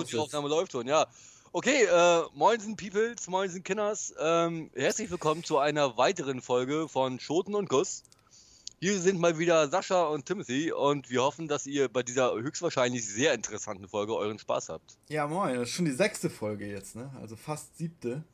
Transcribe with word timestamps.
So, 0.00 0.06
die 0.06 0.18
Aufnahme 0.18 0.48
läuft 0.48 0.72
schon, 0.72 0.86
ja. 0.86 1.06
Okay, 1.52 1.84
äh, 1.84 2.22
moinsen 2.34 2.76
Peoples, 2.76 3.26
moinsen 3.28 3.62
Kinders. 3.62 4.14
Ähm, 4.18 4.70
herzlich 4.74 5.10
willkommen 5.10 5.44
zu 5.44 5.58
einer 5.58 5.98
weiteren 5.98 6.40
Folge 6.40 6.88
von 6.88 7.20
Schoten 7.20 7.54
und 7.54 7.68
Guss. 7.68 8.02
Hier 8.78 8.98
sind 8.98 9.20
mal 9.20 9.38
wieder 9.38 9.68
Sascha 9.68 10.04
und 10.04 10.24
Timothy 10.24 10.72
und 10.72 11.10
wir 11.10 11.22
hoffen, 11.22 11.48
dass 11.48 11.66
ihr 11.66 11.88
bei 11.88 12.02
dieser 12.02 12.32
höchstwahrscheinlich 12.32 13.06
sehr 13.06 13.34
interessanten 13.34 13.88
Folge 13.88 14.16
euren 14.16 14.38
Spaß 14.38 14.70
habt. 14.70 14.96
Ja, 15.08 15.26
moin, 15.26 15.56
das 15.56 15.68
ist 15.68 15.74
schon 15.74 15.84
die 15.84 15.92
sechste 15.92 16.30
Folge 16.30 16.66
jetzt, 16.66 16.96
ne? 16.96 17.10
Also 17.20 17.36
fast 17.36 17.76
siebte. 17.76 18.24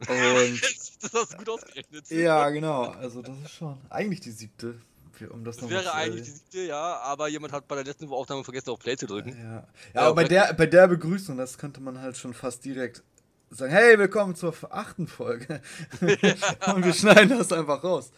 Und 0.08 0.62
das 1.02 1.12
hast 1.12 1.32
du 1.34 1.36
gut 1.36 1.48
ausgerechnet. 1.50 2.10
Ja, 2.10 2.48
genau. 2.48 2.84
Also 2.84 3.20
das 3.20 3.38
ist 3.44 3.50
schon 3.52 3.76
eigentlich 3.90 4.20
die 4.20 4.30
siebte 4.30 4.80
um 5.28 5.44
das, 5.44 5.58
das 5.58 5.70
wäre 5.70 5.92
eigentlich 5.92 6.24
die 6.24 6.30
siebte, 6.30 6.60
ja, 6.62 6.98
aber 7.00 7.28
jemand 7.28 7.52
hat 7.52 7.68
bei 7.68 7.76
der 7.76 7.84
letzten 7.84 8.08
Aufnahme 8.08 8.44
vergessen, 8.44 8.70
auf 8.70 8.78
Play 8.78 8.96
zu 8.96 9.06
drücken. 9.06 9.36
Ja, 9.36 9.44
ja. 9.44 9.68
ja 9.94 10.00
aber 10.02 10.14
bei 10.14 10.24
der, 10.24 10.52
bei 10.54 10.66
der 10.66 10.88
Begrüßung, 10.88 11.36
das 11.36 11.58
könnte 11.58 11.80
man 11.80 12.00
halt 12.00 12.16
schon 12.16 12.34
fast 12.34 12.64
direkt 12.64 13.02
sagen, 13.50 13.72
hey, 13.72 13.98
willkommen 13.98 14.34
zur 14.34 14.54
achten 14.70 15.06
Folge. 15.06 15.60
Und 16.00 16.84
wir 16.84 16.94
schneiden 16.94 17.36
das 17.36 17.52
einfach 17.52 17.82
raus. 17.82 18.12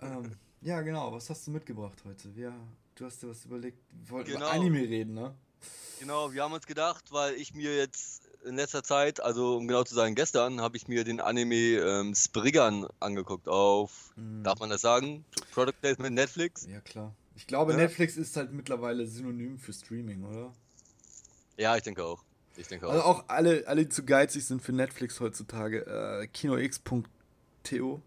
Ähm, 0.00 0.32
ja, 0.62 0.80
genau, 0.80 1.12
was 1.12 1.28
hast 1.30 1.46
du 1.46 1.50
mitgebracht 1.50 1.98
heute? 2.04 2.28
Ja, 2.36 2.54
du 2.94 3.04
hast 3.04 3.22
dir 3.22 3.28
was 3.28 3.44
überlegt, 3.44 3.78
wir 3.90 4.10
wollten 4.10 4.32
genau. 4.32 4.46
über 4.46 4.52
Anime 4.52 4.80
reden, 4.80 5.14
ne? 5.14 5.34
Genau, 6.00 6.32
wir 6.32 6.42
haben 6.42 6.54
uns 6.54 6.66
gedacht, 6.66 7.12
weil 7.12 7.34
ich 7.34 7.54
mir 7.54 7.76
jetzt 7.76 8.29
in 8.44 8.56
letzter 8.56 8.82
Zeit, 8.82 9.20
also 9.20 9.56
um 9.56 9.68
genau 9.68 9.84
zu 9.84 9.94
sagen, 9.94 10.14
gestern 10.14 10.60
habe 10.60 10.76
ich 10.76 10.88
mir 10.88 11.04
den 11.04 11.20
Anime 11.20 11.54
ähm, 11.54 12.14
Spriggan 12.14 12.86
angeguckt 12.98 13.48
auf, 13.48 14.12
mhm. 14.16 14.42
darf 14.42 14.60
man 14.60 14.70
das 14.70 14.80
sagen? 14.80 15.24
Product 15.52 15.74
Placement 15.80 16.14
Netflix? 16.14 16.66
Ja, 16.66 16.80
klar. 16.80 17.14
Ich 17.36 17.46
glaube, 17.46 17.72
ja. 17.72 17.78
Netflix 17.78 18.16
ist 18.16 18.36
halt 18.36 18.52
mittlerweile 18.52 19.06
synonym 19.06 19.58
für 19.58 19.72
Streaming, 19.72 20.24
oder? 20.24 20.52
Ja, 21.56 21.76
ich 21.76 21.82
denke 21.82 22.04
auch. 22.04 22.22
Ich 22.56 22.68
denke 22.68 22.86
auch. 22.86 22.92
Also 22.92 23.04
auch 23.04 23.24
alle, 23.28 23.66
alle, 23.66 23.84
die 23.84 23.88
zu 23.88 24.04
geizig 24.04 24.44
sind 24.44 24.62
für 24.62 24.72
Netflix 24.72 25.20
heutzutage, 25.20 25.86
äh, 25.86 26.26
kinox.to 26.26 28.02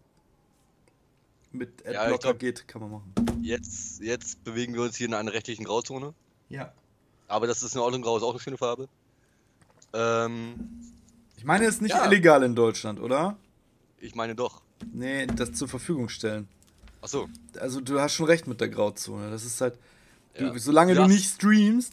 mit 1.52 1.86
Adblocker 1.86 2.18
glaub, 2.18 2.38
geht, 2.38 2.68
kann 2.68 2.82
man 2.82 2.90
machen. 2.90 3.12
Jetzt, 3.40 4.00
jetzt 4.00 4.42
bewegen 4.44 4.74
wir 4.74 4.82
uns 4.82 4.96
hier 4.96 5.06
in 5.06 5.14
einer 5.14 5.32
rechtlichen 5.32 5.64
Grauzone. 5.64 6.14
Ja. 6.48 6.72
Aber 7.28 7.46
das 7.46 7.62
ist 7.62 7.74
in 7.74 7.80
Ordnung, 7.80 8.02
grau 8.02 8.16
ist 8.16 8.22
auch 8.22 8.30
eine 8.30 8.40
schöne 8.40 8.58
Farbe. 8.58 8.88
Ähm, 9.94 10.54
ich 11.36 11.44
meine, 11.44 11.64
es 11.66 11.76
ist 11.76 11.82
nicht 11.82 11.94
ja. 11.94 12.06
illegal 12.06 12.42
in 12.42 12.54
Deutschland, 12.54 13.00
oder? 13.00 13.36
Ich 13.98 14.14
meine 14.14 14.34
doch. 14.34 14.60
Nee, 14.92 15.26
das 15.26 15.52
zur 15.52 15.68
Verfügung 15.68 16.08
stellen. 16.08 16.48
Ach 17.00 17.08
so. 17.08 17.28
Also 17.58 17.80
du 17.80 18.00
hast 18.00 18.14
schon 18.14 18.26
recht 18.26 18.46
mit 18.46 18.60
der 18.60 18.68
Grauzone. 18.68 19.30
Das 19.30 19.44
ist 19.44 19.60
halt, 19.60 19.78
ja. 20.38 20.50
du, 20.50 20.58
solange 20.58 20.94
du, 20.94 21.02
du 21.02 21.08
nicht 21.08 21.34
streamst, 21.34 21.92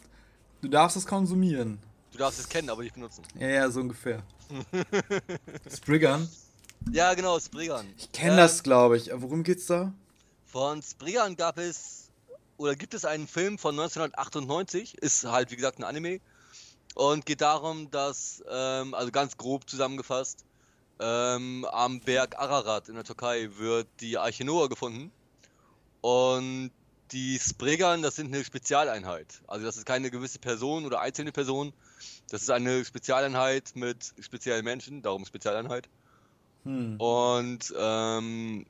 du 0.60 0.68
darfst 0.68 0.96
es 0.96 1.06
konsumieren. 1.06 1.78
Du 2.12 2.18
darfst 2.18 2.40
es 2.40 2.48
kennen, 2.48 2.68
aber 2.68 2.82
nicht 2.82 2.94
benutzen. 2.94 3.22
Ja, 3.38 3.48
ja, 3.48 3.70
so 3.70 3.80
ungefähr. 3.80 4.22
Spriggern? 5.74 6.28
Ja, 6.90 7.14
genau, 7.14 7.38
Spriggern. 7.38 7.86
Ich 7.96 8.10
kenne 8.12 8.34
äh, 8.34 8.38
das, 8.38 8.62
glaube 8.62 8.96
ich. 8.96 9.10
Worum 9.14 9.42
geht's 9.44 9.66
da? 9.66 9.92
Von 10.46 10.82
Spriggern 10.82 11.36
gab 11.36 11.58
es, 11.58 12.10
oder 12.58 12.74
gibt 12.74 12.92
es 12.94 13.04
einen 13.04 13.26
Film 13.26 13.58
von 13.58 13.78
1998, 13.78 14.98
ist 14.98 15.24
halt, 15.24 15.50
wie 15.50 15.56
gesagt, 15.56 15.78
ein 15.78 15.84
Anime. 15.84 16.20
Und 16.94 17.26
geht 17.26 17.40
darum, 17.40 17.90
dass, 17.90 18.42
ähm, 18.50 18.94
also 18.94 19.10
ganz 19.10 19.36
grob 19.36 19.68
zusammengefasst, 19.68 20.44
ähm, 21.00 21.66
am 21.70 22.00
Berg 22.00 22.38
Ararat 22.38 22.88
in 22.88 22.94
der 22.94 23.04
Türkei 23.04 23.48
wird 23.56 23.88
die 24.00 24.18
Arche 24.18 24.44
Noah 24.44 24.68
gefunden. 24.68 25.10
Und 26.00 26.70
die 27.12 27.38
Spregan, 27.38 28.02
das 28.02 28.16
sind 28.16 28.32
eine 28.34 28.44
Spezialeinheit. 28.44 29.42
Also 29.46 29.66
das 29.66 29.76
ist 29.76 29.86
keine 29.86 30.10
gewisse 30.10 30.38
Person 30.38 30.86
oder 30.86 31.00
einzelne 31.00 31.32
Person. 31.32 31.72
Das 32.30 32.42
ist 32.42 32.50
eine 32.50 32.84
Spezialeinheit 32.84 33.72
mit 33.74 34.14
speziellen 34.20 34.64
Menschen, 34.64 35.02
darum 35.02 35.24
Spezialeinheit. 35.26 35.88
Hm. 36.64 36.96
Und 36.98 37.74
ähm, 37.76 38.66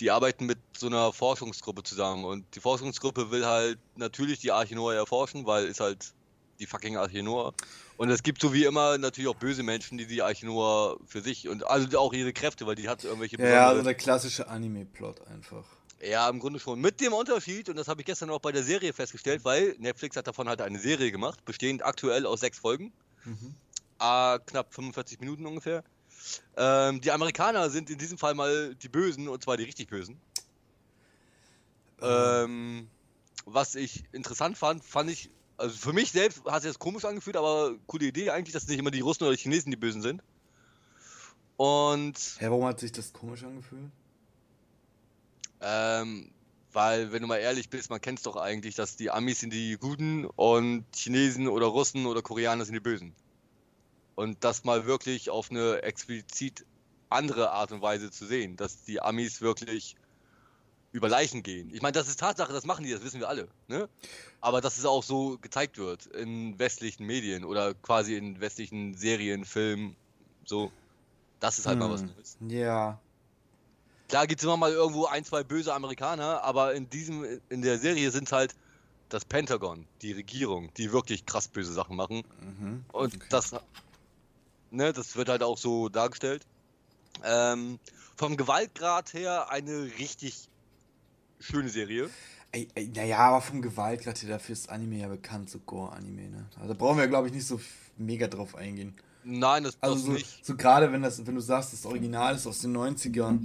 die 0.00 0.10
arbeiten 0.10 0.46
mit 0.46 0.58
so 0.76 0.86
einer 0.86 1.12
Forschungsgruppe 1.12 1.82
zusammen. 1.82 2.24
Und 2.24 2.44
die 2.54 2.60
Forschungsgruppe 2.60 3.30
will 3.30 3.46
halt 3.46 3.78
natürlich 3.96 4.38
die 4.40 4.52
Arche 4.52 4.74
Noah 4.74 4.94
erforschen, 4.94 5.46
weil 5.46 5.66
ist 5.66 5.80
halt 5.80 6.12
die 6.58 6.66
fucking 6.66 6.96
Arche 6.96 7.22
Noah. 7.22 7.52
Und 7.96 8.10
es 8.10 8.22
gibt 8.22 8.40
so 8.40 8.52
wie 8.52 8.64
immer 8.64 8.98
natürlich 8.98 9.28
auch 9.28 9.36
böse 9.36 9.62
Menschen, 9.62 9.98
die 9.98 10.06
die 10.06 10.22
Arche 10.22 10.46
Noah 10.46 10.98
für 11.06 11.20
sich 11.20 11.48
und 11.48 11.66
also 11.66 11.98
auch 11.98 12.12
ihre 12.12 12.32
Kräfte, 12.32 12.66
weil 12.66 12.74
die 12.74 12.88
hat 12.88 13.04
irgendwelche. 13.04 13.40
Ja, 13.40 13.68
also 13.68 13.82
der 13.82 13.94
klassische 13.94 14.48
Anime-Plot 14.48 15.26
einfach. 15.28 15.64
Ja, 16.02 16.28
im 16.28 16.38
Grunde 16.38 16.58
schon. 16.58 16.80
Mit 16.80 17.00
dem 17.00 17.12
Unterschied, 17.12 17.68
und 17.68 17.76
das 17.76 17.88
habe 17.88 18.02
ich 18.02 18.06
gestern 18.06 18.30
auch 18.30 18.40
bei 18.40 18.52
der 18.52 18.62
Serie 18.62 18.92
festgestellt, 18.92 19.44
weil 19.44 19.74
Netflix 19.78 20.16
hat 20.16 20.26
davon 20.26 20.48
halt 20.48 20.60
eine 20.60 20.78
Serie 20.78 21.10
gemacht, 21.10 21.44
bestehend 21.44 21.84
aktuell 21.84 22.26
aus 22.26 22.40
sechs 22.40 22.58
Folgen. 22.58 22.92
Mhm. 23.24 23.54
Äh, 24.00 24.38
knapp 24.46 24.74
45 24.74 25.20
Minuten 25.20 25.46
ungefähr. 25.46 25.82
Ähm, 26.56 27.00
die 27.00 27.10
Amerikaner 27.10 27.70
sind 27.70 27.90
in 27.90 27.98
diesem 27.98 28.18
Fall 28.18 28.34
mal 28.34 28.74
die 28.74 28.88
Bösen, 28.88 29.28
und 29.28 29.42
zwar 29.42 29.56
die 29.56 29.64
richtig 29.64 29.88
Bösen. 29.88 30.20
Mhm. 32.00 32.06
Ähm, 32.06 32.88
was 33.46 33.74
ich 33.74 34.04
interessant 34.12 34.58
fand, 34.58 34.84
fand 34.84 35.10
ich 35.10 35.30
also 35.56 35.76
für 35.76 35.92
mich 35.92 36.12
selbst 36.12 36.44
hat 36.44 36.62
sich 36.62 36.70
das 36.70 36.78
komisch 36.78 37.04
angefühlt, 37.04 37.36
aber 37.36 37.74
coole 37.86 38.06
Idee 38.06 38.30
eigentlich, 38.30 38.52
dass 38.52 38.66
nicht 38.66 38.78
immer 38.78 38.90
die 38.90 39.00
Russen 39.00 39.24
oder 39.24 39.34
die 39.34 39.40
Chinesen 39.40 39.70
die 39.70 39.76
Bösen 39.76 40.02
sind. 40.02 40.22
Und. 41.56 42.18
Hä, 42.38 42.46
warum 42.48 42.64
hat 42.64 42.80
sich 42.80 42.92
das 42.92 43.12
komisch 43.12 43.44
angefühlt? 43.44 43.90
Ähm, 45.60 46.30
weil, 46.72 47.12
wenn 47.12 47.22
du 47.22 47.28
mal 47.28 47.38
ehrlich 47.38 47.70
bist, 47.70 47.90
man 47.90 48.00
kennt 48.00 48.18
es 48.18 48.24
doch 48.24 48.36
eigentlich, 48.36 48.74
dass 48.74 48.96
die 48.96 49.10
Amis 49.10 49.40
sind 49.40 49.52
die 49.52 49.76
Guten 49.78 50.26
und 50.26 50.84
Chinesen 50.94 51.48
oder 51.48 51.66
Russen 51.66 52.06
oder 52.06 52.22
Koreaner 52.22 52.64
sind 52.64 52.74
die 52.74 52.80
Bösen. 52.80 53.14
Und 54.16 54.42
das 54.44 54.64
mal 54.64 54.86
wirklich 54.86 55.30
auf 55.30 55.50
eine 55.50 55.82
explizit 55.82 56.66
andere 57.10 57.50
Art 57.50 57.72
und 57.72 57.82
Weise 57.82 58.10
zu 58.10 58.26
sehen, 58.26 58.56
dass 58.56 58.82
die 58.82 59.00
Amis 59.00 59.40
wirklich 59.40 59.96
über 60.94 61.08
Leichen 61.08 61.42
gehen. 61.42 61.74
Ich 61.74 61.82
meine, 61.82 61.90
das 61.90 62.06
ist 62.06 62.20
Tatsache, 62.20 62.52
das 62.52 62.64
machen 62.64 62.84
die, 62.84 62.92
das 62.92 63.02
wissen 63.02 63.18
wir 63.18 63.28
alle. 63.28 63.48
Ne? 63.66 63.88
Aber 64.40 64.60
dass 64.60 64.78
es 64.78 64.84
auch 64.84 65.02
so 65.02 65.36
gezeigt 65.38 65.76
wird 65.76 66.06
in 66.06 66.56
westlichen 66.60 67.04
Medien 67.04 67.44
oder 67.44 67.74
quasi 67.74 68.14
in 68.14 68.40
westlichen 68.40 68.94
Serien, 68.94 69.44
Filmen, 69.44 69.96
so, 70.44 70.70
das 71.40 71.58
ist 71.58 71.66
halt 71.66 71.80
hm. 71.80 71.88
mal 71.88 71.92
was 71.92 72.02
hm. 72.02 72.12
Neues. 72.14 72.36
Ja. 72.48 73.00
Klar 74.08 74.28
gibt 74.28 74.40
es 74.40 74.44
immer 74.44 74.56
mal 74.56 74.70
irgendwo 74.70 75.06
ein, 75.06 75.24
zwei 75.24 75.42
böse 75.42 75.74
Amerikaner, 75.74 76.44
aber 76.44 76.74
in 76.74 76.88
diesem, 76.88 77.40
in 77.48 77.62
der 77.62 77.80
Serie 77.80 78.12
sind 78.12 78.28
es 78.28 78.32
halt 78.32 78.54
das 79.08 79.24
Pentagon, 79.24 79.88
die 80.00 80.12
Regierung, 80.12 80.72
die 80.74 80.92
wirklich 80.92 81.26
krass 81.26 81.48
böse 81.48 81.72
Sachen 81.72 81.96
machen. 81.96 82.22
Mhm. 82.40 82.84
Und 82.92 83.16
okay. 83.16 83.26
das, 83.30 83.56
ne, 84.70 84.92
das 84.92 85.16
wird 85.16 85.28
halt 85.28 85.42
auch 85.42 85.58
so 85.58 85.88
dargestellt. 85.88 86.46
Ähm, 87.24 87.80
vom 88.16 88.36
Gewaltgrad 88.36 89.12
her 89.12 89.50
eine 89.50 89.90
richtig 89.98 90.48
schöne 91.40 91.68
Serie. 91.68 92.08
Ey, 92.52 92.68
ey, 92.74 92.88
naja, 92.94 93.18
aber 93.18 93.40
vom 93.40 93.62
Gewaltgrad 93.62 94.22
her, 94.22 94.28
dafür 94.28 94.52
ist 94.52 94.70
Anime 94.70 94.98
ja 94.98 95.08
bekannt, 95.08 95.50
so 95.50 95.58
Gore-Anime, 95.58 96.28
ne? 96.28 96.46
Also 96.60 96.74
brauchen 96.74 96.98
wir, 96.98 97.08
glaube 97.08 97.26
ich, 97.26 97.34
nicht 97.34 97.46
so 97.46 97.60
mega 97.96 98.28
drauf 98.28 98.54
eingehen. 98.54 98.94
Nein, 99.24 99.64
das 99.64 99.76
also 99.80 99.96
so, 99.96 100.12
nicht. 100.12 100.44
So 100.44 100.56
gerade 100.56 100.92
wenn 100.92 101.02
das, 101.02 101.26
wenn 101.26 101.34
du 101.34 101.40
sagst, 101.40 101.72
das 101.72 101.86
Original 101.86 102.34
ist 102.34 102.46
aus 102.46 102.60
den 102.60 102.76
90ern, 102.76 103.40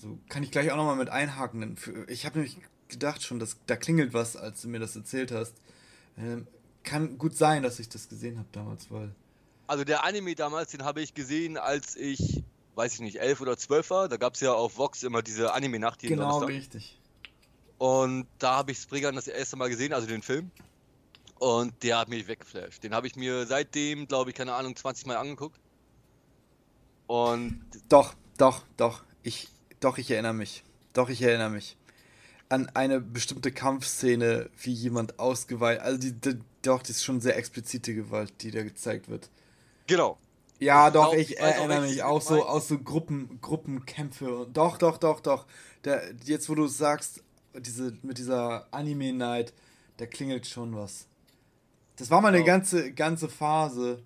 so 0.00 0.18
kann 0.28 0.42
ich 0.42 0.50
gleich 0.50 0.70
auch 0.70 0.76
nochmal 0.76 0.96
mit 0.96 1.10
einhaken. 1.10 1.76
Ich 2.08 2.24
habe 2.24 2.38
nämlich 2.38 2.56
gedacht 2.88 3.22
schon, 3.22 3.38
dass 3.38 3.56
da 3.66 3.76
klingelt 3.76 4.14
was, 4.14 4.36
als 4.36 4.62
du 4.62 4.68
mir 4.68 4.78
das 4.78 4.96
erzählt 4.96 5.32
hast. 5.32 5.54
Ähm, 6.16 6.46
kann 6.82 7.18
gut 7.18 7.36
sein, 7.36 7.62
dass 7.62 7.78
ich 7.78 7.88
das 7.88 8.08
gesehen 8.08 8.38
habe 8.38 8.48
damals, 8.52 8.90
weil. 8.90 9.14
Also 9.66 9.84
der 9.84 10.04
Anime 10.04 10.34
damals, 10.34 10.70
den 10.70 10.84
habe 10.84 11.00
ich 11.00 11.14
gesehen, 11.14 11.56
als 11.56 11.94
ich, 11.96 12.42
weiß 12.74 12.94
ich 12.94 13.00
nicht, 13.00 13.20
elf 13.20 13.40
oder 13.40 13.56
zwölf 13.56 13.90
war. 13.90 14.08
Da 14.08 14.16
gab 14.16 14.34
es 14.34 14.40
ja 14.40 14.52
auf 14.52 14.78
Vox 14.78 15.02
immer 15.02 15.22
diese 15.22 15.52
Anime-Nacht. 15.52 16.00
Genau, 16.00 16.38
richtig. 16.38 16.99
Und 17.80 18.26
da 18.38 18.56
habe 18.56 18.72
ich 18.72 18.78
Spriggan 18.78 19.14
das 19.14 19.26
erste 19.26 19.56
Mal 19.56 19.70
gesehen, 19.70 19.94
also 19.94 20.06
den 20.06 20.20
Film. 20.20 20.50
Und 21.38 21.82
der 21.82 21.96
hat 21.96 22.10
mich 22.10 22.28
weggeflasht. 22.28 22.84
Den 22.84 22.92
habe 22.92 23.06
ich 23.06 23.16
mir 23.16 23.46
seitdem, 23.46 24.06
glaube 24.06 24.28
ich, 24.28 24.36
keine 24.36 24.52
Ahnung, 24.52 24.76
20 24.76 25.06
Mal 25.06 25.16
angeguckt. 25.16 25.58
Und. 27.06 27.64
Doch, 27.88 28.12
doch, 28.36 28.64
doch. 28.76 29.02
Ich, 29.22 29.48
doch, 29.80 29.96
ich 29.96 30.10
erinnere 30.10 30.34
mich. 30.34 30.62
Doch, 30.92 31.08
ich 31.08 31.22
erinnere 31.22 31.48
mich. 31.48 31.78
An 32.50 32.68
eine 32.74 33.00
bestimmte 33.00 33.50
Kampfszene, 33.50 34.50
wie 34.58 34.74
jemand 34.74 35.18
ausgeweiht. 35.18 35.80
Also, 35.80 35.98
die, 35.98 36.12
die, 36.12 36.38
doch, 36.60 36.80
das 36.82 36.90
ist 36.90 37.04
schon 37.04 37.22
sehr 37.22 37.38
explizite 37.38 37.94
Gewalt, 37.94 38.34
die 38.42 38.50
da 38.50 38.62
gezeigt 38.62 39.08
wird. 39.08 39.30
Genau. 39.86 40.18
Ja, 40.58 40.90
doch, 40.90 41.14
ich 41.14 41.38
erinnere 41.38 41.80
mich 41.80 42.02
auch 42.02 42.20
so 42.20 42.44
aus 42.44 42.68
so 42.68 42.78
Gruppen, 42.78 43.38
Gruppenkämpfe. 43.40 44.46
Doch, 44.52 44.76
doch, 44.76 44.98
doch, 44.98 45.20
doch. 45.20 45.46
Der, 45.84 46.12
jetzt, 46.26 46.50
wo 46.50 46.54
du 46.54 46.66
sagst, 46.66 47.24
diese, 47.58 47.96
mit 48.02 48.18
dieser 48.18 48.66
Anime-Night, 48.72 49.52
da 49.96 50.06
klingelt 50.06 50.46
schon 50.46 50.74
was. 50.74 51.06
Das 51.96 52.10
war 52.10 52.20
mal 52.20 52.34
eine 52.34 52.44
ganze, 52.44 52.92
ganze 52.92 53.28
Phase. 53.28 54.02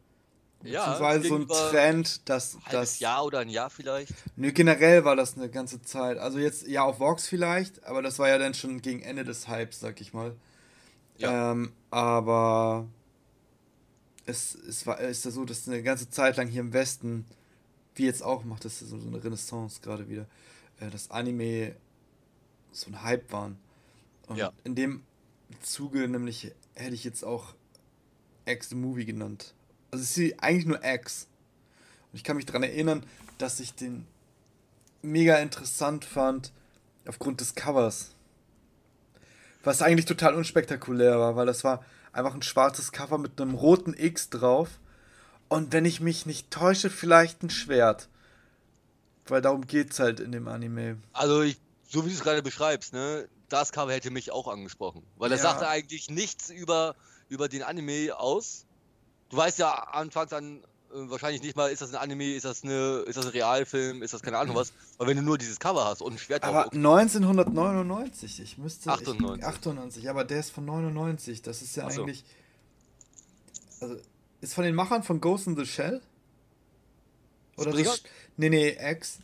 Ja, 0.63 0.81
beziehungsweise 0.81 1.29
so 1.29 1.37
ein 1.37 1.49
Trend, 1.49 2.29
dass. 2.29 2.57
Ein 2.57 2.73
das 2.73 2.99
Jahr 2.99 3.25
oder 3.25 3.41
ein 3.41 3.51
Jahr 3.51 3.69
vielleicht? 3.69 4.13
Nö, 4.37 4.51
generell 4.51 5.05
war 5.05 5.15
das 5.15 5.37
eine 5.37 5.51
ganze 5.51 5.83
Zeit. 5.83 6.17
Also 6.19 6.39
jetzt, 6.39 6.67
ja, 6.67 6.85
auf 6.85 7.01
Vox 7.01 7.29
vielleicht, 7.29 7.85
aber 7.85 8.01
das 8.03 8.19
war 8.19 8.29
ja 8.29 8.39
dann 8.39 8.55
schon 8.55 8.81
gegen 8.81 9.03
Ende 9.03 9.25
des 9.25 9.47
Hypes, 9.47 9.81
sag 9.81 10.01
ich 10.01 10.15
mal. 10.15 10.35
Ja. 11.19 11.53
Ähm, 11.53 11.73
aber. 11.91 12.89
es, 14.27 14.55
es 14.55 14.87
war, 14.87 14.99
ist 15.01 15.25
ja 15.25 15.31
so, 15.31 15.45
dass 15.45 15.69
eine 15.69 15.83
ganze 15.83 16.09
Zeit 16.11 16.37
lang 16.37 16.49
hier 16.49 16.63
im 16.63 16.73
Westen, 16.73 17.27
wie 17.95 18.07
jetzt 18.07 18.23
auch, 18.23 18.45
macht 18.45 18.65
das 18.65 18.79
so 18.81 18.97
eine 18.97 19.23
Renaissance 19.23 19.81
gerade 19.83 20.09
wieder, 20.09 20.27
äh, 20.81 20.91
das 20.91 21.11
Anime 21.11 21.77
so 22.75 22.91
ein 22.91 23.03
Hype 23.03 23.33
waren. 23.33 23.59
Und 24.27 24.37
ja. 24.37 24.53
in 24.65 24.75
dem 24.75 25.03
Zuge 25.63 26.09
nämlich 26.09 26.53
hätte 26.75 26.95
ich 26.95 27.05
jetzt 27.05 27.25
auch 27.25 27.55
X 28.47 28.71
the 28.71 28.75
Movie 28.75 29.05
genannt. 29.05 29.55
Also 29.91 30.03
es 30.03 30.17
ist 30.17 30.43
eigentlich 30.43 30.67
nur 30.67 30.85
X. 30.85 31.29
Und 32.13 32.17
ich 32.17 32.25
kann 32.25 32.37
mich 32.37 32.47
daran 32.47 32.63
erinnern, 32.63 33.05
dass 33.39 33.61
ich 33.61 33.75
den 33.75 34.07
mega 35.03 35.37
interessant 35.37 36.05
fand 36.05 36.53
aufgrund 37.07 37.41
des 37.41 37.55
Covers. 37.55 38.11
Was 39.63 39.83
eigentlich 39.83 40.07
total 40.07 40.35
unspektakulär 40.35 41.19
war, 41.19 41.37
weil 41.37 41.47
das 41.47 41.65
war 41.65 41.85
einfach 42.13 42.35
ein 42.35 42.43
schwarzes 42.43 42.93
Cover 42.93 43.19
mit 43.19 43.41
einem 43.41 43.55
roten 43.55 43.95
X 43.95 44.31
drauf. 44.31 44.69
Und 45.49 45.73
wenn 45.73 45.85
ich 45.85 46.01
mich 46.01 46.27
nicht 46.27 46.51
täusche, 46.51 46.91
vielleicht 46.91 47.43
ein 47.43 47.51
Schwert. 47.51 48.09
Weil 49.27 49.41
darum 49.41 49.67
geht's 49.67 50.01
halt 50.01 50.21
in 50.21 50.33
dem 50.33 50.49
Anime. 50.49 50.99
Also 51.13 51.43
ich, 51.43 51.59
so 51.95 52.05
wie 52.05 52.09
du 52.09 52.15
es 52.15 52.23
gerade 52.23 52.43
beschreibst, 52.43 52.93
ne, 52.93 53.29
das 53.49 53.71
Cover 53.71 53.93
hätte 53.93 54.11
mich 54.11 54.33
auch 54.33 54.49
angesprochen. 54.49 55.05
Weil 55.17 55.31
das 55.31 55.43
ja. 55.43 55.51
sagte 55.51 55.69
eigentlich 55.69 56.11
nichts 56.11 56.51
über, 56.51 56.97
über 57.29 57.49
den 57.49 57.63
Anime 57.63 58.19
aus. 58.19 58.67
Du 59.31 59.37
weißt 59.37 59.61
ja 59.61 59.73
anfangs 59.73 60.33
an 60.33 60.65
äh, 60.93 61.09
wahrscheinlich 61.09 61.41
nicht 61.41 61.57
mal, 61.57 61.71
ist 61.71 61.83
das 61.83 61.95
ein 61.95 62.01
Anime, 62.01 62.35
ist 62.35 62.45
das, 62.45 62.65
eine, 62.65 63.05
ist 63.07 63.17
das 63.17 63.27
ein 63.27 63.31
Realfilm, 63.31 64.03
ist 64.03 64.13
das 64.13 64.23
keine 64.23 64.39
Ahnung 64.39 64.57
was. 64.57 64.73
Aber 64.99 65.09
wenn 65.09 65.17
du 65.17 65.23
nur 65.23 65.39
dieses 65.39 65.61
Cover 65.61 65.85
hast 65.85 66.03
und 66.03 66.15
ein 66.15 66.19
Schwert 66.19 66.43
Aber 66.43 66.67
okay. 66.67 66.77
1999, 66.77 68.41
ich 68.41 68.59
müsste. 68.59 68.91
98. 68.91 69.41
Ich, 69.41 69.47
98, 69.47 70.11
aber 70.11 70.25
der 70.25 70.41
ist 70.41 70.51
von 70.51 70.65
99. 70.65 71.43
Das 71.43 71.63
ist 71.63 71.77
ja 71.77 71.89
so. 71.91 72.03
eigentlich. 72.03 72.25
Also, 73.81 73.97
ist 74.41 74.55
von 74.55 74.65
den 74.65 74.75
Machern 74.75 75.05
von 75.05 75.21
Ghost 75.21 75.47
in 75.47 75.57
the 75.57 75.65
Shell? 75.65 76.03
Oder 77.57 77.71
das, 77.71 78.03
Nee, 78.37 78.51
nee, 78.51 78.77
X. 78.81 79.21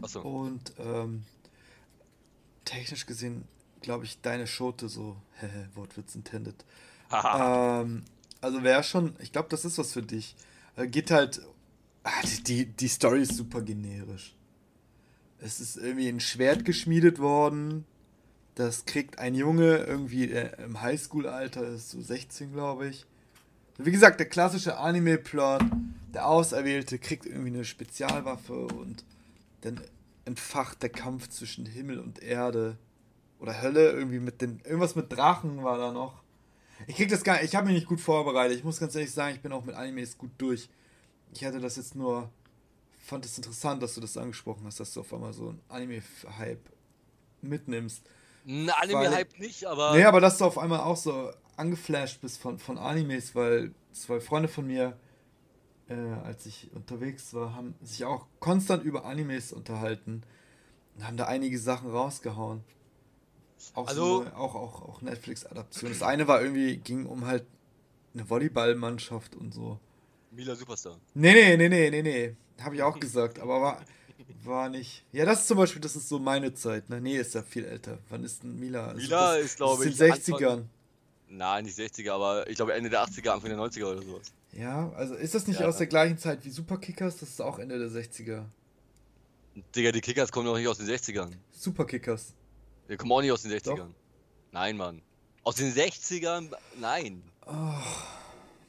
Achso. 0.00 0.20
Und 0.20 0.72
ähm, 0.78 1.24
technisch 2.66 3.06
gesehen, 3.06 3.44
glaube 3.80 4.04
ich, 4.04 4.20
deine 4.20 4.46
Schote 4.46 4.90
so. 4.90 5.16
Wortwitz 5.74 6.14
intended. 6.14 6.54
ähm, 7.10 8.02
also 8.42 8.62
wäre 8.62 8.82
schon, 8.82 9.14
ich 9.20 9.32
glaube, 9.32 9.48
das 9.48 9.64
ist 9.64 9.78
was 9.78 9.92
für 9.92 10.02
dich. 10.02 10.36
Äh, 10.76 10.86
geht 10.86 11.10
halt. 11.10 11.40
Ach, 12.04 12.22
die, 12.46 12.66
die 12.66 12.88
Story 12.88 13.22
ist 13.22 13.36
super 13.36 13.62
generisch. 13.62 14.36
Es 15.40 15.60
ist 15.60 15.76
irgendwie 15.76 16.08
ein 16.08 16.20
Schwert 16.20 16.64
geschmiedet 16.64 17.18
worden. 17.18 17.84
Das 18.54 18.86
kriegt 18.86 19.18
ein 19.18 19.34
Junge 19.34 19.78
irgendwie 19.78 20.30
äh, 20.30 20.50
im 20.62 20.80
Highschool-Alter, 20.80 21.66
ist 21.68 21.90
so 21.90 22.00
16, 22.00 22.52
glaube 22.52 22.88
ich. 22.88 23.06
Wie 23.78 23.90
gesagt, 23.90 24.20
der 24.20 24.28
klassische 24.28 24.78
Anime-Plot. 24.78 25.62
Der 26.14 26.26
Auserwählte 26.26 26.98
kriegt 26.98 27.26
irgendwie 27.26 27.50
eine 27.50 27.64
Spezialwaffe 27.64 28.66
und 28.68 29.04
dann 29.60 29.80
entfacht 30.26 30.82
der 30.82 30.90
Kampf 30.90 31.28
zwischen 31.28 31.64
Himmel 31.64 31.98
und 31.98 32.22
Erde. 32.22 32.76
Oder 33.38 33.62
Hölle, 33.62 33.92
irgendwie 33.92 34.18
mit 34.18 34.42
den. 34.42 34.60
Irgendwas 34.64 34.94
mit 34.94 35.10
Drachen 35.10 35.64
war 35.64 35.78
da 35.78 35.92
noch. 35.92 36.22
Ich 36.86 36.96
krieg 36.96 37.08
das 37.08 37.24
gar 37.24 37.42
Ich 37.42 37.54
habe 37.54 37.66
mich 37.66 37.74
nicht 37.74 37.86
gut 37.86 38.00
vorbereitet. 38.00 38.58
Ich 38.58 38.64
muss 38.64 38.80
ganz 38.80 38.94
ehrlich 38.94 39.12
sagen, 39.12 39.34
ich 39.34 39.40
bin 39.40 39.52
auch 39.52 39.64
mit 39.64 39.74
Animes 39.74 40.18
gut 40.18 40.30
durch. 40.38 40.68
Ich 41.32 41.44
hatte 41.44 41.60
das 41.60 41.76
jetzt 41.76 41.94
nur. 41.94 42.30
Fand 42.98 43.24
es 43.24 43.36
interessant, 43.36 43.82
dass 43.82 43.94
du 43.94 44.00
das 44.00 44.16
angesprochen 44.16 44.62
hast, 44.66 44.80
dass 44.80 44.92
du 44.92 45.00
auf 45.00 45.14
einmal 45.14 45.32
so 45.32 45.50
einen 45.50 45.60
Anime-Hype 45.68 46.68
mitnimmst. 47.40 48.02
Ein 48.46 48.68
Anime-Hype 48.70 49.38
nicht, 49.38 49.64
aber. 49.64 49.94
Nee, 49.94 50.04
aber 50.04 50.20
dass 50.20 50.38
du 50.38 50.44
auf 50.44 50.58
einmal 50.58 50.80
auch 50.80 50.96
so 50.96 51.30
angeflasht 51.56 52.20
bist 52.20 52.38
von, 52.38 52.58
von 52.58 52.78
Animes, 52.78 53.34
weil 53.34 53.74
zwei 53.92 54.18
Freunde 54.18 54.48
von 54.48 54.66
mir, 54.66 54.98
äh, 55.88 55.94
als 55.94 56.46
ich 56.46 56.70
unterwegs 56.74 57.32
war, 57.34 57.54
haben 57.54 57.74
sich 57.82 58.04
auch 58.04 58.26
konstant 58.40 58.84
über 58.84 59.04
Animes 59.04 59.52
unterhalten 59.52 60.22
und 60.96 61.06
haben 61.06 61.16
da 61.16 61.26
einige 61.26 61.58
Sachen 61.58 61.90
rausgehauen. 61.90 62.64
Auch, 63.74 63.88
also, 63.88 64.24
so, 64.24 64.30
auch, 64.30 64.54
auch, 64.54 64.82
auch 64.82 65.02
Netflix-Adaption. 65.02 65.90
Das 65.90 66.02
eine 66.02 66.28
war 66.28 66.42
irgendwie, 66.42 66.76
ging 66.76 67.06
um 67.06 67.26
halt 67.26 67.46
eine 68.14 68.28
Volleyballmannschaft 68.28 69.34
und 69.36 69.52
so. 69.52 69.78
Mila 70.30 70.54
Superstar. 70.54 70.98
Nee, 71.14 71.32
nee, 71.32 71.56
nee, 71.56 71.68
nee, 71.68 71.90
nee, 71.90 72.02
nee. 72.02 72.36
Hab 72.62 72.72
ich 72.72 72.82
auch 72.82 72.98
gesagt, 72.98 73.38
aber 73.38 73.60
war, 73.60 73.84
war 74.44 74.68
nicht. 74.68 75.04
Ja, 75.12 75.24
das 75.24 75.40
ist 75.40 75.48
zum 75.48 75.58
Beispiel, 75.58 75.80
das 75.80 75.96
ist 75.96 76.08
so 76.08 76.18
meine 76.18 76.54
Zeit. 76.54 76.88
Ne? 76.88 77.00
Nee, 77.00 77.18
ist 77.18 77.34
ja 77.34 77.42
viel 77.42 77.64
älter. 77.64 77.98
Wann 78.08 78.24
ist 78.24 78.42
denn 78.42 78.58
Mila? 78.58 78.94
Mila 78.94 79.28
also 79.30 79.44
ist, 79.44 79.56
glaube 79.56 79.84
ich. 79.86 79.92
In 79.92 80.06
den 80.06 80.12
60ern. 80.12 80.64
Nein, 81.28 81.64
nicht 81.64 81.78
60er, 81.78 82.12
aber 82.12 82.48
ich 82.48 82.56
glaube 82.56 82.74
Ende 82.74 82.88
der 82.88 83.04
80er, 83.04 83.30
Anfang 83.30 83.50
der 83.50 83.58
90er 83.58 83.84
oder 83.84 84.02
sowas. 84.02 84.32
Ja, 84.56 84.90
also 84.92 85.14
ist 85.14 85.34
das 85.34 85.46
nicht 85.46 85.60
ja. 85.60 85.66
aus 85.66 85.76
der 85.76 85.86
gleichen 85.86 86.18
Zeit 86.18 86.44
wie 86.44 86.50
Superkickers? 86.50 87.18
Das 87.18 87.28
ist 87.28 87.42
auch 87.42 87.58
Ende 87.58 87.78
der 87.78 87.88
60er. 87.88 88.44
Digga, 89.74 89.92
die 89.92 90.00
Kickers 90.00 90.32
kommen 90.32 90.46
doch 90.46 90.56
nicht 90.56 90.68
aus 90.68 90.78
den 90.78 90.86
60ern. 90.86 91.32
Superkickers. 91.52 92.32
Wir 92.86 92.96
kommen 92.96 93.12
auch 93.12 93.20
nicht 93.20 93.32
aus 93.32 93.42
den 93.42 93.52
60ern. 93.52 93.76
Doch. 93.76 93.88
Nein, 94.52 94.76
Mann. 94.76 95.02
Aus 95.42 95.56
den 95.56 95.72
60ern? 95.72 96.50
Nein. 96.80 97.22
Oh. 97.46 97.52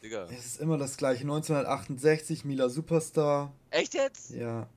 Digga. 0.04 0.26
Es 0.26 0.46
ist 0.46 0.60
immer 0.60 0.78
das 0.78 0.98
gleiche. 0.98 1.22
1968, 1.22 2.46
Mila 2.46 2.70
Superstar. 2.70 3.54
Echt 3.70 3.94
jetzt? 3.94 4.32
Ja. 4.32 4.68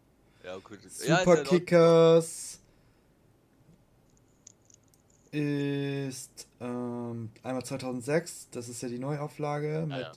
Ja, 0.45 0.57
okay. 0.57 0.79
Superkickers 0.89 2.61
ja, 5.33 5.39
ist 5.41 6.49
ähm, 6.61 7.31
einmal 7.43 7.65
2006, 7.65 8.49
das 8.51 8.69
ist 8.69 8.83
ja 8.83 8.89
die 8.89 8.99
Neuauflage. 8.99 9.85
Mit, 9.87 9.99
ja. 9.99 10.13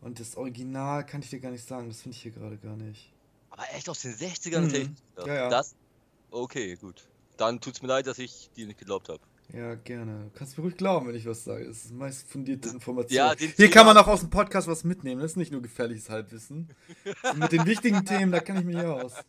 Und 0.00 0.20
das 0.20 0.36
Original 0.36 1.04
kann 1.04 1.22
ich 1.22 1.30
dir 1.30 1.40
gar 1.40 1.50
nicht 1.50 1.66
sagen, 1.66 1.88
das 1.88 2.02
finde 2.02 2.16
ich 2.16 2.22
hier 2.22 2.32
gerade 2.32 2.58
gar 2.58 2.76
nicht. 2.76 3.12
Aber 3.50 3.64
echt 3.74 3.88
aus 3.88 4.02
den 4.02 4.14
60ern? 4.14 4.60
Mhm. 4.60 4.96
Ja, 5.18 5.34
ja. 5.34 5.48
Das? 5.48 5.74
Okay, 6.30 6.76
gut. 6.76 7.08
Dann 7.36 7.60
tut's 7.60 7.82
mir 7.82 7.88
leid, 7.88 8.06
dass 8.06 8.18
ich 8.18 8.50
dir 8.56 8.66
nicht 8.66 8.78
geglaubt 8.78 9.08
habe. 9.08 9.20
Ja, 9.52 9.74
gerne. 9.74 10.24
Du 10.24 10.38
kannst 10.38 10.58
mir 10.58 10.64
ruhig 10.64 10.76
glauben, 10.76 11.06
wenn 11.06 11.14
ich 11.14 11.26
was 11.26 11.44
sage. 11.44 11.66
Das 11.66 11.84
ist 11.84 11.92
meist 11.92 12.28
fundierte 12.28 12.68
Information. 12.68 13.16
Ja, 13.16 13.34
Hier 13.36 13.70
kann 13.70 13.86
man 13.86 13.96
auch 13.96 14.08
aus 14.08 14.20
dem 14.20 14.30
Podcast 14.30 14.66
was 14.66 14.84
mitnehmen. 14.84 15.20
Das 15.20 15.32
ist 15.32 15.36
nicht 15.36 15.52
nur 15.52 15.62
gefährliches 15.62 16.10
Halbwissen. 16.10 16.68
Und 17.22 17.38
mit 17.38 17.52
den 17.52 17.64
wichtigen 17.64 18.04
Themen, 18.04 18.32
da 18.32 18.40
kenne 18.40 18.60
ich 18.60 18.66
mich 18.66 18.78
aus. 18.78 19.12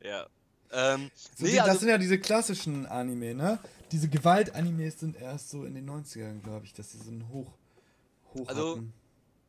Ja. 0.00 0.26
Ähm, 0.70 1.10
so 1.34 1.44
nee, 1.44 1.50
die, 1.50 1.56
das 1.56 1.68
also, 1.68 1.80
sind 1.80 1.88
ja 1.88 1.98
diese 1.98 2.18
klassischen 2.18 2.86
Anime, 2.86 3.34
ne? 3.34 3.58
Diese 3.90 4.08
Gewalt-Animes 4.08 5.00
sind 5.00 5.20
erst 5.20 5.50
so 5.50 5.64
in 5.64 5.74
den 5.74 5.88
90ern, 5.90 6.40
glaube 6.40 6.66
ich, 6.66 6.72
dass 6.72 6.92
sie 6.92 6.98
so 6.98 7.10
einen 7.10 7.28
Hoch, 7.30 7.52
hoch 8.34 8.48
Also, 8.48 8.82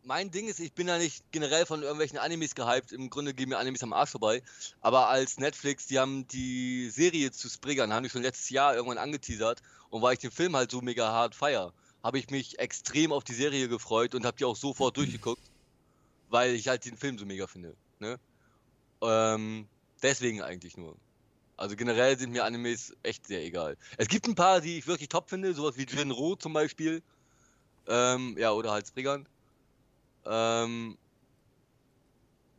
mein 0.03 0.31
Ding 0.31 0.47
ist, 0.47 0.59
ich 0.59 0.73
bin 0.73 0.87
ja 0.87 0.97
nicht 0.97 1.23
generell 1.31 1.65
von 1.65 1.81
irgendwelchen 1.81 2.17
Animes 2.17 2.55
gehypt. 2.55 2.91
Im 2.91 3.09
Grunde 3.09 3.33
gehen 3.33 3.49
mir 3.49 3.57
Animes 3.57 3.83
am 3.83 3.93
Arsch 3.93 4.11
vorbei. 4.11 4.41
Aber 4.81 5.09
als 5.09 5.37
Netflix, 5.37 5.87
die 5.87 5.99
haben 5.99 6.27
die 6.27 6.89
Serie 6.89 7.31
zu 7.31 7.49
Spriggern, 7.49 7.93
haben 7.93 8.03
die 8.03 8.09
schon 8.09 8.23
letztes 8.23 8.49
Jahr 8.49 8.75
irgendwann 8.75 8.97
angeteasert. 8.97 9.61
Und 9.89 10.01
weil 10.01 10.13
ich 10.13 10.19
den 10.19 10.31
Film 10.31 10.55
halt 10.55 10.71
so 10.71 10.81
mega 10.81 11.11
hart 11.11 11.35
feier, 11.35 11.73
habe 12.03 12.17
ich 12.17 12.29
mich 12.29 12.59
extrem 12.59 13.11
auf 13.11 13.23
die 13.23 13.33
Serie 13.33 13.67
gefreut 13.67 14.15
und 14.15 14.25
habe 14.25 14.37
die 14.37 14.45
auch 14.45 14.55
sofort 14.55 14.97
durchgeguckt. 14.97 15.43
Weil 16.29 16.55
ich 16.55 16.67
halt 16.67 16.85
den 16.85 16.97
Film 16.97 17.17
so 17.17 17.25
mega 17.25 17.47
finde. 17.47 17.75
Ne? 17.99 18.19
Ähm, 19.01 19.67
deswegen 20.01 20.41
eigentlich 20.41 20.77
nur. 20.77 20.95
Also 21.57 21.75
generell 21.75 22.17
sind 22.17 22.31
mir 22.31 22.45
Animes 22.45 22.95
echt 23.03 23.27
sehr 23.27 23.43
egal. 23.43 23.77
Es 23.97 24.07
gibt 24.07 24.27
ein 24.27 24.35
paar, 24.35 24.61
die 24.61 24.77
ich 24.77 24.87
wirklich 24.87 25.09
top 25.09 25.29
finde, 25.29 25.53
sowas 25.53 25.77
wie 25.77 25.85
Jinro 25.85 26.35
zum 26.35 26.53
Beispiel. 26.53 27.03
Ähm, 27.89 28.35
ja, 28.37 28.51
oder 28.51 28.71
halt 28.71 28.87
Spriggern. 28.87 29.27
Ähm, 30.25 30.97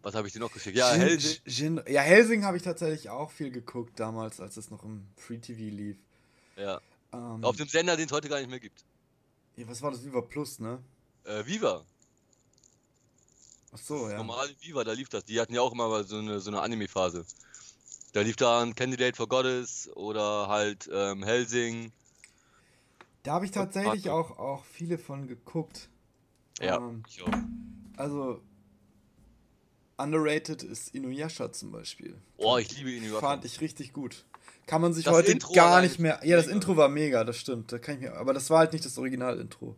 was 0.03 0.15
habe 0.15 0.27
ich 0.27 0.33
dir 0.33 0.41
noch 0.41 0.53
geschickt? 0.53 0.77
Ja, 0.77 0.93
Gin, 0.93 1.01
Helsing. 1.01 1.41
Gin, 1.47 1.81
ja, 1.87 2.01
Helsing 2.01 2.45
habe 2.45 2.57
ich 2.57 2.63
tatsächlich 2.63 3.11
auch 3.11 3.31
viel 3.31 3.51
geguckt 3.51 4.01
damals, 4.01 4.41
als 4.41 4.57
es 4.57 4.71
noch 4.71 4.83
im 4.83 5.07
Free 5.17 5.39
TV 5.39 5.75
lief. 5.75 5.97
Ja. 6.57 6.81
Ähm, 7.13 7.45
Auf 7.45 7.57
dem 7.57 7.69
Sender, 7.69 7.97
den 7.97 8.07
es 8.07 8.13
heute 8.13 8.29
gar 8.29 8.39
nicht 8.39 8.51
mehr 8.51 8.61
gibt. 8.61 8.85
Ja, 9.57 9.69
was 9.69 9.83
war 9.83 9.91
das? 9.91 10.05
Viva 10.05 10.21
Plus, 10.21 10.59
ne? 10.59 10.83
Äh, 11.25 11.45
Viva. 11.47 11.85
Ach 13.73 13.79
so, 13.79 14.09
ja. 14.09 14.17
Normale 14.17 14.55
Viva, 14.61 14.85
da 14.85 14.93
lief 14.93 15.09
das. 15.11 15.25
Die 15.25 15.41
hatten 15.41 15.55
ja 15.55 15.61
auch 15.61 15.73
immer 15.73 16.03
so 16.05 16.19
eine, 16.19 16.41
so 16.41 16.51
eine 16.51 16.61
Anime-Phase. 16.61 17.25
Da 18.13 18.23
lief 18.23 18.37
da 18.37 18.63
ein 18.63 18.75
Candidate 18.75 19.17
for 19.17 19.29
Goddess 19.29 19.89
oder 19.95 20.49
halt 20.49 20.89
ähm, 20.93 21.23
Helsing. 21.23 21.93
Da 23.23 23.33
habe 23.33 23.45
ich 23.45 23.51
tatsächlich 23.51 24.09
auch, 24.09 24.39
auch 24.39 24.65
viele 24.65 24.99
von 24.99 25.27
geguckt. 25.27 25.89
Ja, 26.61 26.77
ähm. 26.77 27.03
Also, 27.97 28.43
underrated 29.99 30.63
ist 30.63 30.95
Inuyasha 30.95 31.53
zum 31.53 31.73
Beispiel. 31.73 32.17
Oh, 32.39 32.57
ich 32.57 32.77
liebe 32.77 32.93
Inuyasha. 32.93 33.21
Fand 33.21 33.45
ich 33.45 33.61
richtig 33.61 33.93
gut. 33.93 34.25
Kann 34.67 34.81
man 34.81 34.95
sich 34.95 35.05
das 35.05 35.15
heute 35.15 35.33
Intro 35.33 35.53
gar 35.53 35.83
nicht 35.83 35.99
mehr. 35.99 36.21
Ja, 36.23 36.37
das 36.37 36.47
mega. 36.47 36.57
Intro 36.57 36.77
war 36.77 36.89
mega, 36.89 37.25
das 37.25 37.37
stimmt. 37.37 37.73
Da 37.73 37.79
kann 37.79 37.97
ich 37.97 38.01
mir, 38.01 38.15
aber 38.15 38.33
das 38.33 38.51
war 38.51 38.61
halt 38.61 38.73
nicht 38.73 38.85
das 38.85 38.97
Original-Intro. 38.99 39.77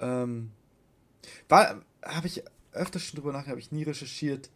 Ähm, 0.00 0.50
war, 1.48 1.82
habe 2.02 2.26
ich 2.26 2.42
öfter 2.72 2.98
schon 2.98 3.18
drüber 3.18 3.32
nachgedacht, 3.32 3.50
habe 3.50 3.60
ich 3.60 3.72
nie 3.72 3.82
recherchiert. 3.82 4.50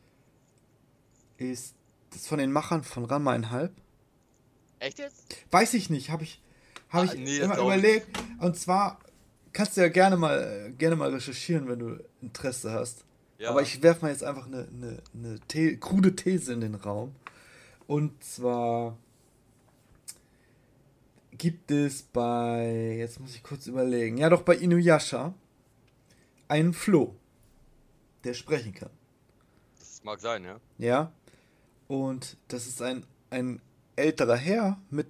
Ist 1.36 1.74
das 2.10 2.26
von 2.26 2.38
den 2.38 2.52
Machern 2.52 2.82
von 2.82 3.04
Ranma 3.04 3.32
einhalb? 3.32 3.72
Echt 4.78 4.98
jetzt? 4.98 5.36
Weiß 5.50 5.74
ich 5.74 5.90
nicht, 5.90 6.10
habe 6.10 6.24
ich, 6.24 6.40
hab 6.94 7.08
ah, 7.08 7.12
ich 7.12 7.20
nee, 7.20 7.38
immer 7.38 7.58
überlegt. 7.58 8.06
Und 8.40 8.56
zwar 8.56 8.98
kannst 9.52 9.76
du 9.76 9.80
ja 9.80 9.88
gerne 9.88 10.16
mal, 10.16 10.72
gerne 10.78 10.96
mal 10.96 11.10
recherchieren, 11.10 11.68
wenn 11.68 11.78
du 11.78 12.04
Interesse 12.20 12.72
hast. 12.72 13.04
Ja. 13.38 13.50
Aber 13.50 13.62
ich 13.62 13.82
werfe 13.82 14.02
mal 14.02 14.10
jetzt 14.10 14.24
einfach 14.24 14.46
eine, 14.46 14.68
eine, 14.68 15.02
eine 15.12 15.40
The 15.50 15.76
krude 15.78 16.14
These 16.14 16.52
in 16.52 16.60
den 16.60 16.74
Raum. 16.74 17.14
Und 17.86 18.22
zwar 18.22 18.96
gibt 21.32 21.70
es 21.70 22.02
bei, 22.02 22.96
jetzt 22.98 23.20
muss 23.20 23.34
ich 23.34 23.42
kurz 23.42 23.66
überlegen, 23.66 24.16
ja 24.16 24.30
doch 24.30 24.42
bei 24.42 24.54
Inuyasha 24.54 25.34
einen 26.48 26.72
Floh, 26.72 27.16
der 28.22 28.34
sprechen 28.34 28.72
kann. 28.72 28.90
Das 29.78 30.02
mag 30.04 30.20
sein, 30.20 30.44
ja. 30.44 30.60
Ja. 30.78 31.12
Und 31.88 32.36
das 32.48 32.66
ist 32.66 32.80
ein, 32.80 33.04
ein 33.30 33.60
älterer 33.96 34.36
Herr 34.36 34.80
mit, 34.90 35.08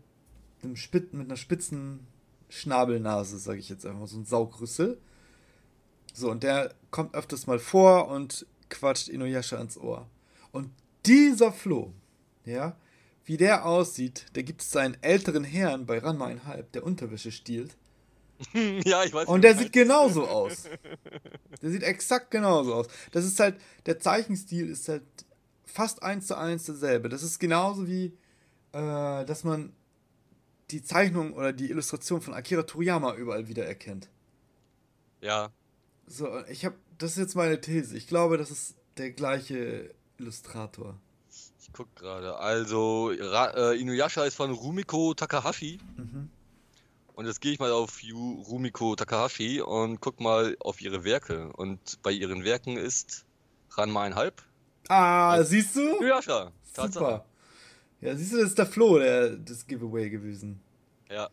einem 0.64 0.76
Spit, 0.76 1.14
mit 1.14 1.26
einer 1.26 1.36
spitzen 1.36 2.06
Schnabelnase, 2.48 3.38
sage 3.38 3.58
ich 3.58 3.68
jetzt 3.68 3.86
einfach, 3.86 4.06
so 4.06 4.18
ein 4.18 4.24
Saugrüssel. 4.24 4.98
So, 6.12 6.30
und 6.30 6.42
der 6.42 6.74
kommt 6.90 7.14
öfters 7.14 7.46
mal 7.46 7.58
vor 7.58 8.08
und 8.08 8.46
quatscht 8.70 9.08
Inuyasha 9.08 9.56
ans 9.56 9.76
Ohr. 9.76 10.08
Und 10.52 10.70
dieser 11.06 11.52
Floh, 11.52 11.92
ja, 12.44 12.76
wie 13.24 13.36
der 13.36 13.66
aussieht, 13.66 14.26
da 14.34 14.42
gibt 14.42 14.62
es 14.62 14.70
seinen 14.70 14.96
älteren 15.02 15.44
Herrn 15.44 15.86
bei 15.86 15.98
Ranma 15.98 16.26
1,5, 16.26 16.62
der 16.74 16.84
Unterwäsche 16.84 17.32
stiehlt. 17.32 17.76
ja, 18.84 19.04
ich 19.04 19.12
weiß. 19.12 19.28
Und 19.28 19.42
der 19.42 19.56
sieht 19.56 19.72
genauso 19.72 20.26
aus. 20.26 20.64
Der 21.62 21.70
sieht 21.70 21.82
exakt 21.82 22.30
genauso 22.30 22.74
aus. 22.74 22.88
Das 23.12 23.24
ist 23.24 23.40
halt, 23.40 23.58
der 23.86 23.98
Zeichenstil 23.98 24.68
ist 24.68 24.86
halt 24.88 25.04
fast 25.64 26.02
eins 26.02 26.26
zu 26.26 26.36
eins 26.36 26.64
dasselbe. 26.64 27.08
Das 27.08 27.22
ist 27.22 27.38
genauso 27.38 27.86
wie, 27.86 28.12
äh, 28.72 29.24
dass 29.24 29.44
man 29.44 29.72
die 30.70 30.82
Zeichnung 30.82 31.34
oder 31.34 31.52
die 31.52 31.70
Illustration 31.70 32.20
von 32.20 32.34
Akira 32.34 32.62
Toriyama 32.62 33.14
überall 33.14 33.48
wieder 33.48 33.64
erkennt. 33.64 34.08
Ja. 35.20 35.50
So, 36.06 36.28
ich 36.48 36.64
habe, 36.64 36.76
das 36.98 37.12
ist 37.12 37.18
jetzt 37.18 37.34
meine 37.34 37.60
These. 37.60 37.96
Ich 37.96 38.06
glaube, 38.06 38.38
das 38.38 38.50
ist 38.50 38.74
der 38.96 39.10
gleiche 39.10 39.94
Illustrator. 40.18 40.98
Ich 41.60 41.72
guck 41.72 41.94
gerade. 41.96 42.36
Also, 42.38 43.10
Ra 43.18 43.72
äh, 43.72 43.80
Inuyasha 43.80 44.24
ist 44.24 44.36
von 44.36 44.50
Rumiko 44.50 45.14
Takahashi. 45.14 45.78
Mhm. 45.96 46.30
Und 47.14 47.26
jetzt 47.26 47.40
gehe 47.40 47.52
ich 47.52 47.58
mal 47.58 47.72
auf 47.72 48.02
Yu 48.02 48.42
Rumiko 48.42 48.96
Takahashi 48.96 49.60
und 49.60 50.00
guck 50.00 50.20
mal 50.20 50.56
auf 50.60 50.80
ihre 50.80 51.04
Werke. 51.04 51.52
Und 51.52 52.02
bei 52.02 52.10
ihren 52.10 52.44
Werken 52.44 52.76
ist 52.76 53.24
Ranma 53.70 54.02
einhalb. 54.02 54.42
Ah, 54.88 55.38
und 55.38 55.44
siehst 55.44 55.76
du? 55.76 55.96
Inuyasha. 55.98 56.52
Tatsache. 56.74 57.24
Ja, 58.04 58.14
siehst 58.14 58.34
du, 58.34 58.36
das 58.36 58.50
ist 58.50 58.58
der 58.58 58.66
Flo, 58.66 58.98
der 58.98 59.30
das 59.30 59.66
Giveaway 59.66 60.10
gewesen. 60.10 60.60
Ja. 61.08 61.30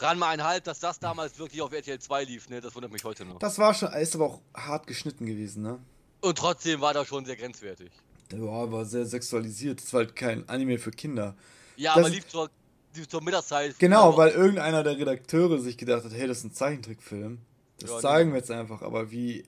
Ranma 0.00 0.30
einhalb, 0.30 0.64
dass 0.64 0.80
das 0.80 0.98
damals 0.98 1.38
wirklich 1.38 1.62
auf 1.62 1.72
RTL 1.72 2.00
2 2.00 2.24
lief, 2.24 2.48
ne? 2.48 2.60
Das 2.60 2.74
wundert 2.74 2.90
mich 2.90 3.04
heute 3.04 3.24
noch. 3.24 3.38
Das 3.38 3.58
war 3.58 3.74
schon, 3.74 3.92
ist 3.92 4.16
aber 4.16 4.26
auch 4.26 4.40
hart 4.54 4.88
geschnitten 4.88 5.24
gewesen, 5.24 5.62
ne? 5.62 5.78
Und 6.20 6.36
trotzdem 6.36 6.80
war 6.80 6.94
das 6.94 7.06
schon 7.06 7.24
sehr 7.24 7.36
grenzwertig. 7.36 7.92
Ja, 8.32 8.72
war 8.72 8.84
sehr 8.84 9.06
sexualisiert. 9.06 9.80
Das 9.80 9.92
war 9.92 10.00
halt 10.00 10.16
kein 10.16 10.48
Anime 10.48 10.78
für 10.78 10.90
Kinder. 10.90 11.36
Ja, 11.76 11.94
das 11.94 12.06
aber 12.06 12.14
lief 12.14 12.26
zur, 12.26 12.50
lief 12.94 13.06
zur 13.06 13.22
Mittagszeit. 13.22 13.78
Genau, 13.78 14.16
weil 14.16 14.30
irgendeiner 14.30 14.82
der 14.82 14.98
Redakteure 14.98 15.60
sich 15.60 15.78
gedacht 15.78 16.04
hat, 16.04 16.12
hey, 16.12 16.26
das 16.26 16.38
ist 16.38 16.44
ein 16.44 16.54
Zeichentrickfilm. 16.54 17.38
Das 17.78 17.90
ja, 17.90 17.98
zeigen 18.00 18.30
genau. 18.30 18.34
wir 18.34 18.38
jetzt 18.38 18.50
einfach. 18.50 18.82
Aber 18.82 19.12
wie. 19.12 19.44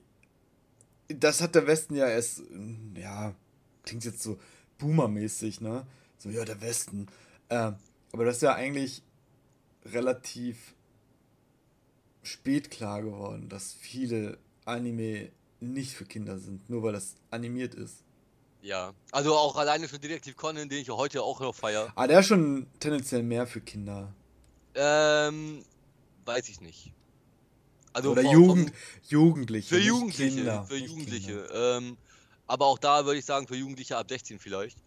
Das 1.09 1.41
hat 1.41 1.55
der 1.55 1.67
Westen 1.67 1.95
ja 1.95 2.07
erst. 2.07 2.41
Ja, 2.95 3.35
klingt 3.83 4.05
jetzt 4.05 4.23
so 4.23 4.39
boomermäßig, 4.81 5.61
ne? 5.61 5.85
So, 6.17 6.29
ja, 6.29 6.43
der 6.43 6.59
Westen. 6.61 7.07
Ähm, 7.49 7.75
aber 8.11 8.25
das 8.25 8.37
ist 8.37 8.41
ja 8.41 8.55
eigentlich 8.55 9.03
relativ 9.85 10.75
spät 12.23 12.69
klar 12.69 13.01
geworden, 13.01 13.49
dass 13.49 13.73
viele 13.73 14.37
Anime 14.65 15.29
nicht 15.59 15.93
für 15.93 16.05
Kinder 16.05 16.37
sind, 16.37 16.69
nur 16.69 16.83
weil 16.83 16.93
das 16.93 17.15
animiert 17.29 17.73
ist. 17.75 18.03
Ja, 18.61 18.93
also 19.11 19.35
auch 19.35 19.55
alleine 19.55 19.87
schon 19.87 20.01
Detektiv 20.01 20.35
Conan, 20.35 20.69
den 20.69 20.81
ich 20.81 20.89
heute 20.89 21.23
auch 21.23 21.39
noch 21.39 21.55
feiere. 21.55 21.91
Ah, 21.95 22.05
der 22.05 22.19
ist 22.19 22.27
schon 22.27 22.67
tendenziell 22.79 23.23
mehr 23.23 23.47
für 23.47 23.61
Kinder. 23.61 24.13
Ähm, 24.75 25.63
weiß 26.25 26.49
ich 26.49 26.61
nicht. 26.61 26.93
Also 27.93 28.11
Oder 28.11 28.21
Jugend, 28.21 28.71
Jugendliche. 29.09 29.75
Für 29.75 29.81
Jugendliche, 29.81 30.35
Kinder, 30.35 30.63
für 30.63 30.77
Jugendliche. 30.77 31.49
Ähm, 31.53 31.97
aber 32.51 32.65
auch 32.65 32.77
da 32.77 33.05
würde 33.05 33.17
ich 33.17 33.25
sagen, 33.25 33.47
für 33.47 33.55
Jugendliche 33.55 33.97
ab 33.97 34.09
16 34.09 34.37
vielleicht. 34.39 34.77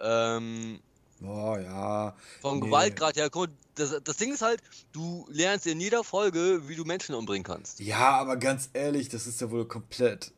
Ähm, 0.00 0.80
Oh 1.20 1.56
ja. 1.56 2.14
Von 2.40 2.60
nee. 2.60 2.66
Gewaltgrad 2.66 3.16
her. 3.16 3.28
Das, 3.74 4.00
das 4.04 4.16
Ding 4.18 4.32
ist 4.32 4.42
halt, 4.42 4.62
du 4.92 5.26
lernst 5.30 5.66
in 5.66 5.80
jeder 5.80 6.04
Folge, 6.04 6.68
wie 6.68 6.76
du 6.76 6.84
Menschen 6.84 7.14
umbringen 7.14 7.42
kannst. 7.42 7.80
Ja, 7.80 8.10
aber 8.18 8.36
ganz 8.36 8.70
ehrlich, 8.72 9.08
das 9.08 9.26
ist 9.26 9.40
ja 9.40 9.50
wohl 9.50 9.66
komplett 9.66 10.32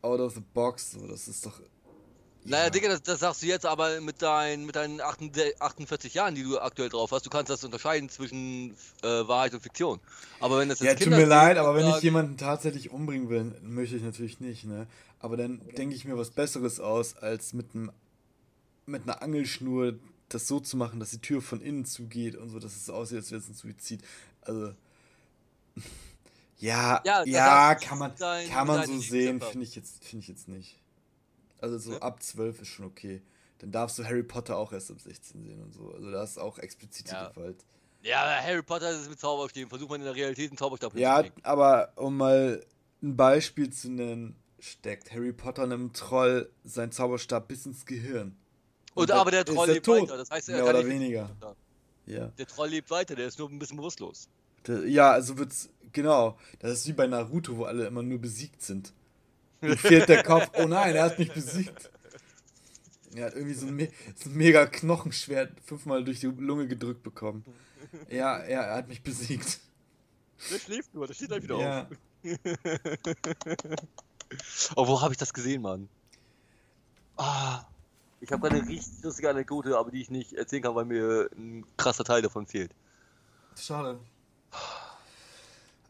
out 0.00 0.20
of 0.20 0.34
the 0.34 0.42
box. 0.54 0.92
So. 0.92 1.06
Das 1.06 1.28
ist 1.28 1.44
doch. 1.44 1.60
Ja. 2.44 2.50
Naja, 2.50 2.70
Digga, 2.70 2.88
das, 2.88 3.02
das, 3.02 3.20
sagst 3.20 3.42
du 3.42 3.46
jetzt 3.46 3.66
aber 3.66 4.00
mit, 4.00 4.22
dein, 4.22 4.64
mit 4.64 4.74
deinen 4.74 5.00
48 5.00 6.14
Jahren, 6.14 6.34
die 6.34 6.42
du 6.42 6.58
aktuell 6.58 6.88
drauf 6.88 7.12
hast. 7.12 7.26
Du 7.26 7.30
kannst 7.30 7.50
das 7.50 7.64
unterscheiden 7.64 8.08
zwischen 8.08 8.70
äh, 9.02 9.06
Wahrheit 9.06 9.52
und 9.52 9.60
Fiktion. 9.60 10.00
Aber 10.40 10.58
wenn 10.58 10.68
das 10.70 10.80
jetzt 10.80 10.88
Ja, 10.88 10.94
Kinder 10.94 11.18
tut 11.18 11.26
mir 11.26 11.28
leid, 11.28 11.58
aber 11.58 11.74
wenn 11.74 11.88
ich 11.88 12.00
jemanden 12.00 12.38
tatsächlich 12.38 12.90
umbringen 12.90 13.28
will, 13.28 13.54
möchte 13.62 13.96
ich 13.96 14.02
natürlich 14.02 14.40
nicht, 14.40 14.64
ne? 14.64 14.86
Aber 15.18 15.36
dann 15.36 15.60
denke 15.76 15.94
ich 15.94 16.06
mir 16.06 16.16
was 16.16 16.30
Besseres 16.30 16.80
aus, 16.80 17.16
als 17.16 17.52
mit 17.52 17.74
einem 17.74 17.92
mit 18.86 19.02
einer 19.04 19.22
Angelschnur 19.22 19.98
das 20.28 20.48
so 20.48 20.60
zu 20.60 20.76
machen, 20.76 21.00
dass 21.00 21.10
die 21.10 21.20
Tür 21.20 21.42
von 21.42 21.60
innen 21.60 21.84
zugeht 21.84 22.36
und 22.36 22.48
so, 22.50 22.58
dass 22.58 22.76
es 22.76 22.88
aussieht, 22.88 23.18
als 23.18 23.30
wäre 23.30 23.40
es 23.40 23.48
ein 23.48 23.54
Suizid. 23.54 24.02
Also. 24.42 24.72
Ja, 26.62 27.00
ja, 27.06 27.24
ja 27.24 27.74
kann 27.74 27.98
man, 27.98 28.12
kann 28.14 28.66
man 28.66 28.86
so 28.86 28.98
sehen, 28.98 29.40
finde 29.40 29.64
ich, 29.64 29.74
jetzt, 29.76 30.04
find 30.04 30.22
ich 30.22 30.28
jetzt 30.28 30.46
nicht. 30.46 30.78
Also 31.60 31.78
so 31.78 31.92
ja. 31.92 31.98
ab 31.98 32.22
12 32.22 32.62
ist 32.62 32.68
schon 32.68 32.86
okay. 32.86 33.22
Dann 33.58 33.72
darfst 33.72 33.98
du 33.98 34.04
Harry 34.04 34.22
Potter 34.22 34.56
auch 34.56 34.72
erst 34.72 34.90
ab 34.90 35.00
16 35.00 35.42
sehen 35.42 35.62
und 35.62 35.74
so. 35.74 35.92
Also 35.92 36.10
da 36.10 36.22
ist 36.22 36.38
auch 36.38 36.58
explizite 36.58 37.12
ja. 37.12 37.28
Gewalt. 37.28 37.64
Ja, 38.02 38.40
Harry 38.42 38.62
Potter 38.62 38.90
ist 38.90 39.10
mit 39.10 39.20
Zauberstab. 39.20 39.68
Versucht 39.68 39.90
man 39.90 40.00
in 40.00 40.06
der 40.06 40.14
Realität 40.14 40.50
einen 40.50 40.56
Zauberstab 40.56 40.96
Ja, 40.96 41.22
aber 41.42 41.92
um 41.96 42.16
mal 42.16 42.64
ein 43.02 43.16
Beispiel 43.16 43.70
zu 43.70 43.90
nennen, 43.90 44.36
steckt 44.58 45.12
Harry 45.12 45.32
Potter 45.32 45.64
einem 45.64 45.92
Troll 45.92 46.50
sein 46.64 46.92
Zauberstab 46.92 47.48
bis 47.48 47.66
ins 47.66 47.84
Gehirn. 47.84 48.36
Und, 48.94 49.10
aber 49.10 49.30
der 49.30 49.44
Troll 49.44 49.70
lebt 49.70 49.86
tot. 49.86 50.02
weiter. 50.02 50.16
Das 50.16 50.30
heißt, 50.30 50.48
er 50.48 50.62
Mehr 50.62 50.70
oder 50.70 50.86
weniger. 50.86 51.30
Ja. 52.06 52.26
Der 52.26 52.46
Troll 52.46 52.70
lebt 52.70 52.90
weiter, 52.90 53.14
der 53.14 53.26
ist 53.26 53.38
nur 53.38 53.48
ein 53.48 53.58
bisschen 53.58 53.76
bewusstlos. 53.76 54.28
Ja, 54.86 55.12
also 55.12 55.38
wird's. 55.38 55.68
Genau. 55.92 56.38
Das 56.60 56.72
ist 56.72 56.86
wie 56.86 56.92
bei 56.92 57.06
Naruto, 57.06 57.56
wo 57.56 57.64
alle 57.64 57.86
immer 57.86 58.02
nur 58.02 58.18
besiegt 58.18 58.62
sind. 58.62 58.92
Mir 59.60 59.76
fehlt 59.76 60.08
der 60.08 60.22
Kopf. 60.22 60.50
Oh 60.54 60.66
nein, 60.66 60.94
er 60.94 61.04
hat 61.04 61.18
mich 61.18 61.32
besiegt. 61.32 61.90
Er 63.14 63.26
hat 63.26 63.34
irgendwie 63.34 63.54
so 63.54 63.66
ein, 63.66 63.76
Me 63.76 63.88
so 64.14 64.30
ein 64.30 64.36
mega 64.36 64.66
Knochenschwert 64.66 65.60
fünfmal 65.64 66.04
durch 66.04 66.20
die 66.20 66.26
Lunge 66.26 66.68
gedrückt 66.68 67.02
bekommen. 67.02 67.44
Ja, 68.08 68.38
er, 68.38 68.62
er 68.62 68.76
hat 68.76 68.88
mich 68.88 69.02
besiegt. 69.02 69.58
Der 70.50 70.58
schläft 70.58 70.94
nur, 70.94 71.06
der 71.06 71.14
steht 71.14 71.28
gleich 71.28 71.42
wieder 71.42 71.60
ja. 71.60 71.82
auf. 71.82 71.88
oh, 74.76 74.86
wo 74.86 75.00
habe 75.00 75.12
ich 75.12 75.18
das 75.18 75.34
gesehen, 75.34 75.62
Mann? 75.62 75.88
Ah. 77.16 77.64
Ich 78.22 78.30
habe 78.30 78.48
eine 78.48 78.66
richtig 78.66 79.02
lustige 79.02 79.30
Anekdote, 79.30 79.78
aber 79.78 79.90
die 79.90 80.02
ich 80.02 80.10
nicht 80.10 80.34
erzählen 80.34 80.62
kann, 80.62 80.74
weil 80.74 80.84
mir 80.84 81.30
ein 81.34 81.64
krasser 81.76 82.04
Teil 82.04 82.20
davon 82.20 82.46
fehlt. 82.46 82.74
Schade. 83.56 83.98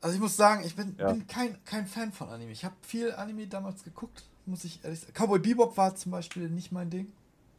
Also 0.00 0.14
ich 0.14 0.20
muss 0.20 0.36
sagen, 0.36 0.64
ich 0.64 0.74
bin, 0.74 0.94
ja. 0.98 1.12
bin 1.12 1.26
kein, 1.26 1.62
kein 1.64 1.86
Fan 1.86 2.12
von 2.12 2.28
Anime. 2.28 2.52
Ich 2.52 2.64
habe 2.64 2.74
viel 2.80 3.12
Anime 3.12 3.46
damals 3.46 3.84
geguckt, 3.84 4.24
muss 4.46 4.64
ich 4.64 4.82
ehrlich 4.82 5.00
sagen. 5.00 5.12
Cowboy 5.12 5.38
Bebop 5.38 5.76
war 5.76 5.94
zum 5.94 6.12
Beispiel 6.12 6.48
nicht 6.48 6.72
mein 6.72 6.88
Ding. 6.88 7.12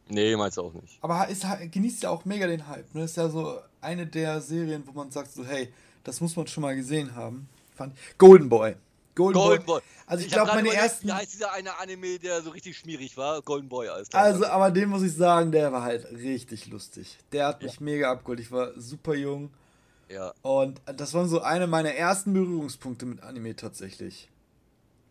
Nee, 0.09 0.35
meinst 0.35 0.57
du 0.57 0.63
auch 0.63 0.73
nicht. 0.73 0.97
Aber 1.01 1.27
ist, 1.27 1.45
genießt 1.71 2.03
ja 2.03 2.09
auch 2.09 2.25
mega 2.25 2.47
den 2.47 2.67
Hype. 2.67 2.93
Ne? 2.95 3.03
Ist 3.03 3.17
ja 3.17 3.29
so 3.29 3.59
eine 3.79 4.07
der 4.07 4.41
Serien, 4.41 4.83
wo 4.85 4.91
man 4.91 5.11
sagt 5.11 5.31
so, 5.31 5.45
hey, 5.45 5.71
das 6.03 6.19
muss 6.19 6.35
man 6.35 6.47
schon 6.47 6.61
mal 6.61 6.75
gesehen 6.75 7.15
haben. 7.15 7.47
Fand 7.75 7.95
Golden 8.17 8.49
Boy. 8.49 8.75
Golden, 9.13 9.39
Golden 9.39 9.65
Boy. 9.65 9.79
Boy. 9.79 9.81
Also 10.07 10.21
ich, 10.21 10.27
ich 10.27 10.33
glaube, 10.33 10.51
meine 10.53 10.73
ersten. 10.73 11.07
Wie 11.07 11.13
heißt 11.13 11.33
dieser 11.33 11.53
eine 11.53 11.79
Anime, 11.79 12.17
der 12.17 12.41
so 12.41 12.49
richtig 12.49 12.77
schmierig 12.77 13.15
war? 13.17 13.41
Golden 13.41 13.69
Boy 13.69 13.87
als 13.87 14.13
Also, 14.13 14.45
aber 14.47 14.71
den 14.71 14.89
muss 14.89 15.03
ich 15.03 15.13
sagen, 15.13 15.51
der 15.51 15.71
war 15.71 15.83
halt 15.83 16.11
richtig 16.11 16.67
lustig. 16.67 17.17
Der 17.31 17.47
hat 17.47 17.61
mich 17.61 17.75
ja. 17.75 17.81
mega 17.81 18.11
abgeholt. 18.11 18.39
Ich 18.39 18.51
war 18.51 18.71
super 18.79 19.13
jung. 19.13 19.51
Ja. 20.11 20.33
Und 20.41 20.81
das 20.85 21.13
waren 21.13 21.27
so 21.27 21.41
eine 21.41 21.67
meiner 21.67 21.93
ersten 21.93 22.33
Berührungspunkte 22.33 23.05
mit 23.05 23.23
Anime 23.23 23.55
tatsächlich. 23.55 24.29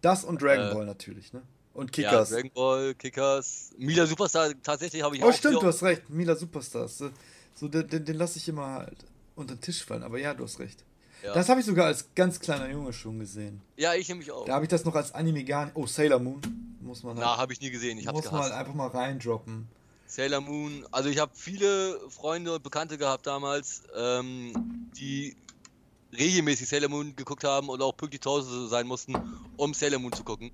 Das 0.03 0.25
und 0.25 0.41
Dragon 0.43 0.71
äh, 0.71 0.75
Ball 0.75 0.87
natürlich, 0.87 1.33
ne? 1.33 1.43
Und 1.73 1.93
Kickers. 1.93 2.31
Ja, 2.31 2.37
Dragon 2.37 2.51
Ball, 2.53 2.95
Kickers. 2.95 3.73
Mila 3.79 4.07
Superstar, 4.07 4.53
tatsächlich 4.63 5.03
habe 5.03 5.17
ich 5.17 5.23
oh, 5.23 5.27
auch. 5.27 5.31
Oh, 5.31 5.33
stimmt, 5.33 5.63
du 5.63 5.67
hast 5.67 5.83
recht. 5.83 6.11
Mila 6.11 6.35
Superstars. 6.35 7.05
So, 7.55 7.69
den, 7.69 8.05
den, 8.05 8.17
lasse 8.17 8.39
ich 8.39 8.49
immer 8.49 8.67
halt 8.67 8.99
unter 9.37 9.55
den 9.55 9.61
Tisch 9.61 9.85
fallen. 9.85 10.03
Aber 10.03 10.19
ja, 10.19 10.35
du 10.35 10.45
hast 10.45 10.59
recht. 10.59 10.85
Ja. 11.23 11.35
Das 11.35 11.49
habe 11.49 11.61
ich 11.61 11.67
sogar 11.67 11.87
als 11.87 12.07
ganz 12.15 12.41
kleiner 12.41 12.71
Junge 12.71 12.93
schon 12.93 13.19
gesehen. 13.19 13.61
Ja, 13.77 13.95
ich 13.95 14.09
nämlich 14.09 14.33
auch. 14.33 14.47
Da 14.47 14.55
habe 14.55 14.65
ich 14.65 14.71
das 14.71 14.85
noch 14.85 14.95
als 14.95 15.13
Anime 15.13 15.45
gar 15.45 15.67
nicht. 15.67 15.77
Oh, 15.77 15.87
Sailor 15.87 16.19
Moon. 16.19 16.41
Muss 16.81 17.03
man 17.03 17.17
halt, 17.17 17.27
Na, 17.27 17.37
habe 17.37 17.53
ich 17.53 17.61
nie 17.61 17.71
gesehen. 17.71 17.99
Ich 17.99 18.11
muss 18.11 18.25
gehasst. 18.25 18.51
man 18.51 18.53
einfach 18.53 18.75
mal 18.75 18.89
reindroppen. 18.89 19.69
Sailor 20.11 20.41
Moon. 20.41 20.85
Also 20.91 21.09
ich 21.09 21.19
habe 21.19 21.33
viele 21.35 21.99
Freunde 22.11 22.55
und 22.55 22.63
Bekannte 22.63 22.99
gehabt 22.99 23.27
damals, 23.27 23.83
ähm, 23.97 24.91
die 24.97 25.37
regelmäßig 26.13 26.69
Sailor 26.69 26.89
Moon 26.89 27.15
geguckt 27.15 27.45
haben 27.45 27.69
und 27.69 27.81
auch 27.81 27.97
pünktlich 27.97 28.21
zu 28.21 28.31
Hause 28.31 28.67
sein 28.69 28.87
mussten, 28.87 29.15
um 29.57 29.73
Sailor 29.73 30.01
Moon 30.01 30.13
zu 30.13 30.25
gucken. 30.25 30.51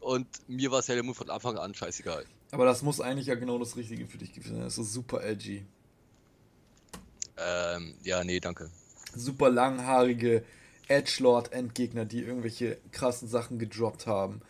Und 0.00 0.26
mir 0.48 0.72
war 0.72 0.82
Sailor 0.82 1.04
Moon 1.04 1.14
von 1.14 1.30
Anfang 1.30 1.56
an 1.58 1.74
scheißegal. 1.74 2.24
Aber 2.50 2.64
das 2.64 2.82
muss 2.82 3.00
eigentlich 3.00 3.28
ja 3.28 3.36
genau 3.36 3.58
das 3.58 3.76
Richtige 3.76 4.06
für 4.06 4.18
dich 4.18 4.32
gewesen 4.32 4.56
sein. 4.56 4.64
Das 4.64 4.78
ist 4.78 4.92
super 4.92 5.22
edgy. 5.22 5.64
Ähm, 7.36 7.94
ja, 8.02 8.24
nee, 8.24 8.40
danke. 8.40 8.68
Super 9.14 9.48
langhaarige 9.48 10.44
Edgelord-Endgegner, 10.88 12.04
die 12.04 12.20
irgendwelche 12.22 12.78
krassen 12.90 13.28
Sachen 13.28 13.60
gedroppt 13.60 14.08
haben. 14.08 14.40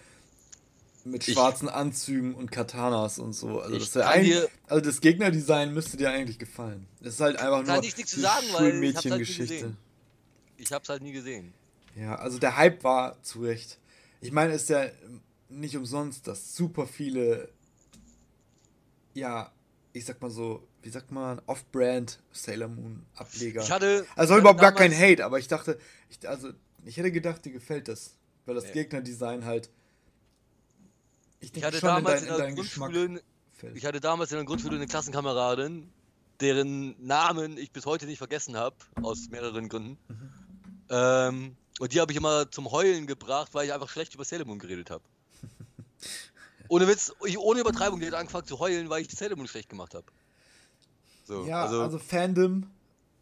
Mit 1.10 1.24
schwarzen 1.24 1.68
ich, 1.68 1.74
Anzügen 1.74 2.34
und 2.34 2.50
Katanas 2.50 3.18
und 3.18 3.32
so. 3.32 3.60
Also 3.60 3.78
das, 3.78 3.94
ja 3.94 4.08
ein, 4.08 4.32
also 4.66 4.84
das 4.84 5.00
Gegnerdesign 5.00 5.72
müsste 5.72 5.96
dir 5.96 6.10
eigentlich 6.10 6.38
gefallen. 6.38 6.86
Das 7.00 7.14
ist 7.14 7.20
halt 7.20 7.36
einfach 7.36 7.64
nur 7.64 7.82
ich 7.82 7.96
nichts 7.96 8.12
zu 8.12 8.20
sagen, 8.20 8.46
Schulmädchengeschichte. 8.56 9.62
Halt 9.62 9.76
ich 10.56 10.72
hab's 10.72 10.88
halt 10.88 11.02
nie 11.02 11.12
gesehen. 11.12 11.54
Ja, 11.96 12.16
also 12.16 12.38
der 12.38 12.56
Hype 12.56 12.84
war 12.84 13.22
zu 13.22 13.42
Recht. 13.42 13.78
Ich 14.20 14.32
meine, 14.32 14.52
es 14.52 14.62
ist 14.62 14.70
ja 14.70 14.86
nicht 15.48 15.76
umsonst, 15.76 16.26
dass 16.26 16.54
super 16.54 16.86
viele, 16.86 17.48
ja, 19.14 19.52
ich 19.92 20.04
sag 20.04 20.20
mal 20.20 20.30
so, 20.30 20.66
wie 20.82 20.90
sagt 20.90 21.10
man, 21.10 21.40
Off-Brand 21.46 22.20
Sailor 22.32 22.68
Moon 22.68 23.04
Ableger. 23.14 23.62
Ich 23.62 23.70
hatte. 23.70 24.06
Also 24.16 24.34
ich 24.34 24.40
überhaupt 24.40 24.60
gar 24.60 24.74
kein 24.74 24.96
Hate, 24.96 25.24
aber 25.24 25.38
ich 25.38 25.48
dachte, 25.48 25.78
ich, 26.10 26.28
also 26.28 26.50
ich 26.84 26.96
hätte 26.96 27.12
gedacht, 27.12 27.44
dir 27.44 27.52
gefällt 27.52 27.88
das. 27.88 28.14
Weil 28.46 28.54
das 28.54 28.64
nee. 28.64 28.72
Gegnerdesign 28.72 29.44
halt. 29.44 29.70
Ich, 31.40 31.54
ich 31.54 31.64
hatte 31.64 31.80
damals 31.80 32.22
in, 32.22 32.28
dein, 32.28 32.38
in, 32.38 32.44
der 32.44 32.54
Grundschule. 32.54 33.22
Ich 33.74 33.84
hatte 33.84 34.00
damals 34.00 34.30
in 34.30 34.38
der 34.38 34.44
Grundschule 34.44 34.76
eine 34.76 34.86
Klassenkameradin, 34.86 35.90
deren 36.40 36.94
Namen 37.04 37.58
ich 37.58 37.72
bis 37.72 37.86
heute 37.86 38.06
nicht 38.06 38.18
vergessen 38.18 38.56
habe, 38.56 38.76
aus 39.02 39.28
mehreren 39.30 39.68
Gründen. 39.68 39.98
Mhm. 40.08 40.30
Ähm, 40.90 41.56
und 41.78 41.92
die 41.92 42.00
habe 42.00 42.12
ich 42.12 42.18
immer 42.18 42.50
zum 42.50 42.70
Heulen 42.70 43.06
gebracht, 43.06 43.50
weil 43.52 43.66
ich 43.66 43.72
einfach 43.72 43.88
schlecht 43.88 44.14
über 44.14 44.24
Sailor 44.24 44.46
Moon 44.46 44.58
geredet 44.58 44.90
habe. 44.90 45.04
ohne 46.68 46.88
Witz, 46.88 47.12
ich, 47.24 47.38
ohne 47.38 47.60
Übertreibung, 47.60 48.00
die 48.00 48.06
hat 48.06 48.14
angefangen 48.14 48.46
zu 48.46 48.58
heulen, 48.58 48.88
weil 48.88 49.02
ich 49.02 49.10
Sailor 49.10 49.36
Moon 49.36 49.48
schlecht 49.48 49.68
gemacht 49.68 49.94
habe. 49.94 50.06
So, 51.24 51.46
ja, 51.46 51.64
also, 51.64 51.82
also, 51.82 51.98
Fandom, 51.98 52.66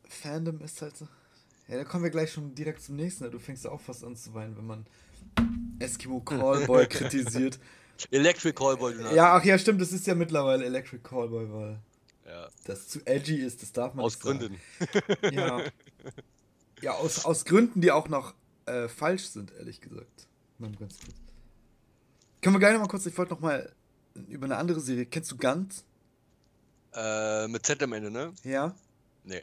Fandom 0.09 0.61
ist 0.61 0.81
halt 0.81 0.97
so. 0.97 1.09
Ja, 1.69 1.77
da 1.77 1.85
kommen 1.85 2.05
wir 2.05 2.11
gleich 2.11 2.33
schon 2.33 2.55
direkt 2.55 2.83
zum 2.83 2.97
nächsten. 2.97 3.29
Du 3.31 3.41
fängst 3.41 3.65
ja 3.65 3.73
auch 3.73 3.81
fast 3.81 4.05
an 4.05 4.15
zu 4.15 4.33
weinen, 4.33 4.57
wenn 4.57 4.67
man 4.67 4.87
Eskimo 5.81 6.21
Callboy 6.21 6.87
kritisiert. 6.89 7.59
Electric 8.11 8.55
Callboy, 8.55 8.95
Ja, 9.15 9.37
ach 9.37 9.45
ja, 9.45 9.59
stimmt, 9.59 9.81
das 9.81 9.93
ist 9.93 10.07
ja 10.07 10.15
mittlerweile 10.15 10.65
Electric 10.65 11.03
Callboy, 11.03 11.51
weil 11.51 11.79
ja. 12.27 12.49
das 12.65 12.89
zu 12.89 13.01
edgy 13.07 13.37
ist, 13.37 13.63
das 13.63 13.73
darf 13.73 13.95
man 13.95 14.05
aus 14.05 14.15
nicht 14.15 14.23
Gründen. 14.23 14.61
Sagen. 14.79 15.35
Ja. 15.35 15.63
Ja, 16.83 16.93
aus, 16.93 17.25
aus 17.25 17.47
Gründen, 17.47 17.81
die 17.81 17.91
auch 17.91 18.09
noch 18.09 18.35
äh, 18.67 18.89
falsch 18.89 19.29
sind, 19.29 19.53
ehrlich 19.59 19.81
gesagt. 19.81 20.27
Ganz 20.61 20.79
kurz. 20.79 20.99
Können 22.43 22.55
wir 22.55 22.61
gleich 22.61 22.75
noch 22.75 22.81
mal 22.81 22.89
kurz, 22.89 23.07
ich 23.07 23.17
wollte 23.17 23.33
noch 23.33 23.41
mal 23.41 23.73
über 24.29 24.45
eine 24.45 24.57
andere 24.57 24.81
Serie. 24.81 25.07
Kennst 25.07 25.31
du 25.33 25.37
Gantz? 25.37 25.85
Äh, 26.95 27.49
mit 27.49 27.65
Z 27.65 27.83
am 27.83 27.93
Ende, 27.93 28.11
ne? 28.11 28.33
Ja. 28.45 28.75
Nee. 29.25 29.43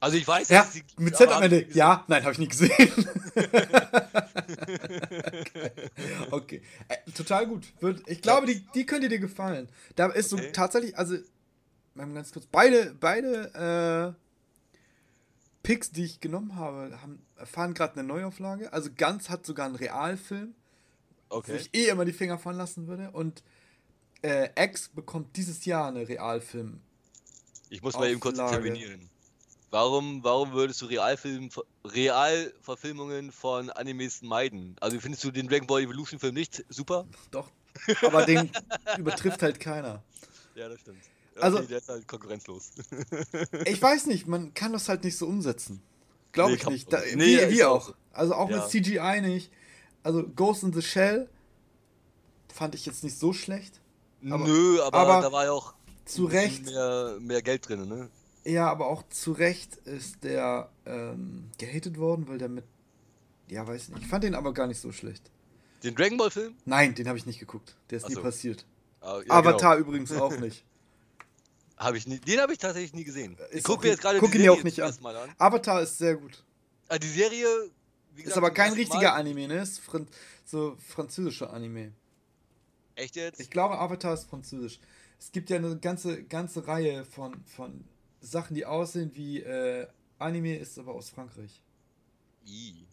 Also 0.00 0.16
ich 0.16 0.26
weiß, 0.26 0.48
ja, 0.48 0.68
die, 0.74 0.82
mit 0.96 1.16
Z 1.16 1.30
am 1.30 1.42
Ende. 1.42 1.66
Ja, 1.72 2.04
nein, 2.08 2.22
habe 2.22 2.32
ich 2.32 2.38
nie 2.38 2.48
gesehen. 2.48 2.70
okay, 6.30 6.30
okay. 6.30 6.62
Total 7.14 7.46
gut. 7.46 7.72
Ich 8.06 8.22
glaube, 8.22 8.46
die, 8.46 8.64
die 8.74 8.86
könnte 8.86 9.08
dir 9.08 9.18
gefallen. 9.18 9.68
Da 9.96 10.06
ist 10.06 10.32
okay. 10.32 10.46
so 10.46 10.52
tatsächlich, 10.52 10.96
also 10.96 11.16
mal 11.94 12.08
ganz 12.12 12.32
kurz, 12.32 12.46
beide, 12.46 12.94
beide 12.98 14.16
äh, 14.16 14.22
Picks, 15.62 15.90
die 15.90 16.04
ich 16.04 16.20
genommen 16.20 16.56
habe, 16.56 17.00
haben, 17.00 17.24
erfahren 17.36 17.74
gerade 17.74 17.94
eine 17.94 18.04
Neuauflage. 18.04 18.72
Also 18.72 18.90
Ganz 18.96 19.28
hat 19.28 19.46
sogar 19.46 19.66
einen 19.66 19.76
Realfilm, 19.76 20.54
okay. 21.28 21.52
wo 21.52 21.56
ich 21.56 21.74
eh 21.74 21.88
immer 21.88 22.04
die 22.04 22.12
Finger 22.12 22.38
von 22.38 22.56
lassen 22.56 22.86
würde. 22.88 23.10
Und 23.12 23.42
äh, 24.22 24.48
X 24.56 24.88
bekommt 24.88 25.36
dieses 25.36 25.64
Jahr 25.64 25.88
eine 25.88 26.08
Realfilm. 26.08 26.80
Ich 27.70 27.82
muss 27.82 27.94
mal 27.94 28.10
eben 28.10 28.20
kurz 28.20 28.38
intervenieren. 28.38 29.08
Warum, 29.72 30.22
warum 30.22 30.52
würdest 30.52 30.82
du 30.82 30.86
Realfilm, 30.86 31.48
Realverfilmungen 31.82 33.32
von 33.32 33.70
Animes 33.70 34.20
meiden? 34.20 34.76
Also 34.80 35.00
findest 35.00 35.24
du 35.24 35.30
den 35.30 35.48
Dragon 35.48 35.66
Ball 35.66 35.80
Evolution 35.80 36.20
Film 36.20 36.34
nicht 36.34 36.62
super? 36.68 37.06
Doch, 37.30 37.50
aber 38.02 38.26
den 38.26 38.50
übertrifft 38.98 39.40
halt 39.40 39.58
keiner. 39.60 40.02
Ja, 40.54 40.68
das 40.68 40.78
stimmt. 40.80 41.00
Okay, 41.34 41.42
also, 41.42 41.58
der 41.60 41.78
ist 41.78 41.88
halt 41.88 42.06
konkurrenzlos. 42.06 42.72
ich 43.64 43.80
weiß 43.80 44.06
nicht, 44.06 44.26
man 44.26 44.52
kann 44.52 44.74
das 44.74 44.90
halt 44.90 45.04
nicht 45.04 45.16
so 45.16 45.26
umsetzen. 45.26 45.82
Glaube 46.32 46.52
nee, 46.52 46.58
ich 46.58 46.66
nicht. 46.66 46.92
Da, 46.92 47.00
nee, 47.14 47.38
wie, 47.48 47.54
wie 47.54 47.64
auch. 47.64 47.94
Also 48.12 48.34
auch 48.34 48.50
ja. 48.50 48.58
mit 48.58 48.68
CGI 48.68 49.22
nicht. 49.22 49.50
Also 50.02 50.22
Ghost 50.36 50.64
in 50.64 50.74
the 50.74 50.82
Shell 50.82 51.30
fand 52.52 52.74
ich 52.74 52.84
jetzt 52.84 53.04
nicht 53.04 53.18
so 53.18 53.32
schlecht. 53.32 53.80
Aber, 54.30 54.46
Nö, 54.46 54.82
aber, 54.82 54.98
aber, 54.98 55.22
da 55.22 55.32
war 55.32 55.44
ja 55.46 55.52
auch 55.52 55.72
zu 56.04 56.26
Recht 56.26 56.66
mehr, 56.66 57.16
mehr 57.20 57.40
Geld 57.40 57.66
drin, 57.66 57.88
ne? 57.88 58.10
Ja, 58.44 58.70
aber 58.70 58.86
auch 58.86 59.02
zu 59.08 59.32
Recht 59.32 59.76
ist 59.76 60.24
der 60.24 60.70
ähm, 60.84 61.50
gehatet 61.58 61.98
worden, 61.98 62.26
weil 62.28 62.38
der 62.38 62.48
mit. 62.48 62.64
Ja, 63.48 63.66
weiß 63.66 63.90
nicht. 63.90 64.02
Ich 64.02 64.08
fand 64.08 64.24
den 64.24 64.34
aber 64.34 64.52
gar 64.52 64.66
nicht 64.66 64.80
so 64.80 64.92
schlecht. 64.92 65.30
Den 65.84 65.94
Dragon 65.94 66.16
Ball 66.16 66.30
Film? 66.30 66.54
Nein, 66.64 66.94
den 66.94 67.08
habe 67.08 67.18
ich 67.18 67.26
nicht 67.26 67.38
geguckt. 67.38 67.76
Der 67.90 67.98
ist 67.98 68.04
Ach 68.04 68.08
nie 68.08 68.14
so. 68.14 68.22
passiert. 68.22 68.64
Ah, 69.00 69.20
ja, 69.26 69.32
Avatar 69.32 69.76
genau. 69.76 69.88
übrigens 69.88 70.12
auch 70.12 70.36
nicht. 70.38 70.64
Hab 71.76 71.94
ich 71.94 72.06
nie, 72.06 72.18
den 72.18 72.40
habe 72.40 72.52
ich 72.52 72.58
tatsächlich 72.58 72.94
nie 72.94 73.04
gesehen. 73.04 73.36
Ist 73.50 73.58
ich 73.58 73.64
gucke 73.64 73.84
mir 73.84 73.90
jetzt 73.90 74.02
gerade 74.02 74.18
guck 74.20 74.34
ihn 74.34 74.48
auch 74.48 74.62
nicht 74.62 74.80
an. 74.80 74.94
an. 75.04 75.30
Avatar 75.38 75.82
ist 75.82 75.98
sehr 75.98 76.16
gut. 76.16 76.44
Ah, 76.88 76.98
die 76.98 77.08
Serie. 77.08 77.46
Gesagt, 78.14 78.28
ist 78.28 78.36
aber 78.36 78.50
kein 78.50 78.74
richtiger 78.74 79.10
Mal. 79.10 79.20
Anime, 79.20 79.48
ne? 79.48 79.62
Ist 79.62 79.80
fran 79.80 80.06
so 80.44 80.76
französischer 80.86 81.52
Anime. 81.52 81.92
Echt 82.94 83.16
jetzt? 83.16 83.40
Ich 83.40 83.50
glaube, 83.50 83.78
Avatar 83.78 84.14
ist 84.14 84.28
französisch. 84.28 84.78
Es 85.18 85.32
gibt 85.32 85.50
ja 85.50 85.56
eine 85.56 85.78
ganze, 85.78 86.22
ganze 86.24 86.66
Reihe 86.66 87.04
von, 87.04 87.42
von 87.46 87.84
Sachen, 88.22 88.54
die 88.54 88.64
aussehen 88.64 89.10
wie 89.14 89.40
äh, 89.40 89.86
Anime, 90.18 90.56
ist 90.56 90.78
aber 90.78 90.94
aus 90.94 91.10
Frankreich. 91.10 91.60
I. 92.46 92.86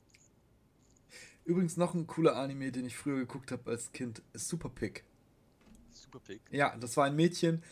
Übrigens 1.46 1.78
noch 1.78 1.94
ein 1.94 2.08
cooler 2.08 2.36
Anime, 2.36 2.72
den 2.72 2.86
ich 2.86 2.98
früher 2.98 3.18
geguckt 3.18 3.52
habe 3.52 3.72
als 3.72 3.92
Kind, 3.92 4.22
ist 4.34 4.50
Super 4.50 4.70
Pig. 4.70 5.04
Super 5.92 6.20
Pig? 6.20 6.42
Ja, 6.52 6.76
das 6.78 6.98
war 6.98 7.06
ein 7.06 7.16
Mädchen, 7.16 7.64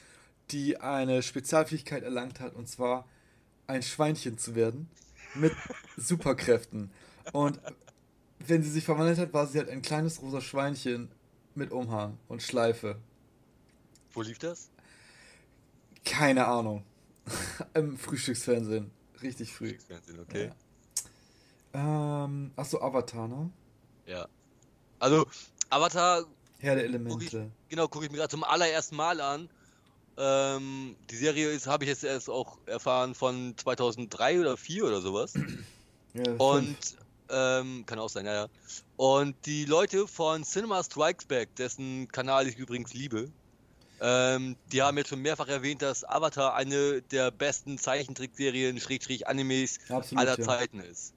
die 0.51 0.77
eine 0.77 1.21
Spezialfähigkeit 1.21 2.03
erlangt 2.03 2.39
hat, 2.39 2.55
und 2.55 2.67
zwar 2.67 3.07
ein 3.65 3.83
Schweinchen 3.83 4.37
zu 4.37 4.55
werden 4.55 4.89
mit 5.35 5.53
Superkräften. 5.97 6.91
Und 7.33 7.59
wenn 8.39 8.63
sie 8.63 8.69
sich 8.69 8.85
verwandelt 8.85 9.17
hat, 9.17 9.33
war 9.33 9.47
sie 9.47 9.57
halt 9.57 9.69
ein 9.69 9.81
kleines 9.81 10.21
rosa 10.21 10.41
Schweinchen 10.41 11.09
mit 11.55 11.71
Umhang 11.71 12.17
und 12.27 12.41
Schleife. 12.41 12.97
Wo 14.13 14.21
lief 14.21 14.39
das? 14.39 14.69
Keine 16.05 16.47
Ahnung. 16.47 16.83
Im 17.73 17.97
Frühstücksfernsehen. 17.97 18.91
Richtig 19.21 19.53
früh. 19.53 19.69
Frühstücksfernsehen, 19.69 20.19
okay. 20.19 20.51
Ja. 21.73 22.25
Ähm, 22.25 22.51
achso, 22.55 22.81
Avatar, 22.81 23.27
ne? 23.27 23.51
Ja. 24.05 24.27
Also, 24.99 25.25
Avatar. 25.69 26.25
Herr 26.59 26.75
der 26.75 26.85
Elemente. 26.85 27.13
Guck 27.13 27.21
ich, 27.21 27.51
genau, 27.69 27.87
gucke 27.87 28.05
ich 28.05 28.11
mir 28.11 28.17
gerade 28.17 28.31
zum 28.31 28.43
allerersten 28.43 28.95
Mal 28.95 29.21
an. 29.21 29.49
Ähm, 30.17 30.95
die 31.11 31.15
Serie 31.15 31.51
ist, 31.51 31.67
habe 31.67 31.83
ich 31.83 31.89
jetzt 31.89 32.03
erst 32.03 32.29
auch 32.29 32.57
erfahren 32.65 33.13
von 33.13 33.53
2003 33.55 34.39
oder 34.39 34.57
4 34.57 34.85
oder 34.85 35.01
sowas. 35.01 35.33
Ja, 36.13 36.31
und 36.37 36.77
ähm, 37.29 37.85
kann 37.85 37.99
auch 37.99 38.09
sein, 38.09 38.25
ja, 38.25 38.33
ja. 38.33 38.47
Und 38.95 39.35
die 39.45 39.65
Leute 39.65 40.07
von 40.07 40.43
Cinema 40.43 40.83
Strikes 40.83 41.25
Back, 41.25 41.55
dessen 41.55 42.07
Kanal 42.07 42.47
ich 42.47 42.57
übrigens 42.57 42.95
liebe, 42.95 43.31
ähm, 43.99 44.55
die 44.71 44.81
haben 44.81 44.97
jetzt 44.97 45.09
schon 45.09 45.21
mehrfach 45.21 45.47
erwähnt, 45.47 45.81
dass 45.81 46.03
Avatar 46.03 46.55
eine 46.55 47.01
der 47.01 47.31
besten 47.31 47.77
Zeichentrickserien, 47.77 48.79
Schrägstrich 48.79 49.27
Animes 49.27 49.79
Absolut, 49.89 50.21
aller 50.21 50.37
ja. 50.37 50.45
Zeiten 50.45 50.79
ist. 50.79 51.13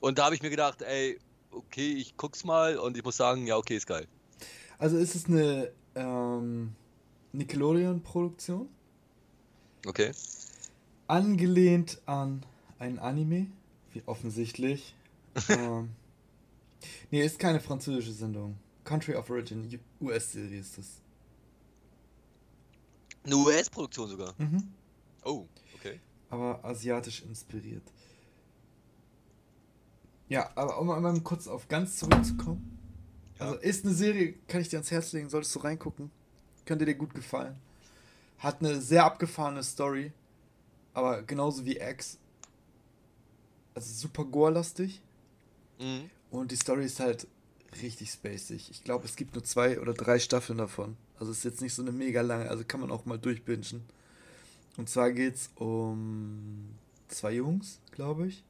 Und 0.00 0.18
da 0.18 0.24
habe 0.26 0.34
ich 0.34 0.42
mir 0.42 0.50
gedacht, 0.50 0.82
ey, 0.82 1.18
okay, 1.50 1.92
ich 1.92 2.16
guck's 2.16 2.44
mal 2.44 2.78
und 2.78 2.96
ich 2.96 3.04
muss 3.04 3.16
sagen, 3.16 3.46
ja, 3.46 3.56
okay, 3.56 3.76
ist 3.76 3.86
geil. 3.86 4.06
Also 4.78 4.96
ist 4.96 5.14
es 5.14 5.26
eine 5.26 5.70
ähm, 5.94 6.74
Nickelodeon-Produktion? 7.32 8.68
Okay. 9.86 10.12
Angelehnt 11.06 12.00
an 12.06 12.44
ein 12.78 12.98
Anime, 12.98 13.46
wie 13.92 14.02
offensichtlich. 14.06 14.94
ähm, 15.48 15.90
nee, 17.10 17.24
ist 17.24 17.38
keine 17.38 17.60
französische 17.60 18.12
Sendung. 18.12 18.56
Country 18.84 19.14
of 19.14 19.30
Origin, 19.30 19.78
US-Serie 20.00 20.58
ist 20.58 20.78
das. 20.78 21.01
Eine 23.24 23.36
US-Produktion 23.36 24.08
sogar. 24.08 24.34
Mhm. 24.38 24.72
Oh, 25.24 25.46
okay. 25.76 26.00
Aber 26.30 26.64
asiatisch 26.64 27.22
inspiriert. 27.22 27.82
Ja, 30.28 30.50
aber 30.54 30.80
um 30.80 30.86
mal 30.86 31.20
kurz 31.20 31.46
auf 31.46 31.68
ganz 31.68 31.98
zurückzukommen. 31.98 32.78
Ja. 33.38 33.46
Also 33.46 33.58
ist 33.60 33.84
eine 33.84 33.94
Serie, 33.94 34.34
kann 34.48 34.60
ich 34.60 34.68
dir 34.68 34.76
ans 34.76 34.90
Herz 34.90 35.12
legen, 35.12 35.28
solltest 35.28 35.54
du 35.54 35.60
reingucken. 35.60 36.10
Könnte 36.64 36.84
dir 36.84 36.94
gut 36.94 37.14
gefallen. 37.14 37.56
Hat 38.38 38.60
eine 38.60 38.80
sehr 38.80 39.04
abgefahrene 39.04 39.62
Story. 39.62 40.12
Aber 40.94 41.22
genauso 41.22 41.64
wie 41.64 41.78
X 41.78 42.18
also 43.74 43.92
super 43.92 44.24
gore-lastig. 44.24 45.00
Mhm. 45.78 46.10
Und 46.30 46.50
die 46.50 46.56
Story 46.56 46.84
ist 46.84 47.00
halt 47.00 47.26
richtig 47.80 48.10
spacig. 48.10 48.70
Ich 48.70 48.84
glaube, 48.84 49.04
es 49.04 49.16
gibt 49.16 49.34
nur 49.34 49.44
zwei 49.44 49.80
oder 49.80 49.94
drei 49.94 50.18
Staffeln 50.18 50.58
davon. 50.58 50.96
Also 51.22 51.30
ist 51.30 51.44
jetzt 51.44 51.60
nicht 51.60 51.72
so 51.72 51.82
eine 51.82 51.92
mega 51.92 52.20
lange, 52.20 52.50
also 52.50 52.64
kann 52.66 52.80
man 52.80 52.90
auch 52.90 53.04
mal 53.04 53.16
durchbingen. 53.16 53.84
Und 54.76 54.88
zwar 54.88 55.12
geht 55.12 55.36
es 55.36 55.50
um 55.54 56.74
zwei 57.06 57.34
Jungs, 57.34 57.78
glaube 57.92 58.26
ich. 58.26 58.42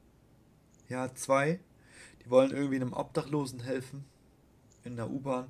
Ja, 0.89 1.13
zwei. 1.13 1.59
Die 2.25 2.31
wollen 2.31 2.49
irgendwie 2.49 2.77
einem 2.77 2.93
Obdachlosen 2.93 3.59
helfen 3.59 4.05
in 4.83 4.95
der 4.95 5.11
U-Bahn 5.11 5.49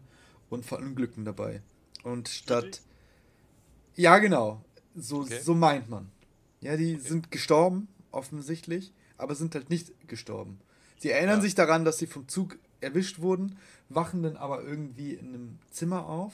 und 0.49 0.65
verunglücken 0.65 1.23
dabei. 1.23 1.61
Und 2.03 2.27
statt. 2.27 2.81
Ja, 3.95 4.17
genau. 4.17 4.61
So, 4.93 5.21
okay. 5.21 5.39
so 5.41 5.55
meint 5.55 5.89
man. 5.89 6.11
Ja, 6.59 6.75
die 6.75 6.95
okay. 6.95 7.07
sind 7.07 7.31
gestorben, 7.31 7.87
offensichtlich, 8.11 8.91
aber 9.17 9.35
sind 9.35 9.55
halt 9.55 9.69
nicht 9.69 9.93
gestorben. 10.09 10.59
Sie 10.97 11.09
erinnern 11.09 11.37
ja. 11.37 11.43
sich 11.43 11.55
daran, 11.55 11.85
dass 11.85 11.99
sie 11.99 12.07
vom 12.07 12.27
Zug 12.27 12.57
erwischt 12.81 13.19
wurden, 13.19 13.57
wachen 13.87 14.23
dann 14.23 14.35
aber 14.35 14.61
irgendwie 14.61 15.13
in 15.13 15.29
einem 15.29 15.59
Zimmer 15.71 16.05
auf. 16.05 16.33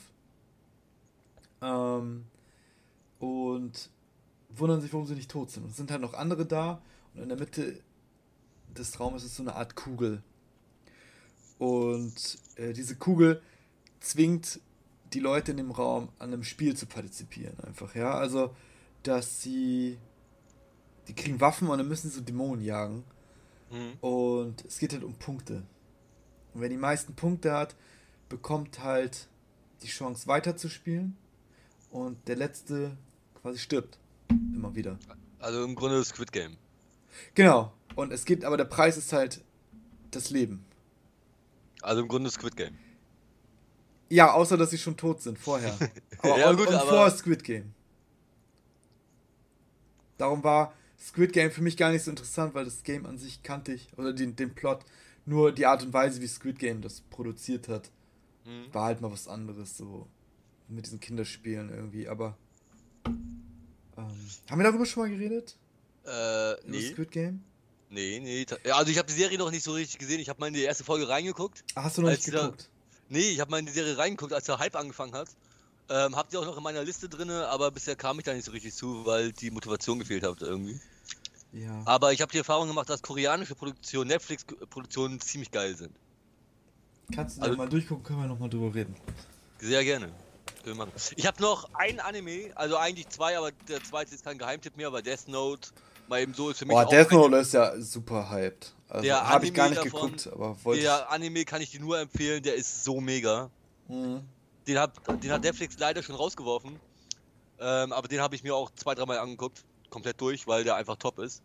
Ähm, 1.61 2.25
und 3.19 3.89
wundern 4.49 4.81
sich, 4.81 4.93
warum 4.93 5.05
sie 5.05 5.15
nicht 5.15 5.31
tot 5.31 5.51
sind. 5.51 5.63
Und 5.63 5.71
es 5.71 5.77
sind 5.77 5.91
halt 5.91 6.01
noch 6.01 6.13
andere 6.13 6.45
da 6.45 6.81
und 7.13 7.23
in 7.23 7.29
der 7.29 7.37
Mitte 7.37 7.81
des 8.77 8.99
Raumes 8.99 9.23
ist 9.23 9.35
so 9.35 9.43
eine 9.43 9.55
Art 9.55 9.75
Kugel. 9.75 10.23
Und 11.57 12.37
äh, 12.55 12.73
diese 12.73 12.95
Kugel 12.95 13.41
zwingt 13.99 14.59
die 15.13 15.19
Leute 15.19 15.51
in 15.51 15.57
dem 15.57 15.71
Raum 15.71 16.09
an 16.19 16.33
einem 16.33 16.43
Spiel 16.43 16.75
zu 16.75 16.85
partizipieren, 16.85 17.59
einfach, 17.61 17.95
ja. 17.95 18.13
Also, 18.13 18.55
dass 19.03 19.41
sie. 19.41 19.97
Die 21.07 21.15
kriegen 21.15 21.41
Waffen 21.41 21.67
und 21.67 21.79
dann 21.79 21.87
müssen 21.87 22.09
sie 22.11 22.17
so 22.17 22.21
Dämonen 22.21 22.63
jagen. 22.63 23.03
Mhm. 23.71 23.93
Und 23.99 24.63
es 24.65 24.77
geht 24.77 24.93
halt 24.93 25.03
um 25.03 25.15
Punkte. 25.15 25.63
Und 26.53 26.61
wer 26.61 26.69
die 26.69 26.77
meisten 26.77 27.15
Punkte 27.15 27.51
hat, 27.51 27.75
bekommt 28.29 28.83
halt 28.83 29.27
die 29.81 29.87
Chance 29.87 30.27
weiterzuspielen. 30.27 31.17
Und 31.91 32.27
der 32.27 32.35
letzte 32.35 32.97
quasi 33.41 33.59
stirbt. 33.59 33.97
Immer 34.29 34.75
wieder. 34.75 34.97
Also 35.39 35.63
im 35.63 35.75
Grunde 35.75 36.03
Squid 36.03 36.31
Game. 36.31 36.57
Genau. 37.33 37.73
Und 37.95 38.11
es 38.11 38.25
geht, 38.25 38.45
aber 38.45 38.57
der 38.57 38.65
Preis 38.65 38.97
ist 38.97 39.13
halt 39.13 39.43
das 40.11 40.29
Leben. 40.29 40.65
Also 41.81 42.01
im 42.01 42.07
Grunde 42.07 42.29
Squid 42.29 42.55
Game. 42.55 42.77
Ja, 44.09 44.33
außer 44.33 44.57
dass 44.57 44.71
sie 44.71 44.77
schon 44.77 44.97
tot 44.97 45.21
sind 45.21 45.37
vorher. 45.37 45.77
Aber 46.21 46.39
ja, 46.39 46.49
und, 46.49 46.57
gut, 46.57 46.67
und 46.67 46.75
aber... 46.75 46.89
vor 46.89 47.11
Squid 47.11 47.43
Game. 47.43 47.73
Darum 50.17 50.43
war 50.43 50.73
Squid 50.99 51.31
Game 51.31 51.51
für 51.51 51.61
mich 51.61 51.77
gar 51.77 51.91
nicht 51.91 52.03
so 52.03 52.11
interessant, 52.11 52.53
weil 52.53 52.65
das 52.65 52.83
Game 52.83 53.05
an 53.05 53.17
sich 53.17 53.41
kannte 53.41 53.71
ich, 53.71 53.87
oder 53.97 54.11
den, 54.11 54.35
den 54.35 54.53
Plot, 54.53 54.83
nur 55.25 55.51
die 55.53 55.65
Art 55.65 55.83
und 55.83 55.93
Weise, 55.93 56.21
wie 56.21 56.27
Squid 56.27 56.59
Game 56.59 56.81
das 56.81 57.01
produziert 57.01 57.69
hat, 57.69 57.89
mhm. 58.45 58.73
war 58.73 58.85
halt 58.85 58.99
mal 58.99 59.11
was 59.11 59.29
anderes, 59.29 59.77
so 59.77 60.07
mit 60.69 60.85
diesen 60.85 60.99
Kinderspielen 60.99 61.69
irgendwie, 61.69 62.07
aber 62.07 62.37
ähm, 63.05 64.07
haben 64.49 64.59
wir 64.59 64.63
darüber 64.63 64.85
schon 64.85 65.03
mal 65.03 65.09
geredet? 65.09 65.57
Äh, 66.05 66.55
nee. 66.65 66.91
Squid 66.91 67.11
Game? 67.11 67.43
Nee, 67.89 68.19
nee. 68.19 68.45
Also 68.71 68.91
ich 68.91 68.97
habe 68.97 69.07
die 69.07 69.13
Serie 69.13 69.37
noch 69.37 69.51
nicht 69.51 69.63
so 69.63 69.73
richtig 69.73 69.97
gesehen. 69.97 70.19
Ich 70.19 70.29
habe 70.29 70.39
mal 70.39 70.47
in 70.47 70.53
die 70.53 70.61
erste 70.61 70.83
Folge 70.83 71.09
reingeguckt. 71.09 71.63
Ach, 71.75 71.85
hast 71.85 71.97
du 71.97 72.03
noch 72.03 72.09
nicht 72.09 72.23
geguckt? 72.23 72.69
Da, 72.71 73.15
nee, 73.17 73.29
ich 73.31 73.39
habe 73.39 73.49
mal 73.49 73.59
in 73.59 73.65
die 73.65 73.71
Serie 73.71 73.97
reingeguckt, 73.97 74.31
als 74.31 74.45
der 74.45 74.59
Hype 74.59 74.75
angefangen 74.75 75.13
hat. 75.13 75.29
Ähm, 75.89 76.15
habt 76.15 76.31
ihr 76.33 76.39
auch 76.39 76.45
noch 76.45 76.57
in 76.57 76.63
meiner 76.63 76.83
Liste 76.83 77.09
drin, 77.09 77.31
aber 77.31 77.71
bisher 77.71 77.95
kam 77.95 78.19
ich 78.19 78.25
da 78.25 78.33
nicht 78.33 78.45
so 78.45 78.51
richtig 78.51 78.75
zu, 78.75 79.07
weil 79.07 79.31
die 79.31 79.49
Motivation 79.49 79.97
gefehlt 79.97 80.23
hat 80.23 80.41
irgendwie. 80.41 80.79
Ja. 81.51 81.81
Aber 81.85 82.13
ich 82.13 82.21
habe 82.21 82.31
die 82.31 82.37
Erfahrung 82.37 82.67
gemacht, 82.67 82.89
dass 82.89 83.01
koreanische 83.01 83.55
Produktionen, 83.55 84.09
Netflix-Produktionen 84.09 85.19
ziemlich 85.19 85.49
geil 85.49 85.75
sind. 85.75 85.91
Kannst 87.11 87.39
du 87.39 87.41
also, 87.41 87.57
mal 87.57 87.67
durchgucken, 87.67 88.03
können 88.03 88.19
wir 88.19 88.27
nochmal 88.27 88.49
drüber 88.49 88.73
reden. 88.73 88.95
Sehr 89.57 89.83
gerne. 89.83 90.11
Ich 91.15 91.25
habe 91.25 91.41
noch 91.41 91.69
ein 91.73 91.99
Anime, 91.99 92.51
also 92.55 92.77
eigentlich 92.77 93.09
zwei, 93.09 93.37
aber 93.37 93.51
der 93.67 93.83
zweite 93.83 94.13
ist 94.13 94.23
kein 94.23 94.37
Geheimtipp 94.37 94.77
mehr, 94.77 94.87
aber 94.87 95.01
Death 95.01 95.27
Note 95.27 95.69
mal 96.07 96.21
eben 96.21 96.33
so 96.33 96.49
ist 96.49 96.59
für 96.59 96.65
mich. 96.65 96.75
Boah, 96.75 96.85
Death 96.85 97.11
Note 97.11 97.37
ist 97.37 97.53
ja 97.53 97.79
super 97.79 98.29
hyped. 98.29 98.73
Also 98.89 99.11
habe 99.11 99.45
ich 99.45 99.53
gar 99.53 99.69
nicht 99.69 99.77
davon, 99.77 100.11
geguckt, 100.11 100.29
aber 100.33 100.57
wollte 100.63 100.81
Der 100.81 101.11
Anime 101.11 101.45
kann 101.45 101.61
ich 101.61 101.71
dir 101.71 101.79
nur 101.79 101.99
empfehlen, 101.99 102.41
der 102.41 102.55
ist 102.55 102.83
so 102.83 102.99
mega. 102.99 103.49
Mhm. 103.87 104.21
Den, 104.67 104.79
hat, 104.79 104.93
den 105.23 105.31
hat 105.31 105.43
Netflix 105.43 105.77
leider 105.77 106.01
schon 106.01 106.15
rausgeworfen. 106.15 106.79
Ähm, 107.59 107.93
aber 107.93 108.07
den 108.07 108.21
habe 108.21 108.35
ich 108.35 108.43
mir 108.43 108.55
auch 108.55 108.71
zwei, 108.71 108.95
dreimal 108.95 109.19
angeguckt. 109.19 109.63
Komplett 109.89 110.19
durch, 110.21 110.47
weil 110.47 110.63
der 110.63 110.75
einfach 110.75 110.95
top 110.95 111.19
ist. 111.19 111.41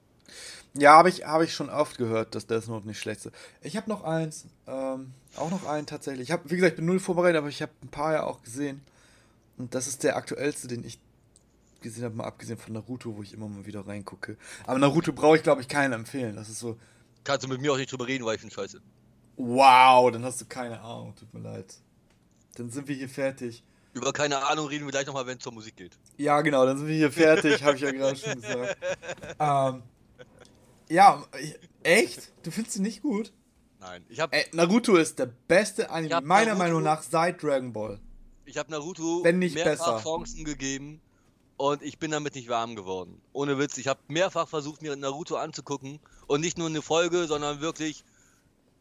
Ja, 0.74 0.96
habe 0.96 1.08
ich, 1.08 1.24
hab 1.24 1.42
ich 1.42 1.54
schon 1.54 1.68
oft 1.68 1.98
gehört, 1.98 2.34
dass 2.34 2.46
Death 2.46 2.68
Note 2.68 2.86
nicht 2.86 2.98
schlecht 2.98 3.26
ist. 3.26 3.34
Ich 3.62 3.76
habe 3.76 3.90
noch 3.90 4.04
eins. 4.04 4.46
Ähm, 4.66 5.12
auch 5.36 5.50
noch 5.50 5.66
einen 5.66 5.86
tatsächlich. 5.86 6.28
Ich 6.28 6.32
habe, 6.32 6.50
wie 6.50 6.56
gesagt, 6.56 6.72
ich 6.72 6.76
bin 6.76 6.86
null 6.86 7.00
vorbereitet, 7.00 7.36
aber 7.36 7.48
ich 7.48 7.60
habe 7.60 7.72
ein 7.82 7.88
paar 7.88 8.12
ja 8.12 8.24
auch 8.24 8.42
gesehen. 8.42 8.82
Und 9.56 9.74
das 9.74 9.86
ist 9.86 10.02
der 10.02 10.16
aktuellste, 10.16 10.68
den 10.68 10.84
ich 10.84 10.98
gesehen 11.80 12.04
habe, 12.04 12.16
mal 12.16 12.24
abgesehen 12.24 12.58
von 12.58 12.72
Naruto, 12.72 13.16
wo 13.16 13.22
ich 13.22 13.32
immer 13.32 13.48
mal 13.48 13.66
wieder 13.66 13.86
reingucke. 13.86 14.36
Aber 14.66 14.78
Naruto 14.78 15.12
brauche 15.12 15.36
ich, 15.36 15.42
glaube 15.42 15.60
ich, 15.60 15.68
keinen 15.68 15.92
empfehlen. 15.92 16.34
Das 16.36 16.48
ist 16.48 16.58
so. 16.58 16.78
Kannst 17.22 17.44
du 17.44 17.48
mit 17.48 17.60
mir 17.60 17.72
auch 17.72 17.76
nicht 17.76 17.92
drüber 17.92 18.06
reden, 18.06 18.24
weil 18.24 18.34
ich 18.34 18.40
finde 18.40 18.54
scheiße. 18.54 18.80
Wow, 19.36 20.10
dann 20.10 20.24
hast 20.24 20.40
du 20.40 20.44
keine 20.46 20.80
Ahnung, 20.80 21.14
tut 21.14 21.32
mir 21.32 21.40
leid. 21.40 21.74
Dann 22.56 22.70
sind 22.70 22.88
wir 22.88 22.94
hier 22.94 23.08
fertig. 23.08 23.64
Über 23.92 24.12
keine 24.12 24.44
Ahnung 24.46 24.66
reden 24.66 24.84
wir 24.84 24.90
gleich 24.90 25.06
nochmal, 25.06 25.26
wenn 25.26 25.38
es 25.38 25.44
zur 25.44 25.52
Musik 25.52 25.76
geht. 25.76 25.96
Ja, 26.16 26.40
genau, 26.40 26.66
dann 26.66 26.78
sind 26.78 26.88
wir 26.88 26.96
hier 26.96 27.12
fertig, 27.12 27.62
habe 27.62 27.76
ich 27.76 27.82
ja 27.82 27.92
gerade 27.92 28.16
schon 28.16 28.40
gesagt. 28.40 28.76
Ähm, 29.38 29.82
ja, 30.88 31.24
echt? 31.82 32.32
Du 32.42 32.50
findest 32.50 32.76
ihn 32.76 32.82
nicht 32.82 33.02
gut? 33.02 33.32
Nein, 33.80 34.04
ich 34.08 34.20
habe. 34.20 34.36
Naruto 34.52 34.96
ist 34.96 35.18
der 35.18 35.26
beste 35.26 35.90
Anime, 35.90 36.20
meiner 36.22 36.46
Naruto, 36.46 36.58
Meinung 36.58 36.82
nach, 36.82 37.02
seit 37.02 37.42
Dragon 37.42 37.72
Ball. 37.72 38.00
Ich 38.54 38.58
habe 38.58 38.70
Naruto 38.70 39.24
Wenn 39.24 39.40
nicht 39.40 39.56
mehrfach 39.56 39.96
besser. 39.96 40.02
Chancen 40.04 40.44
gegeben 40.44 41.00
und 41.56 41.82
ich 41.82 41.98
bin 41.98 42.12
damit 42.12 42.36
nicht 42.36 42.48
warm 42.48 42.76
geworden. 42.76 43.20
Ohne 43.32 43.58
Witz, 43.58 43.78
ich 43.78 43.88
habe 43.88 43.98
mehrfach 44.06 44.46
versucht, 44.46 44.80
mir 44.80 44.94
Naruto 44.94 45.34
anzugucken 45.34 45.98
und 46.28 46.40
nicht 46.40 46.56
nur 46.56 46.68
eine 46.68 46.80
Folge, 46.80 47.26
sondern 47.26 47.60
wirklich 47.60 48.04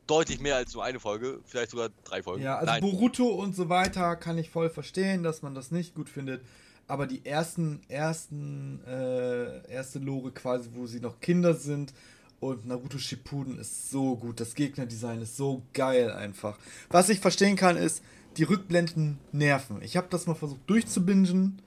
deutlich 0.05 0.39
mehr 0.39 0.57
als 0.57 0.75
nur 0.75 0.83
eine 0.83 0.99
Folge, 0.99 1.39
vielleicht 1.43 1.71
sogar 1.71 1.89
drei 2.03 2.21
Folgen. 2.21 2.43
Ja, 2.43 2.57
also 2.57 2.71
Nein. 2.71 2.81
Boruto 2.81 3.25
und 3.25 3.55
so 3.55 3.67
weiter 3.67 4.15
kann 4.15 4.37
ich 4.37 4.51
voll 4.51 4.69
verstehen, 4.69 5.23
dass 5.23 5.41
man 5.41 5.55
das 5.55 5.71
nicht 5.71 5.95
gut 5.95 6.07
findet. 6.07 6.45
Aber 6.85 7.07
die 7.07 7.25
ersten, 7.25 7.81
ersten, 7.87 8.79
äh, 8.85 9.67
erste 9.71 9.97
Lore 9.97 10.33
quasi, 10.33 10.69
wo 10.75 10.85
sie 10.85 10.99
noch 10.99 11.19
Kinder 11.19 11.55
sind 11.55 11.95
und 12.39 12.67
Naruto 12.67 12.99
Shippuden 12.99 13.57
ist 13.57 13.89
so 13.89 14.17
gut. 14.17 14.39
Das 14.39 14.53
Gegnerdesign 14.53 15.23
ist 15.23 15.35
so 15.35 15.63
geil 15.73 16.11
einfach. 16.11 16.59
Was 16.89 17.09
ich 17.09 17.19
verstehen 17.19 17.55
kann, 17.55 17.75
ist, 17.75 18.03
die 18.37 18.43
Rückblenden 18.43 19.19
nerven. 19.31 19.81
Ich 19.81 19.97
habe 19.97 20.07
das 20.09 20.27
mal 20.27 20.35
versucht 20.35 20.61
durchzubingen. 20.67 21.61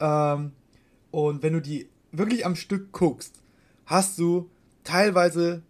Ähm, 0.00 0.52
und 1.10 1.42
wenn 1.42 1.52
du 1.52 1.60
die 1.60 1.88
wirklich 2.12 2.44
am 2.44 2.56
Stück 2.56 2.92
guckst, 2.92 3.40
hast 3.86 4.18
du 4.18 4.50
teilweise, 4.84 5.62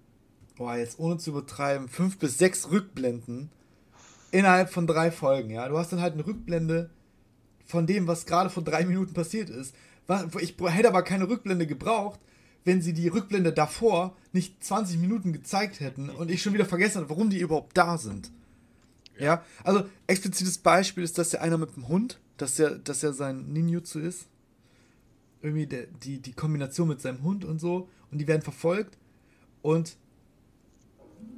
boah, 0.56 0.76
jetzt 0.76 0.98
ohne 0.98 1.18
zu 1.18 1.30
übertreiben, 1.30 1.88
fünf 1.88 2.18
bis 2.18 2.38
sechs 2.38 2.70
Rückblenden 2.70 3.50
innerhalb 4.30 4.70
von 4.70 4.86
drei 4.86 5.10
Folgen. 5.10 5.50
Ja, 5.50 5.68
du 5.68 5.78
hast 5.78 5.92
dann 5.92 6.00
halt 6.00 6.14
eine 6.14 6.26
Rückblende 6.26 6.90
von 7.64 7.86
dem, 7.86 8.06
was 8.06 8.26
gerade 8.26 8.50
vor 8.50 8.62
drei 8.62 8.84
Minuten 8.84 9.12
passiert 9.12 9.50
ist. 9.50 9.74
Ich 10.40 10.54
hätte 10.58 10.88
aber 10.88 11.02
keine 11.02 11.28
Rückblende 11.28 11.66
gebraucht, 11.66 12.20
wenn 12.64 12.80
sie 12.80 12.92
die 12.92 13.08
Rückblende 13.08 13.52
davor 13.52 14.16
nicht 14.32 14.62
20 14.62 14.98
Minuten 14.98 15.32
gezeigt 15.32 15.80
hätten 15.80 16.10
und 16.10 16.30
ich 16.30 16.42
schon 16.42 16.52
wieder 16.52 16.64
vergessen 16.64 16.98
habe, 16.98 17.10
warum 17.10 17.30
die 17.30 17.40
überhaupt 17.40 17.76
da 17.76 17.98
sind. 17.98 18.30
Ja, 19.18 19.44
also 19.64 19.84
explizites 20.06 20.58
Beispiel 20.58 21.04
ist, 21.04 21.18
dass 21.18 21.30
der 21.30 21.42
einer 21.42 21.58
mit 21.58 21.74
dem 21.76 21.88
Hund, 21.88 22.20
dass 22.36 22.58
er 22.58 22.78
dass 22.78 23.00
der 23.00 23.12
sein 23.12 23.52
Ninjutsu 23.52 23.98
ist. 23.98 24.26
Irgendwie 25.42 25.66
der, 25.66 25.86
die, 26.02 26.18
die 26.18 26.32
Kombination 26.32 26.88
mit 26.88 27.00
seinem 27.00 27.22
Hund 27.22 27.44
und 27.44 27.60
so. 27.60 27.88
Und 28.10 28.18
die 28.18 28.26
werden 28.26 28.42
verfolgt. 28.42 28.96
Und 29.62 29.96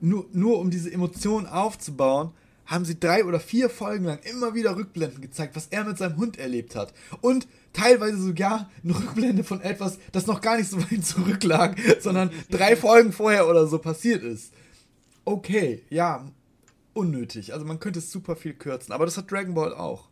nur, 0.00 0.26
nur 0.32 0.58
um 0.58 0.70
diese 0.70 0.92
Emotionen 0.92 1.46
aufzubauen, 1.46 2.32
haben 2.68 2.84
sie 2.84 3.00
drei 3.00 3.24
oder 3.24 3.40
vier 3.40 3.70
Folgen 3.70 4.04
lang 4.04 4.18
immer 4.30 4.54
wieder 4.54 4.76
Rückblenden 4.76 5.22
gezeigt, 5.22 5.56
was 5.56 5.68
er 5.68 5.84
mit 5.84 5.96
seinem 5.96 6.18
Hund 6.18 6.38
erlebt 6.38 6.76
hat. 6.76 6.92
Und 7.22 7.48
teilweise 7.72 8.18
sogar 8.18 8.70
eine 8.84 8.94
Rückblende 8.94 9.42
von 9.42 9.62
etwas, 9.62 9.98
das 10.12 10.26
noch 10.26 10.42
gar 10.42 10.58
nicht 10.58 10.68
so 10.68 10.78
weit 10.78 11.04
zurücklag, 11.04 11.78
sondern 12.00 12.30
drei 12.50 12.76
Folgen 12.76 13.12
vorher 13.12 13.48
oder 13.48 13.66
so 13.66 13.78
passiert 13.78 14.22
ist. 14.22 14.52
Okay, 15.24 15.82
ja, 15.88 16.30
unnötig. 16.98 17.52
Also 17.52 17.64
man 17.64 17.80
könnte 17.80 18.00
es 18.00 18.10
super 18.10 18.36
viel 18.36 18.54
kürzen, 18.54 18.92
aber 18.92 19.06
das 19.06 19.16
hat 19.16 19.30
Dragon 19.30 19.54
Ball 19.54 19.74
auch. 19.74 20.08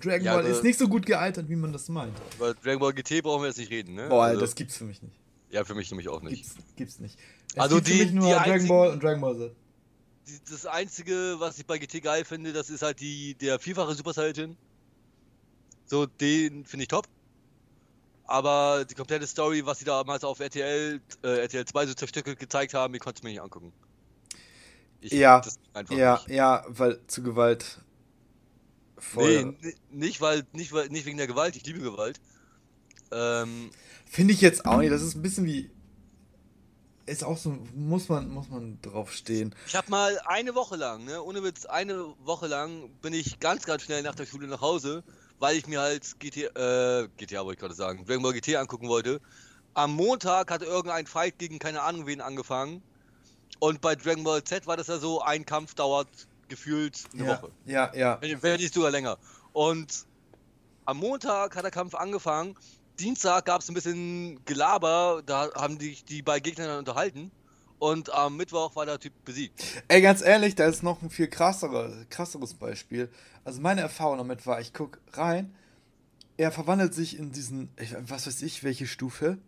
Dragon 0.00 0.24
ja, 0.24 0.34
Ball 0.34 0.46
ist 0.46 0.64
nicht 0.64 0.78
so 0.78 0.88
gut 0.88 1.04
gealtert, 1.06 1.48
wie 1.48 1.56
man 1.56 1.72
das 1.72 1.88
meint. 1.88 2.16
Über 2.36 2.54
Dragon 2.54 2.80
Ball 2.80 2.92
GT 2.92 3.22
brauchen 3.22 3.42
wir 3.42 3.48
jetzt 3.48 3.58
nicht 3.58 3.70
reden, 3.70 3.94
ne? 3.94 4.08
Boah, 4.08 4.24
also, 4.24 4.40
das 4.40 4.54
gibt's 4.54 4.76
für 4.76 4.84
mich 4.84 5.02
nicht. 5.02 5.18
Ja, 5.50 5.64
für 5.64 5.74
mich 5.74 5.90
nämlich 5.90 6.08
auch 6.08 6.22
nicht. 6.22 6.42
Gibt's, 6.42 6.56
gibt's 6.76 6.98
nicht. 6.98 7.18
Es 7.54 7.58
also 7.58 7.76
gibt 7.76 7.88
die, 7.88 7.92
für 7.92 8.04
mich 8.04 8.12
nur 8.12 8.30
Dragon 8.30 8.52
einzigen, 8.52 8.68
Ball 8.68 8.90
und 8.90 9.02
Dragon 9.02 9.20
Ball 9.20 9.36
Z. 9.36 9.56
das 10.50 10.66
einzige, 10.66 11.36
was 11.38 11.58
ich 11.58 11.66
bei 11.66 11.78
GT 11.78 12.02
geil 12.02 12.24
finde, 12.24 12.52
das 12.52 12.70
ist 12.70 12.82
halt 12.82 13.00
die 13.00 13.34
der 13.34 13.58
vierfache 13.58 13.94
Super 13.94 14.14
Saiyan. 14.14 14.56
So, 15.84 16.06
den 16.06 16.64
finde 16.64 16.84
ich 16.84 16.88
top. 16.88 17.06
aber 18.24 18.86
die 18.88 18.94
komplette 18.94 19.26
Story, 19.26 19.66
was 19.66 19.78
sie 19.78 19.84
damals 19.84 20.24
auf 20.24 20.40
RTL, 20.40 21.02
äh, 21.22 21.28
RTL 21.40 21.66
2 21.66 21.86
so 21.86 21.94
zerstückelt 21.94 22.38
gezeigt 22.38 22.72
haben, 22.72 22.94
ich 22.94 23.00
konnte 23.00 23.18
es 23.18 23.22
mir 23.22 23.28
nicht 23.28 23.42
angucken. 23.42 23.72
Ich, 25.02 25.12
ja, 25.12 25.42
ja, 25.90 26.14
nicht. 26.14 26.28
ja, 26.28 26.64
weil 26.68 27.00
zu 27.06 27.22
Gewalt. 27.22 27.78
Voll. 28.98 29.56
Nee, 29.60 29.74
nicht, 29.90 30.20
weil, 30.20 30.46
nicht, 30.52 30.72
weil, 30.72 30.88
nicht 30.88 31.06
wegen 31.06 31.18
der 31.18 31.26
Gewalt, 31.26 31.56
ich 31.56 31.66
liebe 31.66 31.80
Gewalt. 31.80 32.20
Ähm, 33.10 33.70
Finde 34.06 34.32
ich 34.32 34.40
jetzt 34.40 34.64
auch 34.64 34.78
nicht, 34.78 34.92
das 34.92 35.02
ist 35.02 35.16
ein 35.16 35.22
bisschen 35.22 35.44
wie. 35.44 35.70
Ist 37.04 37.24
auch 37.24 37.36
so, 37.36 37.58
muss 37.74 38.08
man, 38.08 38.30
muss 38.30 38.48
man 38.48 38.80
drauf 38.80 39.12
stehen. 39.12 39.54
Ich 39.66 39.74
habe 39.74 39.90
mal 39.90 40.20
eine 40.24 40.54
Woche 40.54 40.76
lang, 40.76 41.04
ne, 41.04 41.20
ohne 41.20 41.42
Witz, 41.42 41.66
eine 41.66 42.14
Woche 42.24 42.46
lang 42.46 42.90
bin 43.02 43.12
ich 43.12 43.40
ganz, 43.40 43.64
ganz 43.64 43.82
schnell 43.82 44.02
nach 44.02 44.14
der 44.14 44.24
Schule 44.24 44.46
nach 44.46 44.60
Hause 44.60 45.02
weil 45.42 45.56
ich 45.56 45.66
mir 45.66 45.80
halt 45.80 46.20
GTA, 46.20 47.02
äh, 47.02 47.08
GTA 47.16 47.44
wollte 47.44 47.54
ich 47.54 47.58
gerade 47.58 47.74
sagen, 47.74 48.06
Dragon 48.06 48.22
Ball 48.22 48.32
GT 48.32 48.54
angucken 48.54 48.88
wollte. 48.88 49.20
Am 49.74 49.92
Montag 49.92 50.52
hatte 50.52 50.66
irgendein 50.66 51.06
Fight 51.06 51.36
gegen 51.38 51.58
keine 51.58 51.82
Ahnung 51.82 52.06
wen 52.06 52.20
angefangen. 52.20 52.80
Und 53.62 53.80
bei 53.80 53.94
Dragon 53.94 54.24
Ball 54.24 54.42
Z 54.42 54.66
war 54.66 54.76
das 54.76 54.88
ja 54.88 54.98
so, 54.98 55.22
ein 55.22 55.46
Kampf 55.46 55.74
dauert 55.74 56.08
gefühlt 56.48 56.98
eine 57.14 57.26
ja, 57.26 57.28
Woche. 57.28 57.52
Ja, 57.64 57.94
ja. 57.94 58.18
Wenn 58.20 58.58
nicht 58.58 58.74
sogar 58.74 58.90
länger. 58.90 59.18
Und 59.52 60.04
am 60.84 60.96
Montag 60.96 61.54
hat 61.54 61.62
der 61.62 61.70
Kampf 61.70 61.94
angefangen. 61.94 62.56
Dienstag 62.98 63.44
gab 63.44 63.60
es 63.60 63.68
ein 63.68 63.74
bisschen 63.74 64.44
Gelaber, 64.46 65.22
da 65.24 65.48
haben 65.54 65.78
die, 65.78 65.96
die 66.08 66.22
bei 66.22 66.40
Gegnern 66.40 66.76
unterhalten. 66.76 67.30
Und 67.78 68.12
am 68.12 68.36
Mittwoch 68.36 68.74
war 68.74 68.84
der 68.84 68.98
Typ 68.98 69.12
besiegt. 69.24 69.62
Ey, 69.86 70.02
ganz 70.02 70.22
ehrlich, 70.22 70.56
da 70.56 70.66
ist 70.66 70.82
noch 70.82 71.00
ein 71.00 71.10
viel 71.10 71.28
krasseres, 71.28 72.08
krasseres 72.10 72.54
Beispiel. 72.54 73.12
Also 73.44 73.60
meine 73.60 73.82
Erfahrung 73.82 74.18
damit 74.18 74.44
war, 74.44 74.60
ich 74.60 74.72
guck 74.72 74.98
rein, 75.12 75.54
er 76.36 76.50
verwandelt 76.50 76.94
sich 76.94 77.16
in 77.16 77.30
diesen, 77.30 77.68
was 78.08 78.26
weiß 78.26 78.42
ich, 78.42 78.64
welche 78.64 78.88
Stufe. 78.88 79.38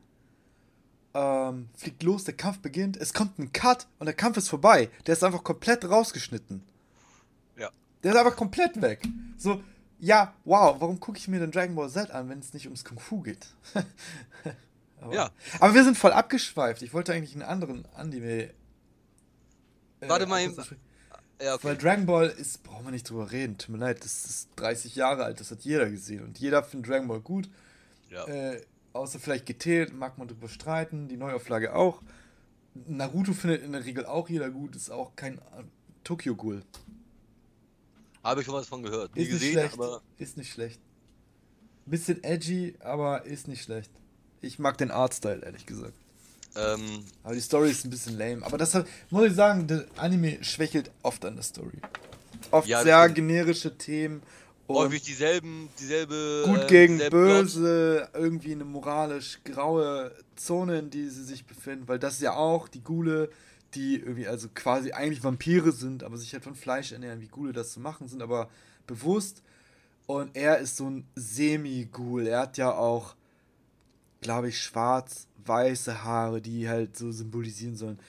Ähm, 1.16 1.68
fliegt 1.77 2.03
los, 2.03 2.24
der 2.24 2.35
Kampf 2.35 2.59
beginnt, 2.59 2.96
es 2.96 3.14
kommt 3.14 3.38
ein 3.38 3.53
Cut 3.53 3.87
und 4.00 4.07
der 4.07 4.14
Kampf 4.14 4.37
ist 4.37 4.48
vorbei. 4.48 4.90
Der 5.07 5.12
ist 5.12 5.22
einfach 5.22 5.44
komplett 5.44 5.88
rausgeschnitten. 5.88 6.62
Ja. 7.57 7.70
Der 8.03 8.12
ist 8.12 8.18
einfach 8.18 8.37
komplett 8.37 8.83
weg. 8.83 9.03
So, 9.38 9.62
ja, 10.00 10.35
wow, 10.44 10.77
warum 10.81 10.98
gucke 10.98 11.18
ich 11.18 11.29
mir 11.29 11.38
den 11.38 11.53
Dragon 11.53 11.77
Ball 11.77 11.88
Z 11.88 12.11
an, 12.11 12.29
wenn 12.29 12.40
es 12.40 12.53
nicht 12.53 12.66
ums 12.66 12.85
Kung 12.85 12.98
Fu 12.98 13.20
geht? 13.20 13.46
Aber, 15.00 15.14
ja. 15.14 15.31
Aber 15.61 15.74
wir 15.74 15.85
sind 15.85 15.96
voll 15.96 16.12
abgeschweift. 16.12 16.83
Ich 16.83 16.92
wollte 16.92 17.12
eigentlich 17.12 17.35
einen 17.35 17.42
anderen 17.42 17.87
Anime. 17.94 18.50
Äh, 20.00 20.09
Warte 20.09 20.27
mal. 20.27 20.42
Ja, 21.40 21.55
okay. 21.55 21.64
Weil 21.64 21.77
Dragon 21.77 22.07
Ball 22.07 22.29
ist, 22.29 22.62
brauchen 22.62 22.85
wir 22.85 22.90
nicht 22.90 23.09
drüber 23.09 23.31
reden. 23.31 23.59
Tut 23.59 23.70
mir 23.70 23.79
leid, 23.79 24.05
das 24.05 24.24
ist 24.24 24.48
30 24.57 24.96
Jahre 24.96 25.24
alt, 25.24 25.40
das 25.40 25.50
hat 25.50 25.61
jeder 25.61 25.88
gesehen. 25.90 26.24
Und 26.24 26.38
jeder 26.38 26.62
findet 26.62 26.90
Dragon 26.90 27.09
Ball 27.09 27.20
gut. 27.20 27.48
Ja. 28.11 28.24
Äh, 28.27 28.62
außer 28.94 29.18
vielleicht 29.18 29.46
GT, 29.46 29.92
mag 29.92 30.16
man 30.16 30.28
drüber 30.28 30.48
streiten. 30.48 31.09
Die 31.09 31.16
Neuauflage 31.16 31.74
auch. 31.74 32.00
Naruto 32.87 33.33
findet 33.33 33.62
in 33.62 33.72
der 33.72 33.85
Regel 33.85 34.07
auch 34.07 34.28
jeder 34.28 34.50
gut, 34.50 34.74
ist 34.74 34.90
auch 34.90 35.14
kein 35.14 35.40
Tokyo 36.02 36.35
Ghoul. 36.35 36.62
Habe 38.22 38.40
ich 38.40 38.46
schon 38.46 38.54
was 38.54 38.66
von 38.66 38.83
gehört. 38.83 39.14
Nie 39.14 39.22
ist 39.22 39.30
gesehen, 39.30 39.48
nicht 39.48 39.52
schlecht. 39.52 39.74
Aber 39.74 40.02
ist 40.16 40.37
nicht 40.37 40.52
schlecht. 40.52 40.80
Bisschen 41.87 42.24
edgy, 42.24 42.74
aber 42.80 43.24
ist 43.26 43.46
nicht 43.48 43.62
schlecht. 43.62 43.90
Ich 44.40 44.59
mag 44.59 44.78
den 44.78 44.90
Artstyle, 44.90 45.44
ehrlich 45.44 45.66
gesagt. 45.66 45.94
Ähm, 46.57 47.04
aber 47.22 47.35
die 47.35 47.40
Story 47.40 47.70
ist 47.70 47.85
ein 47.85 47.90
bisschen 47.90 48.16
lame. 48.16 48.44
Aber 48.44 48.57
das 48.57 48.74
hat, 48.74 48.87
muss 49.11 49.26
ich 49.26 49.35
sagen, 49.35 49.66
der 49.66 49.85
Anime 49.96 50.42
schwächelt 50.42 50.90
oft 51.02 51.24
an 51.24 51.35
der 51.35 51.42
Story. 51.42 51.78
Oft 52.50 52.68
ja, 52.68 52.83
sehr 52.83 53.09
generische 53.11 53.76
Themen. 53.76 54.22
Häufig 54.68 55.03
dieselben, 55.03 55.68
dieselbe. 55.79 56.42
Gut 56.46 56.62
äh, 56.62 56.66
gegen 56.66 56.98
böse, 57.11 58.09
Plot. 58.11 58.22
irgendwie 58.22 58.53
eine 58.53 58.64
moralisch 58.64 59.40
graue 59.44 60.12
Zone, 60.37 60.79
in 60.79 60.90
die 60.90 61.09
sie 61.09 61.24
sich 61.24 61.44
befinden. 61.44 61.87
Weil 61.87 61.98
das 61.98 62.14
ist 62.14 62.22
ja 62.22 62.35
auch 62.35 62.68
die 62.68 62.83
Gule, 62.83 63.31
die 63.74 63.96
irgendwie 63.96 64.27
also 64.27 64.48
quasi 64.55 64.92
eigentlich 64.92 65.22
Vampire 65.22 65.72
sind, 65.72 66.03
aber 66.03 66.16
sich 66.16 66.33
halt 66.33 66.44
von 66.44 66.55
Fleisch 66.55 66.92
ernähren, 66.92 67.20
wie 67.20 67.29
Gule 67.29 67.53
das 67.53 67.72
zu 67.72 67.81
machen 67.81 68.09
sind, 68.09 68.22
aber 68.22 68.48
bewusst. 68.87 69.42
Und 70.07 70.37
er 70.37 70.59
ist 70.59 70.77
so 70.77 70.88
ein 70.88 71.07
Semi-Ghoul. 71.14 72.27
Er 72.27 72.40
hat 72.40 72.57
ja 72.57 72.72
auch 72.72 73.16
glaube 74.24 74.48
ich, 74.48 74.59
schwarz-weiße 74.59 76.03
Haare, 76.03 76.40
die 76.40 76.68
halt 76.68 76.96
so 76.96 77.12
symbolisieren 77.12 77.77
sollen. 77.77 78.00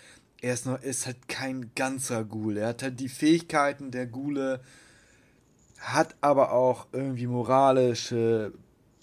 Er 0.42 0.54
ist, 0.54 0.66
noch, 0.66 0.82
ist 0.82 1.06
halt 1.06 1.28
kein 1.28 1.72
ganzer 1.76 2.24
Ghoul. 2.24 2.58
Er 2.58 2.70
hat 2.70 2.84
halt 2.84 3.00
die 3.00 3.10
Fähigkeiten 3.10 3.92
der 3.92 4.08
Ghule, 4.08 4.62
hat 5.80 6.16
aber 6.22 6.52
auch 6.52 6.88
irgendwie 6.92 7.28
moralische 7.28 8.54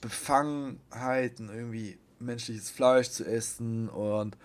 Befangenheiten, 0.01 1.49
irgendwie 1.49 1.99
menschliches 2.19 2.71
Fleisch 2.71 3.11
zu 3.11 3.25
essen 3.25 3.89
und 3.89 4.37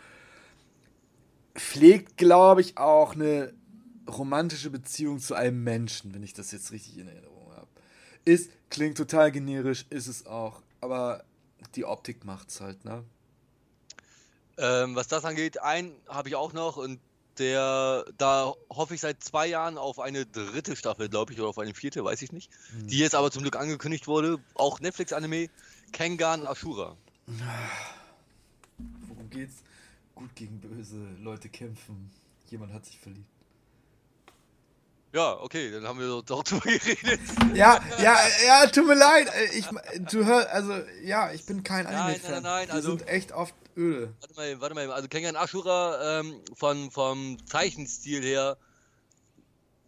pflegt, 1.55 2.17
glaube 2.17 2.61
ich, 2.61 2.77
auch 2.77 3.15
eine 3.15 3.53
romantische 4.09 4.69
Beziehung 4.69 5.19
zu 5.19 5.35
einem 5.35 5.63
Menschen, 5.63 6.13
wenn 6.13 6.23
ich 6.23 6.33
das 6.33 6.51
jetzt 6.51 6.71
richtig 6.71 6.97
in 6.97 7.07
Erinnerung 7.07 7.51
habe. 7.55 7.67
Ist, 8.25 8.51
klingt 8.69 8.97
total 8.97 9.31
generisch, 9.31 9.85
ist 9.89 10.07
es 10.07 10.25
auch, 10.25 10.61
aber 10.81 11.23
die 11.75 11.85
Optik 11.85 12.25
macht's 12.25 12.61
halt, 12.61 12.85
ne? 12.85 13.03
Ähm, 14.59 14.95
was 14.95 15.07
das 15.07 15.23
angeht, 15.25 15.61
einen 15.61 15.93
habe 16.07 16.29
ich 16.29 16.35
auch 16.35 16.53
noch 16.53 16.77
und 16.77 16.99
der, 17.39 18.05
da 18.17 18.53
hoffe 18.69 18.95
ich 18.95 19.01
seit 19.01 19.23
zwei 19.23 19.47
Jahren 19.47 19.77
auf 19.77 19.99
eine 19.99 20.25
dritte 20.25 20.75
Staffel, 20.75 21.09
glaube 21.09 21.33
ich, 21.33 21.39
oder 21.39 21.49
auf 21.49 21.59
eine 21.59 21.73
vierte, 21.73 22.03
weiß 22.03 22.21
ich 22.21 22.31
nicht. 22.31 22.51
Mhm. 22.73 22.87
Die 22.87 22.99
jetzt 22.99 23.15
aber 23.15 23.31
zum 23.31 23.43
Glück 23.43 23.55
angekündigt 23.55 24.07
wurde. 24.07 24.39
Auch 24.55 24.79
Netflix-Anime, 24.79 25.49
Kengan 25.91 26.47
Ashura. 26.47 26.95
Worum 29.07 29.29
geht's? 29.29 29.63
Gut 30.15 30.35
gegen 30.35 30.59
böse 30.59 30.97
Leute 31.21 31.49
kämpfen. 31.49 32.09
Jemand 32.49 32.73
hat 32.73 32.85
sich 32.85 32.97
verliebt. 32.99 33.27
Ja, 35.13 35.39
okay, 35.39 35.71
dann 35.71 35.87
haben 35.87 35.99
wir 35.99 36.21
doch 36.21 36.43
drüber 36.43 36.69
geredet. 36.69 37.19
Ja, 37.53 37.79
ja, 38.01 38.17
ja, 38.45 38.67
tut 38.67 38.87
mir 38.87 38.95
leid. 38.95 39.27
Ich, 39.53 39.67
du 40.11 40.25
hörst, 40.25 40.47
also, 40.49 40.73
ja, 41.03 41.31
ich 41.31 41.45
bin 41.45 41.63
kein 41.63 41.87
Anime-Fan. 41.87 42.31
Nein, 42.31 42.43
nein, 42.43 42.43
nein, 42.43 42.67
Die 42.67 42.71
also, 42.71 42.97
sind 42.97 43.07
echt 43.07 43.31
oft 43.31 43.55
öde. 43.77 44.13
Warte 44.19 44.35
mal, 44.35 44.61
warte 44.61 44.75
mal, 44.75 44.91
also 44.91 45.07
Kengan 45.07 45.35
Ashura 45.35 46.19
ähm, 46.19 46.41
von, 46.55 46.91
vom 46.91 47.37
Zeichenstil 47.45 48.23
her, 48.23 48.57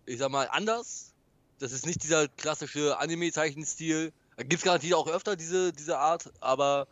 ich 0.05 0.19
sag 0.19 0.31
mal, 0.31 0.47
anders. 0.51 1.13
Das 1.59 1.71
ist 1.71 1.85
nicht 1.85 2.03
dieser 2.03 2.27
klassische 2.27 2.97
Anime-Zeichenstil. 2.97 4.13
Gibt 4.37 4.53
es 4.53 4.61
garantiert 4.63 4.93
auch 4.93 5.07
öfter 5.07 5.35
diese, 5.35 5.73
diese 5.73 5.97
Art, 5.97 6.31
aber 6.39 6.87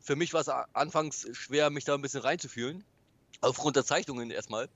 für 0.00 0.14
mich 0.14 0.32
war 0.32 0.40
es 0.40 0.48
anfangs 0.48 1.26
schwer, 1.32 1.70
mich 1.70 1.84
da 1.84 1.94
ein 1.94 2.02
bisschen 2.02 2.20
reinzufühlen. 2.20 2.84
Aufgrund 3.40 3.74
der 3.74 3.84
Zeichnungen 3.84 4.30
erstmal. 4.30 4.68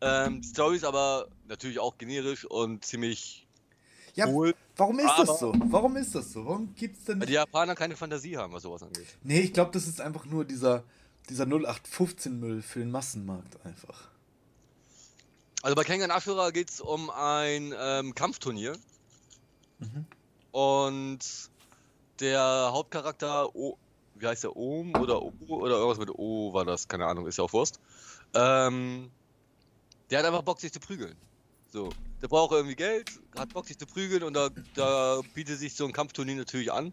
Ähm, 0.00 0.42
die 0.42 0.48
Story 0.48 0.76
ist 0.76 0.84
aber 0.84 1.28
natürlich 1.48 1.78
auch 1.78 1.98
generisch 1.98 2.44
und 2.44 2.84
ziemlich 2.84 3.45
ja, 4.16 4.26
cool. 4.28 4.54
Warum 4.76 4.98
ist 4.98 5.14
das 5.18 5.38
so? 5.38 5.54
Warum 5.66 5.96
ist 5.96 6.14
das 6.14 6.32
so? 6.32 6.44
Warum 6.44 6.74
gibt's 6.74 7.04
denn 7.04 7.20
Weil 7.20 7.26
die 7.26 7.34
Japaner 7.34 7.74
keine 7.74 7.96
Fantasie 7.96 8.36
haben, 8.36 8.52
was 8.52 8.62
sowas 8.62 8.82
angeht. 8.82 9.06
Nee, 9.22 9.40
ich 9.40 9.52
glaube, 9.52 9.70
das 9.72 9.86
ist 9.86 10.00
einfach 10.00 10.24
nur 10.24 10.44
dieser, 10.44 10.84
dieser 11.28 11.44
0815-Müll 11.44 12.62
für 12.62 12.80
den 12.80 12.90
Massenmarkt 12.90 13.64
einfach. 13.64 14.10
Also 15.62 15.74
bei 15.74 15.84
Kengan 15.84 16.10
Ashura 16.10 16.50
geht 16.50 16.70
es 16.70 16.80
um 16.80 17.10
ein 17.10 17.74
ähm, 17.78 18.14
Kampfturnier. 18.14 18.76
Mhm. 19.78 20.06
Und 20.52 21.18
der 22.20 22.70
Hauptcharakter, 22.72 23.54
o, 23.54 23.76
wie 24.14 24.26
heißt 24.26 24.44
der, 24.44 24.56
Om 24.56 24.94
oder 24.94 25.22
O 25.22 25.32
oder 25.48 25.76
irgendwas 25.76 25.98
mit 25.98 26.10
O 26.10 26.54
war 26.54 26.64
das, 26.64 26.88
keine 26.88 27.06
Ahnung, 27.06 27.26
ist 27.26 27.36
ja 27.36 27.44
auch 27.44 27.52
Wurst. 27.52 27.80
Ähm, 28.34 29.10
der 30.10 30.20
hat 30.20 30.26
einfach 30.26 30.42
Bock, 30.42 30.60
sich 30.60 30.72
zu 30.72 30.80
prügeln. 30.80 31.16
So. 31.70 31.90
Der 32.22 32.28
braucht 32.28 32.52
irgendwie 32.52 32.76
Geld, 32.76 33.10
hat 33.36 33.52
Bock, 33.52 33.66
sich 33.66 33.78
zu 33.78 33.86
prügeln 33.86 34.22
und 34.22 34.34
da, 34.34 34.48
da 34.74 35.20
bietet 35.34 35.58
sich 35.58 35.74
so 35.74 35.84
ein 35.84 35.92
Kampfturnier 35.92 36.36
natürlich 36.36 36.72
an. 36.72 36.92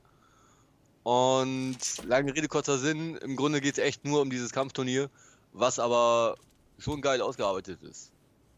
Und 1.03 1.77
lange 2.05 2.33
Rede, 2.35 2.47
kurzer 2.47 2.77
Sinn, 2.77 3.15
im 3.17 3.35
Grunde 3.35 3.61
geht 3.61 3.77
es 3.77 3.83
echt 3.83 4.05
nur 4.05 4.21
um 4.21 4.29
dieses 4.29 4.51
Kampfturnier, 4.51 5.09
was 5.51 5.79
aber 5.79 6.35
schon 6.77 7.01
geil 7.01 7.21
ausgearbeitet 7.21 7.81
ist. 7.83 8.11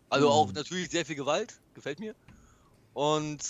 Also 0.10 0.28
mhm. 0.28 0.32
auch 0.34 0.54
natürlich 0.54 0.90
sehr 0.90 1.06
viel 1.06 1.16
Gewalt, 1.16 1.60
gefällt 1.74 2.00
mir. 2.00 2.16
Und 2.94 3.42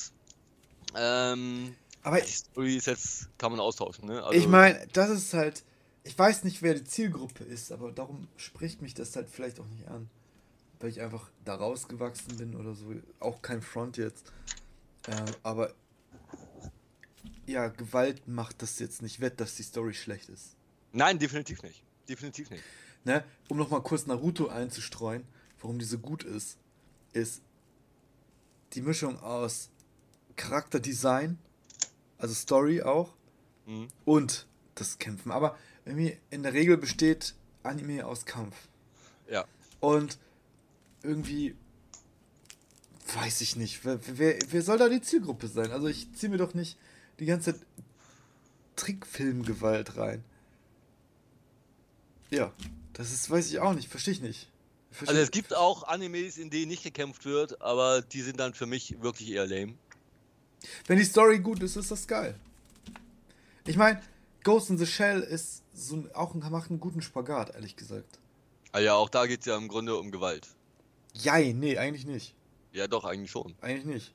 ähm, 0.96 1.76
aber 2.04 2.22
die 2.22 2.32
Story 2.32 2.76
ist 2.78 2.88
jetzt, 2.88 3.30
kann 3.38 3.52
man 3.52 3.60
austauschen, 3.60 4.08
ne? 4.08 4.24
Also, 4.24 4.40
ich 4.40 4.48
meine, 4.48 4.86
das 4.94 5.10
ist 5.10 5.34
halt, 5.34 5.64
ich 6.04 6.18
weiß 6.18 6.44
nicht, 6.44 6.62
wer 6.62 6.76
die 6.76 6.84
Zielgruppe 6.84 7.44
ist, 7.44 7.72
aber 7.72 7.92
darum 7.92 8.28
spricht 8.38 8.82
mich 8.82 8.94
das 8.94 9.16
halt 9.16 9.28
vielleicht 9.30 9.60
auch 9.60 9.68
nicht 9.68 9.88
an 9.88 10.10
weil 10.80 10.90
ich 10.90 11.02
einfach 11.02 11.30
da 11.44 11.56
rausgewachsen 11.56 12.38
bin 12.38 12.56
oder 12.56 12.74
so. 12.74 12.94
Auch 13.20 13.42
kein 13.42 13.62
Front 13.62 13.98
jetzt. 13.98 14.32
Ähm, 15.08 15.26
aber 15.44 15.74
ja, 17.46 17.68
Gewalt 17.68 18.28
macht 18.28 18.62
das 18.62 18.80
jetzt 18.80 19.02
nicht 19.02 19.20
wett, 19.20 19.40
dass 19.40 19.56
die 19.56 19.64
Story 19.64 19.94
schlecht 19.94 20.30
ist. 20.30 20.56
Nein, 20.92 21.20
definitiv 21.20 21.62
nicht. 21.64 21.84
Definitiv 22.10 22.50
nicht. 22.50 22.64
Ne? 23.04 23.24
Um 23.50 23.58
nochmal 23.58 23.82
kurz 23.84 24.08
Naruto 24.08 24.48
einzustreuen, 24.48 25.24
warum 25.60 25.78
die 25.78 25.86
so 25.86 26.00
gut 26.00 26.24
ist, 26.24 26.58
ist 27.14 27.42
die 28.74 28.82
Mischung 28.82 29.20
aus 29.20 29.70
Charakterdesign, 30.36 31.38
also 32.18 32.34
Story 32.34 32.82
auch, 32.82 33.14
mhm. 33.66 33.88
und 34.06 34.48
das 34.74 34.98
Kämpfen. 34.98 35.32
Aber 35.32 35.58
irgendwie 35.86 36.18
in 36.30 36.44
der 36.44 36.54
Regel 36.54 36.78
besteht 36.78 37.36
Anime 37.64 38.06
aus 38.06 38.26
Kampf. 38.26 38.56
Ja. 39.30 39.46
Und 39.80 40.18
irgendwie 41.06 41.56
weiß 43.14 43.42
ich 43.42 43.56
nicht, 43.56 43.86
wer, 43.86 44.00
wer, 44.18 44.38
wer 44.50 44.62
soll 44.62 44.78
da 44.78 44.90
die 44.90 45.02
Zielgruppe 45.02 45.48
sein? 45.48 45.72
Also 45.72 45.88
ich 45.88 46.14
ziehe 46.16 46.30
mir 46.30 46.38
doch 46.38 46.54
nicht 46.54 46.78
die 47.20 47.26
ganze 47.26 47.54
Zeit 47.54 47.62
Trickfilmgewalt 48.76 49.98
rein. 49.98 50.24
Ja, 52.30 52.52
das 52.94 53.12
ist, 53.12 53.30
weiß 53.30 53.48
ich 53.48 53.60
auch 53.60 53.74
nicht, 53.74 53.90
verstehe 53.90 54.14
ich 54.14 54.22
nicht. 54.22 54.50
Versteh 54.92 55.12
also 55.12 55.22
es 55.22 55.32
gibt 55.32 55.56
auch 55.56 55.84
Animes, 55.84 56.38
in 56.38 56.50
denen 56.50 56.70
nicht 56.70 56.84
gekämpft 56.84 57.26
wird, 57.26 57.62
aber 57.62 58.02
die 58.02 58.22
sind 58.22 58.40
dann 58.40 58.54
für 58.54 58.66
mich 58.66 59.02
wirklich 59.02 59.30
eher 59.32 59.46
lame. 59.46 59.76
Wenn 60.88 60.98
die 60.98 61.06
Story 61.06 61.40
gut 61.40 61.62
ist, 61.62 61.76
ist 61.76 61.92
das 61.92 62.08
geil. 62.08 62.36
Ich 63.68 63.78
meine, 63.78 64.02
Ghost 64.44 64.70
in 64.70 64.78
the 64.78 64.86
Shell 64.86 65.22
ist 65.22 65.64
so 65.74 66.08
auch 66.14 66.34
macht 66.34 66.70
einen 66.70 66.80
guten 66.80 67.02
Spagat, 67.02 67.54
ehrlich 67.56 67.76
gesagt. 67.76 68.20
Ah 68.72 68.80
ja, 68.80 68.96
auch 68.96 69.10
da 69.10 69.26
geht 69.26 69.42
es 69.42 69.46
ja 69.46 69.58
im 69.58 69.68
Grunde 69.68 69.96
um 69.96 70.12
Gewalt. 70.12 70.48
Ja, 71.22 71.38
nee, 71.38 71.78
eigentlich 71.78 72.06
nicht. 72.06 72.36
Ja, 72.72 72.88
doch, 72.88 73.06
eigentlich 73.06 73.32
schon. 73.32 73.56
Eigentlich 73.62 73.86
nicht. 73.86 74.14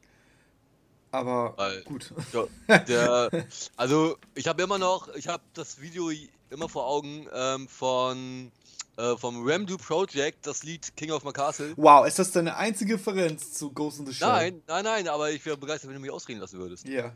Aber 1.13 1.55
Weil, 1.57 1.83
gut. 1.83 2.13
Ja, 2.69 2.79
der, 2.79 3.47
also, 3.77 4.17
ich 4.35 4.47
habe 4.47 4.63
immer 4.63 4.79
noch, 4.79 5.09
ich 5.15 5.29
habe 5.29 5.43
das 5.55 5.81
Video 5.81 6.11
immer 6.51 6.69
vor 6.69 6.87
Augen 6.87 7.27
ähm, 7.33 7.69
von 7.69 8.53
äh, 8.97 9.17
vom 9.17 9.49
Ramdu 9.49 9.77
Project, 9.77 10.47
das 10.47 10.63
Lied 10.63 10.95
King 10.97 11.11
of 11.11 11.25
My 11.25 11.33
Castle. 11.33 11.73
Wow, 11.77 12.07
ist 12.07 12.19
das 12.19 12.33
deine 12.33 12.57
einzige 12.57 12.95
Referenz 12.95 13.53
zu 13.53 13.73
Ghost 13.73 13.99
in 14.01 14.07
the 14.07 14.15
Shell? 14.15 14.29
Nein, 14.29 14.63
nein, 14.67 14.85
nein, 14.85 15.09
aber 15.09 15.31
ich 15.31 15.45
wäre 15.47 15.57
begeistert, 15.57 15.89
wenn 15.89 15.95
du 15.95 16.01
mich 16.01 16.11
ausreden 16.11 16.41
lassen 16.41 16.59
würdest. 16.59 16.87
Ja. 16.87 17.13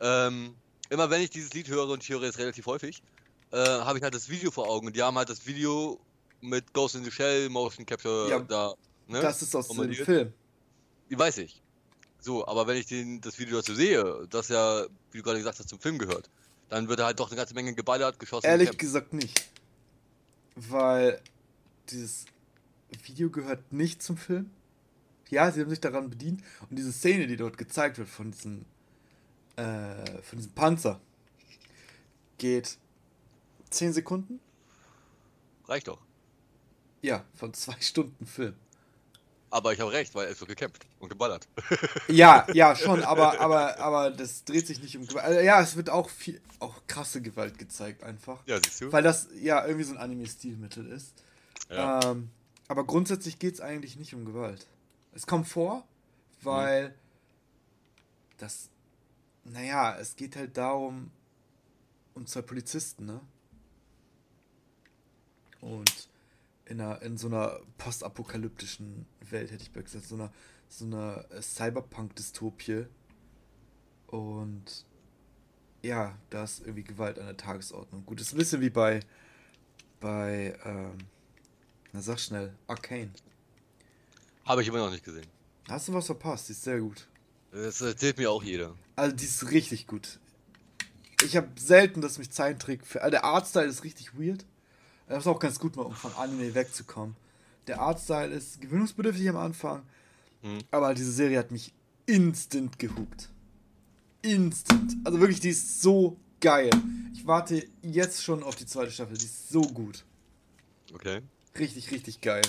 Yeah. 0.00 0.28
Ähm, 0.28 0.54
immer 0.88 1.10
wenn 1.10 1.20
ich 1.20 1.30
dieses 1.30 1.52
Lied 1.52 1.68
höre, 1.68 1.88
und 1.88 2.02
ich 2.02 2.08
höre 2.08 2.22
es 2.22 2.38
relativ 2.38 2.66
häufig, 2.66 3.02
äh, 3.52 3.58
habe 3.58 3.98
ich 3.98 4.04
halt 4.04 4.14
das 4.14 4.28
Video 4.28 4.50
vor 4.50 4.68
Augen. 4.68 4.86
Und 4.86 4.96
die 4.96 5.02
haben 5.02 5.16
halt 5.16 5.28
das 5.28 5.46
Video 5.46 6.00
mit 6.40 6.72
Ghost 6.72 6.94
in 6.94 7.04
the 7.04 7.10
Shell, 7.10 7.48
Motion 7.48 7.84
Capture 7.84 8.28
ja, 8.30 8.38
da. 8.38 8.74
Ne? 9.06 9.20
Das 9.20 9.42
ist 9.42 9.54
aus 9.54 9.68
dem 9.68 9.92
Film. 9.92 10.32
Die 11.10 11.18
weiß 11.18 11.38
ich. 11.38 11.62
So, 12.20 12.46
aber 12.46 12.66
wenn 12.66 12.76
ich 12.76 12.86
den, 12.86 13.20
das 13.20 13.38
Video 13.38 13.58
dazu 13.58 13.74
sehe, 13.74 14.26
das 14.30 14.48
ja, 14.48 14.84
wie 15.12 15.18
du 15.18 15.22
gerade 15.22 15.38
gesagt 15.38 15.58
hast, 15.58 15.68
zum 15.68 15.78
Film 15.78 15.98
gehört, 15.98 16.28
dann 16.68 16.88
wird 16.88 16.98
er 16.98 17.06
halt 17.06 17.20
doch 17.20 17.28
eine 17.28 17.36
ganze 17.36 17.54
Menge 17.54 17.74
geballert, 17.74 18.18
geschossen. 18.18 18.46
Ehrlich 18.46 18.76
gesagt 18.76 19.12
nicht. 19.12 19.48
Weil 20.56 21.20
dieses 21.90 22.24
Video 23.04 23.30
gehört 23.30 23.72
nicht 23.72 24.02
zum 24.02 24.16
Film. 24.16 24.50
Ja, 25.28 25.50
sie 25.50 25.60
haben 25.60 25.70
sich 25.70 25.80
daran 25.80 26.10
bedient. 26.10 26.42
Und 26.68 26.76
diese 26.76 26.92
Szene, 26.92 27.26
die 27.26 27.36
dort 27.36 27.58
gezeigt 27.58 27.98
wird 27.98 28.08
von 28.08 28.30
diesem, 28.30 28.64
äh, 29.56 30.22
von 30.22 30.38
diesem 30.38 30.52
Panzer, 30.52 31.00
geht 32.38 32.78
10 33.70 33.92
Sekunden. 33.92 34.40
Reicht 35.66 35.88
doch. 35.88 36.00
Ja, 37.02 37.24
von 37.34 37.54
zwei 37.54 37.76
Stunden 37.80 38.26
Film. 38.26 38.54
Aber 39.56 39.72
ich 39.72 39.80
habe 39.80 39.90
recht, 39.90 40.14
weil 40.14 40.28
es 40.28 40.38
wird 40.38 40.50
gekämpft 40.50 40.84
und 40.98 41.08
geballert. 41.08 41.48
Ja, 42.08 42.46
ja, 42.52 42.76
schon, 42.76 43.02
aber, 43.04 43.40
aber, 43.40 43.78
aber 43.78 44.10
das 44.10 44.44
dreht 44.44 44.66
sich 44.66 44.82
nicht 44.82 44.98
um 44.98 45.06
Gewalt. 45.06 45.24
Also, 45.24 45.40
ja, 45.40 45.62
es 45.62 45.76
wird 45.76 45.88
auch 45.88 46.10
viel, 46.10 46.42
auch 46.58 46.82
krasse 46.86 47.22
Gewalt 47.22 47.56
gezeigt 47.56 48.02
einfach. 48.02 48.42
Ja, 48.44 48.58
siehst 48.62 48.82
du. 48.82 48.92
Weil 48.92 49.02
das 49.02 49.28
ja 49.40 49.64
irgendwie 49.64 49.84
so 49.84 49.94
ein 49.94 49.98
Anime-Stilmittel 49.98 50.86
ist. 50.92 51.14
Ja. 51.70 52.00
Ähm, 52.04 52.28
aber 52.68 52.84
grundsätzlich 52.84 53.38
geht 53.38 53.54
es 53.54 53.62
eigentlich 53.62 53.96
nicht 53.96 54.14
um 54.14 54.26
Gewalt. 54.26 54.66
Es 55.14 55.26
kommt 55.26 55.48
vor, 55.48 55.86
weil 56.42 56.90
mhm. 56.90 56.94
das, 58.36 58.68
naja, 59.44 59.96
es 59.98 60.16
geht 60.16 60.36
halt 60.36 60.58
darum, 60.58 61.10
um 62.12 62.26
zwei 62.26 62.42
Polizisten, 62.42 63.06
ne? 63.06 63.20
Und 65.62 66.10
in, 66.66 66.80
einer, 66.80 67.00
in 67.02 67.16
so 67.16 67.28
einer 67.28 67.60
postapokalyptischen 67.78 69.06
Welt, 69.30 69.50
hätte 69.50 69.62
ich 69.62 69.74
mal 69.74 69.82
gesagt, 69.82 70.06
so 70.06 70.16
einer, 70.16 70.32
so 70.68 70.84
einer 70.84 71.24
äh, 71.30 71.40
Cyberpunk-Dystopie. 71.40 72.86
Und 74.08 74.84
ja, 75.82 76.16
da 76.30 76.44
ist 76.44 76.60
irgendwie 76.60 76.84
Gewalt 76.84 77.18
an 77.18 77.26
der 77.26 77.36
Tagesordnung. 77.36 78.04
Gut, 78.04 78.20
ist 78.20 78.32
ein 78.32 78.38
bisschen 78.38 78.60
wie 78.60 78.70
bei, 78.70 79.00
bei, 80.00 80.58
ähm, 80.64 80.98
na 81.92 82.00
sag 82.00 82.18
schnell, 82.18 82.52
Arcane. 82.66 83.10
Habe 84.44 84.62
ich 84.62 84.68
immer 84.68 84.78
noch 84.78 84.90
nicht 84.90 85.04
gesehen. 85.04 85.26
Hast 85.68 85.88
du 85.88 85.94
was 85.94 86.06
verpasst? 86.06 86.48
Die 86.48 86.52
ist 86.52 86.62
sehr 86.62 86.80
gut. 86.80 87.08
Das 87.52 87.80
erzählt 87.80 88.18
mir 88.18 88.30
auch 88.30 88.42
jeder. 88.42 88.74
Also 88.96 89.14
die 89.14 89.24
ist 89.24 89.50
richtig 89.50 89.86
gut. 89.86 90.18
Ich 91.24 91.36
habe 91.36 91.48
selten, 91.56 92.00
dass 92.00 92.18
mich 92.18 92.30
Zeichentrick... 92.30 92.82
Also 92.96 93.10
der 93.10 93.24
Artstyle 93.24 93.66
ist 93.66 93.82
richtig 93.82 94.18
weird. 94.18 94.44
Das 95.08 95.18
ist 95.18 95.26
auch 95.26 95.38
ganz 95.38 95.58
gut 95.58 95.76
mal, 95.76 95.82
um 95.82 95.94
von 95.94 96.12
Anime 96.14 96.54
wegzukommen. 96.54 97.16
Der 97.66 97.80
Artstyle 97.80 98.34
ist 98.34 98.60
gewöhnungsbedürftig 98.60 99.28
am 99.28 99.36
Anfang, 99.36 99.82
mhm. 100.42 100.58
aber 100.70 100.94
diese 100.94 101.12
Serie 101.12 101.38
hat 101.38 101.50
mich 101.50 101.72
instant 102.06 102.78
gehuckt. 102.78 103.28
Instant. 104.22 104.96
Also 105.04 105.20
wirklich, 105.20 105.40
die 105.40 105.50
ist 105.50 105.82
so 105.82 106.16
geil. 106.40 106.70
Ich 107.12 107.26
warte 107.26 107.66
jetzt 107.82 108.22
schon 108.22 108.42
auf 108.42 108.56
die 108.56 108.66
zweite 108.66 108.90
Staffel. 108.90 109.16
Die 109.16 109.24
ist 109.24 109.48
so 109.48 109.62
gut. 109.62 110.04
Okay. 110.94 111.20
Richtig, 111.58 111.90
richtig 111.90 112.20
geil. 112.20 112.42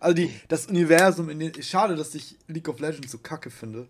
Also 0.00 0.14
die, 0.14 0.30
das 0.48 0.66
Universum 0.66 1.28
in 1.28 1.40
den. 1.40 1.62
Schade, 1.62 1.96
dass 1.96 2.14
ich 2.14 2.36
League 2.46 2.68
of 2.68 2.78
Legends 2.80 3.12
so 3.12 3.18
kacke 3.18 3.50
finde. 3.50 3.88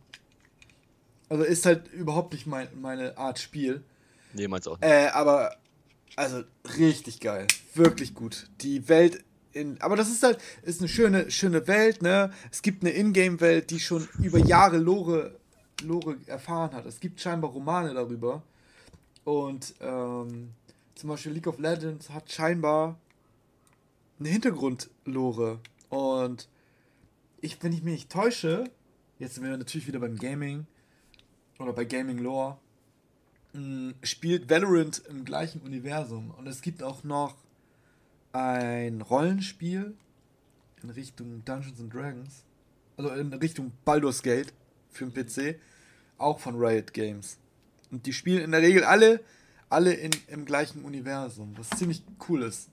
Also 1.28 1.44
ist 1.44 1.66
halt 1.66 1.88
überhaupt 1.92 2.32
nicht 2.32 2.46
mein, 2.46 2.68
meine 2.80 3.16
Art 3.18 3.38
Spiel. 3.38 3.82
Nee, 4.32 4.48
meins 4.48 4.66
auch 4.66 4.78
nicht. 4.80 4.88
Äh, 4.88 5.08
aber 5.08 5.56
also 6.16 6.42
richtig 6.78 7.20
geil. 7.20 7.46
Wirklich 7.74 8.14
gut. 8.14 8.48
Die 8.60 8.88
Welt 8.88 9.24
in, 9.52 9.80
aber 9.80 9.96
das 9.96 10.10
ist 10.10 10.22
halt, 10.22 10.38
ist 10.62 10.80
eine 10.80 10.88
schöne, 10.88 11.30
schöne 11.30 11.66
Welt, 11.66 12.02
ne? 12.02 12.32
Es 12.50 12.62
gibt 12.62 12.82
eine 12.82 12.92
Ingame-Welt, 12.92 13.70
die 13.70 13.80
schon 13.80 14.08
über 14.20 14.38
Jahre 14.38 14.78
Lore, 14.78 15.36
Lore 15.82 16.16
erfahren 16.26 16.72
hat. 16.72 16.86
Es 16.86 17.00
gibt 17.00 17.20
scheinbar 17.20 17.50
Romane 17.50 17.94
darüber. 17.94 18.42
Und 19.24 19.74
ähm, 19.80 20.50
zum 20.94 21.08
Beispiel 21.10 21.32
League 21.32 21.46
of 21.46 21.58
Legends 21.58 22.10
hat 22.10 22.30
scheinbar 22.30 22.98
eine 24.18 24.28
Hintergrundlore. 24.28 25.60
Und 25.88 26.48
ich, 27.40 27.62
wenn 27.62 27.72
ich 27.72 27.82
mich 27.82 27.92
nicht 27.92 28.12
täusche, 28.12 28.64
jetzt 29.18 29.34
sind 29.34 29.44
wir 29.44 29.56
natürlich 29.56 29.86
wieder 29.86 30.00
beim 30.00 30.16
Gaming 30.16 30.66
oder 31.58 31.72
bei 31.72 31.84
Gaming 31.84 32.18
Lore, 32.18 32.58
spielt 34.02 34.50
Valorant 34.50 35.02
im 35.08 35.24
gleichen 35.24 35.60
Universum. 35.60 36.30
Und 36.30 36.46
es 36.46 36.62
gibt 36.62 36.82
auch 36.82 37.04
noch 37.04 37.36
ein 38.32 39.00
Rollenspiel 39.00 39.96
in 40.82 40.90
Richtung 40.90 41.44
Dungeons 41.44 41.80
and 41.80 41.92
Dragons. 41.92 42.44
Also 42.96 43.10
in 43.10 43.32
Richtung 43.34 43.72
Baldur's 43.84 44.22
Gate 44.22 44.52
für 44.90 45.06
den 45.06 45.14
PC. 45.14 45.60
Auch 46.18 46.40
von 46.40 46.56
Riot 46.56 46.92
Games. 46.92 47.38
Und 47.90 48.06
die 48.06 48.12
spielen 48.12 48.42
in 48.42 48.50
der 48.50 48.60
Regel 48.60 48.84
alle, 48.84 49.20
alle 49.68 49.94
in, 49.94 50.10
im 50.28 50.44
gleichen 50.44 50.84
Universum, 50.84 51.54
was 51.56 51.70
ziemlich 51.70 52.02
cool 52.28 52.42
ist. 52.42 52.68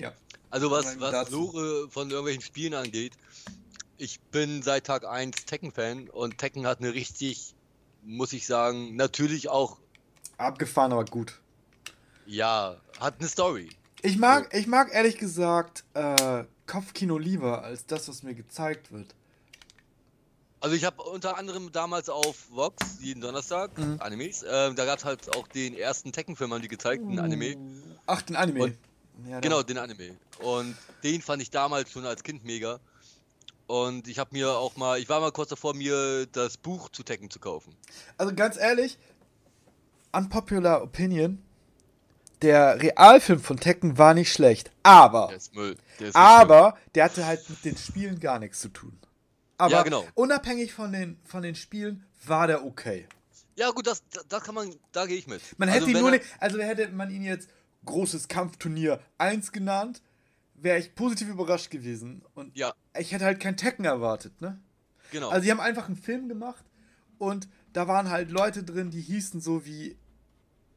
Ja. 0.00 0.12
Also 0.50 0.70
was, 0.70 1.00
was 1.00 1.30
Lore 1.30 1.88
von 1.90 2.10
irgendwelchen 2.10 2.42
Spielen 2.42 2.74
angeht, 2.74 3.14
ich 3.96 4.20
bin 4.20 4.62
seit 4.62 4.84
Tag 4.84 5.04
1 5.04 5.44
Tekken-Fan 5.46 6.08
und 6.10 6.38
Tekken 6.38 6.66
hat 6.66 6.80
eine 6.80 6.92
richtig 6.92 7.54
muss 8.02 8.32
ich 8.32 8.46
sagen, 8.46 8.96
natürlich 8.96 9.48
auch. 9.48 9.78
Abgefahren, 10.38 10.92
aber 10.92 11.04
gut. 11.04 11.40
Ja, 12.26 12.76
hat 13.00 13.16
eine 13.18 13.28
Story. 13.28 13.70
Ich 14.02 14.18
mag, 14.18 14.48
so. 14.52 14.58
ich 14.58 14.66
mag 14.66 14.92
ehrlich 14.92 15.18
gesagt 15.18 15.84
äh, 15.94 16.44
Kopfkino 16.66 17.18
lieber 17.18 17.62
als 17.62 17.86
das, 17.86 18.08
was 18.08 18.22
mir 18.22 18.34
gezeigt 18.34 18.92
wird. 18.92 19.14
Also 20.60 20.76
ich 20.76 20.84
habe 20.84 21.02
unter 21.02 21.36
anderem 21.38 21.72
damals 21.72 22.08
auf 22.08 22.50
Vox 22.50 22.98
jeden 23.00 23.20
Donnerstag 23.20 23.76
mhm. 23.76 23.96
Animes. 23.98 24.44
Äh, 24.44 24.72
da 24.74 24.84
gab 24.84 24.98
es 24.98 25.04
halt 25.04 25.36
auch 25.36 25.48
den 25.48 25.76
ersten 25.76 26.12
Tekken-Film, 26.12 26.52
haben 26.52 26.62
die 26.62 26.68
gezeigt, 26.68 27.02
einen 27.02 27.18
Anime. 27.18 27.56
Ach, 28.06 28.22
den 28.22 28.36
Anime. 28.36 28.64
Und, 28.64 28.78
ja, 29.28 29.40
genau, 29.40 29.62
den 29.62 29.78
Anime. 29.78 30.16
Und 30.38 30.76
den 31.02 31.20
fand 31.20 31.42
ich 31.42 31.50
damals 31.50 31.90
schon 31.90 32.06
als 32.06 32.22
Kind 32.22 32.44
mega. 32.44 32.78
Und 33.72 34.06
ich 34.06 34.18
habe 34.18 34.28
mir 34.32 34.50
auch 34.50 34.76
mal, 34.76 34.98
ich 34.98 35.08
war 35.08 35.18
mal 35.22 35.32
kurz 35.32 35.48
davor, 35.48 35.72
mir 35.72 36.26
das 36.26 36.58
Buch 36.58 36.90
zu 36.90 37.02
Tekken 37.02 37.30
zu 37.30 37.40
kaufen. 37.40 37.74
Also 38.18 38.34
ganz 38.34 38.58
ehrlich, 38.58 38.98
unpopular 40.12 40.82
opinion, 40.82 41.42
der 42.42 42.82
Realfilm 42.82 43.40
von 43.40 43.58
Tekken 43.58 43.96
war 43.96 44.12
nicht 44.12 44.30
schlecht, 44.30 44.70
aber 44.82 45.28
der 45.28 45.36
ist 45.38 45.54
Müll. 45.54 45.78
Der 45.98 46.08
ist 46.08 46.14
aber 46.14 46.72
Müll. 46.72 46.80
der 46.96 47.04
hatte 47.04 47.24
halt 47.24 47.48
mit 47.48 47.64
den 47.64 47.78
Spielen 47.78 48.20
gar 48.20 48.38
nichts 48.38 48.60
zu 48.60 48.68
tun. 48.68 48.98
Aber 49.56 49.72
ja, 49.72 49.82
genau. 49.84 50.04
unabhängig 50.12 50.74
von 50.74 50.92
den, 50.92 51.18
von 51.24 51.40
den 51.40 51.54
Spielen 51.54 52.04
war 52.26 52.48
der 52.48 52.66
okay. 52.66 53.08
Ja 53.56 53.70
gut, 53.70 53.86
das, 53.86 54.02
das 54.28 54.42
kann 54.42 54.54
man, 54.54 54.74
da 54.92 55.06
gehe 55.06 55.16
ich 55.16 55.26
mit. 55.26 55.40
Man 55.56 55.70
hätte 55.70 55.86
also, 55.86 55.96
ihn 55.96 56.02
nur 56.02 56.10
nicht, 56.10 56.24
also 56.40 56.58
hätte 56.58 56.88
man 56.88 57.10
ihn 57.10 57.22
jetzt 57.22 57.48
großes 57.86 58.28
Kampfturnier 58.28 59.00
1 59.16 59.50
genannt, 59.50 60.02
wäre 60.62 60.78
ich 60.78 60.94
positiv 60.94 61.28
überrascht 61.28 61.70
gewesen. 61.70 62.22
Und 62.34 62.56
ja. 62.56 62.74
ich 62.98 63.12
hätte 63.12 63.24
halt 63.24 63.40
kein 63.40 63.56
Tekken 63.56 63.84
erwartet, 63.84 64.40
ne? 64.40 64.60
Genau. 65.10 65.28
Also, 65.28 65.44
sie 65.44 65.50
haben 65.50 65.60
einfach 65.60 65.86
einen 65.86 65.96
Film 65.96 66.28
gemacht 66.28 66.64
und 67.18 67.48
da 67.72 67.88
waren 67.88 68.10
halt 68.10 68.30
Leute 68.30 68.62
drin, 68.62 68.90
die 68.90 69.00
hießen 69.00 69.40
so 69.40 69.66
wie 69.66 69.96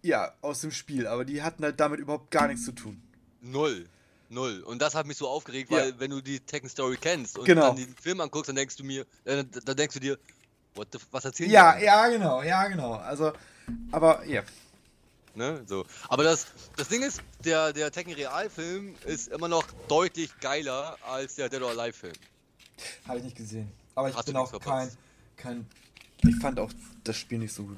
Ja, 0.01 0.33
aus 0.41 0.61
dem 0.61 0.71
Spiel, 0.71 1.07
aber 1.07 1.25
die 1.25 1.41
hatten 1.41 1.63
halt 1.63 1.79
damit 1.79 1.99
überhaupt 1.99 2.31
gar 2.31 2.47
nichts 2.47 2.65
zu 2.65 2.73
tun. 2.73 3.01
Null. 3.41 3.88
Null. 4.29 4.61
Und 4.61 4.81
das 4.81 4.95
hat 4.95 5.05
mich 5.05 5.17
so 5.17 5.27
aufgeregt, 5.27 5.71
weil 5.71 5.89
ja. 5.89 5.99
wenn 5.99 6.11
du 6.11 6.21
die 6.21 6.39
Tekken 6.39 6.67
Story 6.69 6.97
kennst 6.99 7.38
und 7.38 7.45
genau. 7.45 7.67
dann 7.67 7.77
den 7.77 7.95
Film 7.95 8.19
anguckst, 8.21 8.49
dann 8.49 8.55
denkst 8.55 8.75
du 8.75 8.83
mir, 8.83 9.05
äh, 9.23 9.43
dann 9.43 9.77
denkst 9.77 9.93
du 9.93 9.99
dir, 9.99 10.17
the, 10.91 10.99
was 11.11 11.25
erzählen 11.25 11.51
Ja, 11.51 11.77
die 11.77 11.86
ja, 11.86 12.07
genau, 12.09 12.41
ja, 12.41 12.67
genau. 12.67 12.93
Also, 12.93 13.33
aber 13.91 14.25
ja. 14.25 14.43
Ne, 15.36 15.63
so. 15.67 15.86
Aber 16.07 16.23
das, 16.23 16.47
das 16.77 16.88
Ding 16.88 17.03
ist, 17.03 17.21
der, 17.43 17.73
der 17.73 17.91
Tekken 17.91 18.13
Real-Film 18.13 18.95
ist 19.05 19.27
immer 19.27 19.49
noch 19.49 19.65
deutlich 19.89 20.31
geiler 20.39 20.97
als 21.05 21.36
der 21.36 21.49
Dead 21.49 21.61
or 21.61 21.71
Alive-Film. 21.71 22.13
Habe 23.07 23.17
ich 23.19 23.25
nicht 23.25 23.38
gesehen. 23.38 23.71
Aber 23.95 24.09
ich 24.09 24.15
Hast 24.15 24.25
bin 24.25 24.38
auch 24.38 24.59
kein, 24.61 24.89
kein. 25.36 25.65
Ich 26.23 26.36
fand 26.38 26.59
auch 26.59 26.71
das 27.03 27.17
Spiel 27.17 27.39
nicht 27.39 27.53
so 27.53 27.63
gut. 27.63 27.77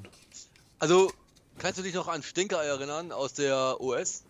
Also, 0.79 1.11
kannst 1.57 1.79
du 1.79 1.83
dich 1.83 1.95
noch 1.95 2.07
an 2.07 2.21
Stinker 2.21 2.63
erinnern 2.63 3.11
aus 3.11 3.33
der 3.33 3.81
OS? 3.81 4.23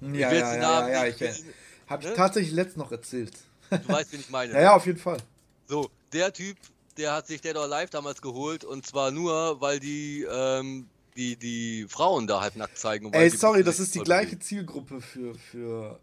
Ja, 0.00 0.08
ja, 0.10 0.32
ja, 0.32 0.56
ja, 0.56 0.88
ja, 0.88 1.06
ich, 1.06 1.44
habe 1.86 2.02
ich 2.02 2.08
ne? 2.08 2.14
tatsächlich 2.14 2.52
letztens 2.52 2.76
noch 2.76 2.92
erzählt. 2.92 3.32
Du 3.70 3.88
weißt, 3.88 4.12
wen 4.12 4.20
ich 4.20 4.30
meine. 4.30 4.52
ja, 4.54 4.60
ja, 4.60 4.76
auf 4.76 4.86
jeden 4.86 4.98
Fall. 4.98 5.18
So, 5.66 5.90
der 6.12 6.32
Typ, 6.32 6.56
der 6.96 7.12
hat 7.12 7.26
sich 7.26 7.40
Dead 7.40 7.56
or 7.56 7.64
Alive 7.64 7.90
damals 7.90 8.20
geholt 8.22 8.64
und 8.64 8.86
zwar 8.86 9.10
nur, 9.10 9.60
weil 9.60 9.80
die, 9.80 10.26
ähm, 10.30 10.88
die, 11.16 11.36
die 11.36 11.86
Frauen 11.88 12.26
da 12.26 12.40
halt 12.40 12.56
nackt 12.56 12.78
zeigen. 12.78 13.12
Ey, 13.12 13.30
sorry, 13.30 13.62
das 13.62 13.80
ist 13.80 13.94
die 13.94 14.00
gleiche 14.00 14.38
Zielgruppe 14.38 15.00
für, 15.00 15.34
für 15.34 15.98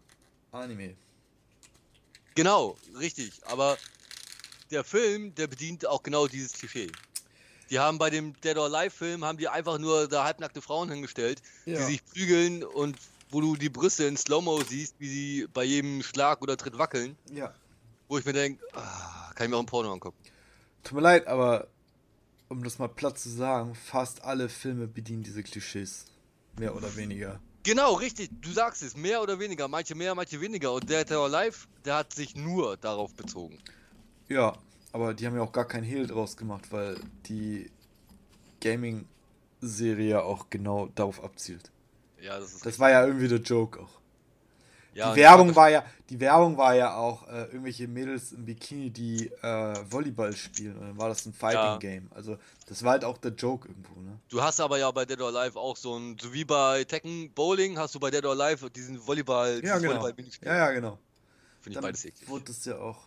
Anime. 0.50 0.94
Genau, 2.34 2.76
richtig, 2.98 3.40
aber 3.44 3.76
der 4.70 4.84
Film, 4.84 5.34
der 5.34 5.46
bedient 5.46 5.86
auch 5.86 6.02
genau 6.02 6.26
dieses 6.26 6.54
Klischee. 6.54 6.90
Die 7.70 7.78
haben 7.78 7.98
bei 7.98 8.10
dem 8.10 8.38
Dead 8.40 8.56
or 8.56 8.64
Alive 8.64 8.90
Film 8.90 9.24
haben 9.24 9.38
die 9.38 9.48
einfach 9.48 9.78
nur 9.78 10.08
da 10.08 10.24
halbnackte 10.24 10.60
Frauen 10.60 10.90
hingestellt, 10.90 11.42
ja. 11.64 11.78
die 11.78 11.84
sich 11.84 12.04
prügeln 12.04 12.64
und 12.64 12.96
wo 13.30 13.40
du 13.40 13.56
die 13.56 13.70
Brüste 13.70 14.04
in 14.04 14.16
Slow-Mo 14.16 14.62
siehst, 14.62 14.96
wie 14.98 15.08
sie 15.08 15.46
bei 15.52 15.64
jedem 15.64 16.02
Schlag 16.02 16.42
oder 16.42 16.56
Tritt 16.56 16.76
wackeln. 16.76 17.16
Ja. 17.32 17.54
Wo 18.08 18.18
ich 18.18 18.26
mir 18.26 18.34
denke, 18.34 18.62
ah, 18.74 19.30
kann 19.34 19.46
ich 19.46 19.50
mir 19.50 19.56
auch 19.56 19.60
ein 19.60 19.66
Porno 19.66 19.90
angucken. 19.90 20.18
Tut 20.82 20.96
mir 20.96 21.00
leid, 21.00 21.26
aber 21.26 21.68
um 22.52 22.62
das 22.62 22.78
mal 22.78 22.88
platt 22.88 23.18
zu 23.18 23.30
sagen, 23.30 23.74
fast 23.74 24.22
alle 24.24 24.48
Filme 24.48 24.86
bedienen 24.86 25.22
diese 25.22 25.42
Klischees. 25.42 26.04
Mehr 26.58 26.76
oder 26.76 26.94
weniger. 26.96 27.40
Genau, 27.62 27.94
richtig. 27.94 28.28
Du 28.40 28.52
sagst 28.52 28.82
es. 28.82 28.96
Mehr 28.96 29.22
oder 29.22 29.38
weniger. 29.38 29.68
Manche 29.68 29.94
mehr, 29.94 30.14
manche 30.14 30.40
weniger. 30.40 30.72
Und 30.72 30.88
der 30.90 31.06
Terror 31.06 31.28
Live, 31.28 31.66
der 31.84 31.96
hat 31.96 32.12
sich 32.12 32.36
nur 32.36 32.76
darauf 32.76 33.14
bezogen. 33.14 33.58
Ja, 34.28 34.58
aber 34.92 35.14
die 35.14 35.26
haben 35.26 35.34
ja 35.34 35.42
auch 35.42 35.52
gar 35.52 35.66
keinen 35.66 35.84
Hehl 35.84 36.06
draus 36.06 36.36
gemacht, 36.36 36.70
weil 36.70 37.00
die 37.26 37.70
Gaming-Serie 38.60 40.22
auch 40.22 40.50
genau 40.50 40.88
darauf 40.94 41.24
abzielt. 41.24 41.70
Ja, 42.20 42.38
das 42.38 42.52
ist. 42.52 42.66
Das 42.66 42.78
war 42.78 42.90
ja 42.90 43.06
irgendwie 43.06 43.28
der 43.28 43.40
Joke 43.40 43.80
auch. 43.80 44.01
Ja, 44.94 45.14
die 45.14 45.20
Werbung 45.20 45.56
war 45.56 45.70
ja, 45.70 45.84
die 46.10 46.20
Werbung 46.20 46.56
war 46.58 46.74
ja 46.74 46.94
auch 46.96 47.26
äh, 47.28 47.44
irgendwelche 47.44 47.88
Mädels 47.88 48.32
im 48.32 48.44
Bikini, 48.44 48.90
die 48.90 49.28
äh, 49.42 49.74
Volleyball 49.90 50.34
spielen 50.36 50.76
und 50.76 50.82
dann 50.82 50.98
war 50.98 51.08
das 51.08 51.24
ein 51.24 51.32
Fighting 51.32 51.60
ja. 51.60 51.76
Game. 51.78 52.10
Also 52.14 52.36
das 52.66 52.82
war 52.82 52.92
halt 52.92 53.04
auch 53.04 53.16
der 53.16 53.32
Joke 53.32 53.68
irgendwo, 53.68 54.00
ne? 54.00 54.18
Du 54.28 54.42
hast 54.42 54.60
aber 54.60 54.78
ja 54.78 54.90
bei 54.90 55.06
Dead 55.06 55.20
or 55.20 55.34
Alive 55.34 55.58
auch 55.58 55.76
so 55.76 55.96
ein, 55.96 56.18
so 56.20 56.32
wie 56.32 56.44
bei 56.44 56.84
Tekken 56.84 57.32
Bowling 57.32 57.78
hast 57.78 57.94
du 57.94 58.00
bei 58.00 58.10
Dead 58.10 58.24
or 58.26 58.32
Alive 58.32 58.70
diesen 58.70 59.06
Volleyball, 59.06 59.62
ja, 59.64 59.78
genau. 59.78 60.02
Volleyball 60.02 60.14
ja, 60.42 60.56
ja, 60.56 60.70
genau. 60.72 60.98
Finde 61.62 61.78
ich 61.78 61.82
beides 61.82 62.04
eklig. 62.04 62.28
Wurde 62.28 62.44
das 62.44 62.64
ja 62.64 62.78
auch. 62.78 62.98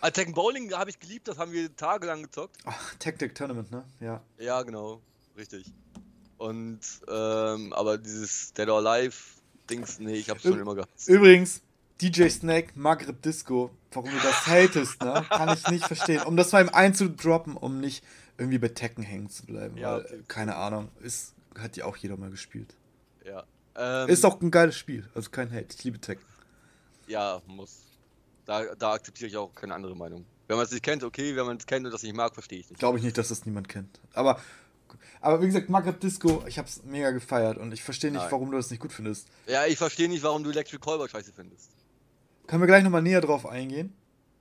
Also 0.00 0.12
Tekken 0.12 0.34
Bowling 0.34 0.72
habe 0.74 0.90
ich 0.90 1.00
geliebt, 1.00 1.28
das 1.28 1.38
haben 1.38 1.52
wir 1.52 1.74
tagelang 1.74 2.22
gezockt. 2.24 2.58
Ach, 2.64 2.94
Tactic 2.98 3.34
Tournament, 3.34 3.70
ne? 3.70 3.84
Ja. 4.00 4.20
Ja, 4.38 4.62
genau, 4.62 5.00
richtig. 5.38 5.72
Und, 6.36 6.80
ähm, 7.08 7.72
aber 7.72 7.96
dieses 7.96 8.52
Dead 8.52 8.68
or 8.68 8.86
Alive 8.86 9.16
Dings, 9.70 9.98
nee, 9.98 10.14
ich 10.14 10.30
hab's 10.30 10.42
schon 10.42 10.58
immer 10.58 10.74
gehabt. 10.74 10.92
Übrigens, 11.06 11.62
DJ 12.00 12.28
Snake, 12.28 12.72
Maghreb 12.74 13.22
Disco, 13.22 13.70
warum 13.92 14.10
du 14.10 14.16
das 14.16 14.46
hatest, 14.46 15.00
ne? 15.02 15.24
Kann 15.28 15.54
ich 15.54 15.66
nicht 15.68 15.86
verstehen. 15.86 16.22
Um 16.22 16.36
das 16.36 16.52
mal 16.52 16.60
im 16.60 16.68
einzudroppen, 16.68 17.56
um 17.56 17.80
nicht 17.80 18.04
irgendwie 18.36 18.58
bei 18.58 18.68
Tekken 18.68 19.04
hängen 19.04 19.30
zu 19.30 19.46
bleiben. 19.46 19.76
Ja, 19.76 19.96
weil, 19.96 20.04
okay. 20.04 20.22
keine 20.28 20.56
Ahnung, 20.56 20.90
ist, 21.00 21.34
hat 21.58 21.76
ja 21.76 21.84
auch 21.84 21.96
jeder 21.96 22.16
mal 22.16 22.30
gespielt. 22.30 22.74
Ja. 23.24 23.44
Ähm, 23.76 24.08
ist 24.08 24.24
auch 24.24 24.40
ein 24.40 24.50
geiles 24.50 24.76
Spiel, 24.76 25.08
also 25.14 25.30
kein 25.30 25.52
Hate. 25.52 25.74
Ich 25.76 25.84
liebe 25.84 26.00
Tekken. 26.00 26.24
Ja, 27.06 27.40
muss. 27.46 27.80
Da, 28.44 28.74
da 28.74 28.92
akzeptiere 28.92 29.28
ich 29.28 29.36
auch 29.36 29.54
keine 29.54 29.74
andere 29.74 29.96
Meinung. 29.96 30.24
Wenn 30.46 30.56
man 30.56 30.66
es 30.66 30.72
nicht 30.72 30.82
kennt, 30.82 31.02
okay, 31.02 31.34
wenn 31.36 31.46
man 31.46 31.56
es 31.56 31.66
kennt 31.66 31.86
und 31.86 31.92
das 31.92 32.02
nicht 32.02 32.14
mag, 32.14 32.34
verstehe 32.34 32.58
ich 32.58 32.68
nicht. 32.68 32.78
Glaube 32.78 32.98
ich 32.98 33.04
nicht, 33.04 33.16
dass 33.16 33.28
das 33.28 33.46
niemand 33.46 33.68
kennt. 33.68 34.00
Aber 34.12 34.40
aber 35.24 35.40
wie 35.40 35.46
gesagt, 35.46 35.70
Maghreb 35.70 36.00
Disco, 36.00 36.44
ich 36.46 36.58
hab's 36.58 36.82
mega 36.84 37.10
gefeiert 37.10 37.56
und 37.56 37.72
ich 37.72 37.82
verstehe 37.82 38.10
nicht, 38.10 38.20
Nein. 38.20 38.30
warum 38.30 38.50
du 38.50 38.58
das 38.58 38.70
nicht 38.70 38.80
gut 38.80 38.92
findest. 38.92 39.26
Ja, 39.46 39.64
ich 39.64 39.78
verstehe 39.78 40.06
nicht, 40.06 40.22
warum 40.22 40.44
du 40.44 40.50
Electric 40.50 40.84
Callboy 40.84 41.08
scheiße 41.08 41.32
findest. 41.32 41.70
Können 42.46 42.60
wir 42.60 42.66
gleich 42.66 42.84
nochmal 42.84 43.00
näher 43.00 43.22
drauf 43.22 43.46
eingehen. 43.46 43.94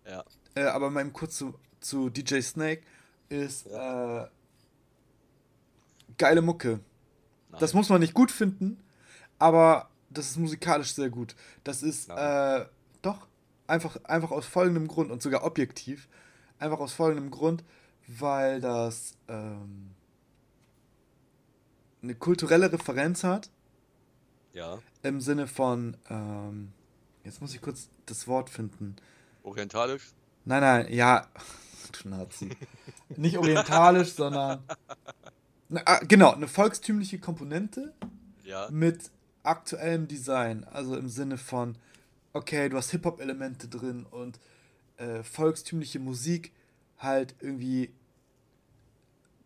Ja. 0.06 0.26
Äh, 0.56 0.64
aber 0.64 0.90
mal 0.90 1.10
kurz 1.12 1.38
zu, 1.38 1.54
zu 1.80 2.10
DJ 2.10 2.42
Snake 2.42 2.82
ist 3.30 3.68
ja. 3.68 4.26
äh, 4.26 4.28
geile 6.18 6.42
Mucke. 6.42 6.82
Nein. 7.52 7.62
Das 7.62 7.74
muss 7.74 7.88
man 7.88 8.02
nicht 8.02 8.14
gut 8.14 8.30
finden, 8.30 8.84
aber 9.40 9.90
das 10.10 10.32
ist 10.32 10.38
musikalisch 10.38 10.94
sehr 10.94 11.10
gut. 11.10 11.34
Das 11.64 11.82
ist, 11.82 12.10
äh, 12.10 12.66
doch, 13.02 13.28
einfach, 13.68 14.04
einfach 14.04 14.32
aus 14.32 14.46
folgendem 14.46 14.90
Grund 14.90 15.12
und 15.12 15.22
sogar 15.22 15.46
objektiv. 15.46 16.10
Einfach 16.60 16.80
aus 16.80 16.92
folgendem 16.92 17.32
Grund, 17.32 17.64
weil 18.06 18.60
das, 18.60 19.16
ähm, 19.30 19.92
eine 22.04 22.16
kulturelle 22.16 22.72
Referenz 22.72 23.24
hat. 23.24 23.50
Ja. 24.54 24.80
Im 25.02 25.22
Sinne 25.22 25.48
von, 25.48 25.98
ähm, 26.10 26.72
jetzt 27.24 27.42
muss 27.42 27.56
ich 27.56 27.62
kurz 27.62 27.90
das 28.06 28.28
Wort 28.28 28.50
finden. 28.50 28.96
Orientalisch? 29.42 30.12
Nein, 30.46 30.62
nein, 30.62 30.94
ja, 30.94 31.28
du 32.04 32.10
Nazi. 32.10 32.50
Nicht 33.16 33.38
orientalisch, 33.38 34.14
sondern. 34.14 34.64
Na, 35.70 35.82
ah, 35.86 36.00
genau, 36.08 36.34
eine 36.34 36.48
volkstümliche 36.48 37.20
Komponente 37.20 37.94
ja. 38.44 38.68
mit 38.70 39.10
aktuellem 39.42 40.08
Design. 40.08 40.66
Also 40.66 40.96
im 40.96 41.10
Sinne 41.10 41.38
von, 41.38 41.78
okay, 42.34 42.70
du 42.70 42.78
hast 42.78 42.92
Hip-Hop-Elemente 42.92 43.68
drin 43.70 44.06
und 44.12 44.40
äh, 44.98 45.24
volkstümliche 45.24 46.00
Musik 46.00 46.52
halt 47.00 47.36
irgendwie 47.40 47.92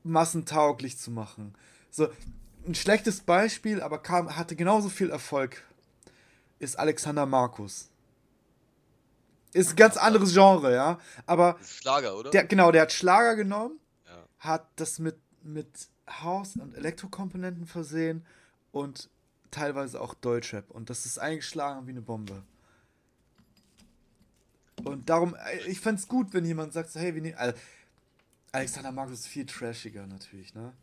massentauglich 0.03 0.97
zu 0.97 1.11
machen. 1.11 1.53
So, 1.89 2.09
ein 2.67 2.75
schlechtes 2.75 3.21
Beispiel, 3.21 3.81
aber 3.81 3.99
kam, 3.99 4.35
hatte 4.35 4.55
genauso 4.55 4.89
viel 4.89 5.09
Erfolg, 5.09 5.63
ist 6.59 6.77
Alexander 6.77 7.25
Markus. 7.25 7.89
Ist 9.53 9.71
ein 9.71 9.75
ganz 9.75 9.97
anderes 9.97 10.33
Genre, 10.33 10.73
ja. 10.73 10.99
Aber. 11.25 11.57
Schlager, 11.63 12.17
oder? 12.17 12.31
Der, 12.31 12.45
genau, 12.45 12.71
der 12.71 12.83
hat 12.83 12.91
Schlager 12.91 13.35
genommen, 13.35 13.79
ja. 14.05 14.23
hat 14.39 14.67
das 14.75 14.99
mit, 14.99 15.17
mit 15.41 15.87
Haus- 16.09 16.57
und 16.57 16.75
Elektrokomponenten 16.75 17.65
versehen 17.65 18.25
und 18.71 19.09
teilweise 19.51 19.99
auch 20.01 20.13
Deutschrap. 20.13 20.69
Und 20.69 20.89
das 20.89 21.05
ist 21.05 21.17
eingeschlagen 21.17 21.87
wie 21.87 21.91
eine 21.91 22.01
Bombe. 22.01 22.43
Und 24.83 25.09
darum, 25.09 25.35
äh, 25.35 25.67
ich 25.67 25.79
fände 25.79 26.01
es 26.01 26.07
gut, 26.07 26.33
wenn 26.33 26.45
jemand 26.45 26.73
sagt, 26.73 26.91
so, 26.91 26.99
hey, 26.99 27.15
wie 27.15 27.21
ne 27.21 27.35
also, 27.35 27.57
Alexander 28.51 28.91
Markus 28.91 29.19
ist 29.19 29.27
viel 29.27 29.45
trashiger 29.45 30.07
natürlich, 30.07 30.53
ne? 30.53 30.73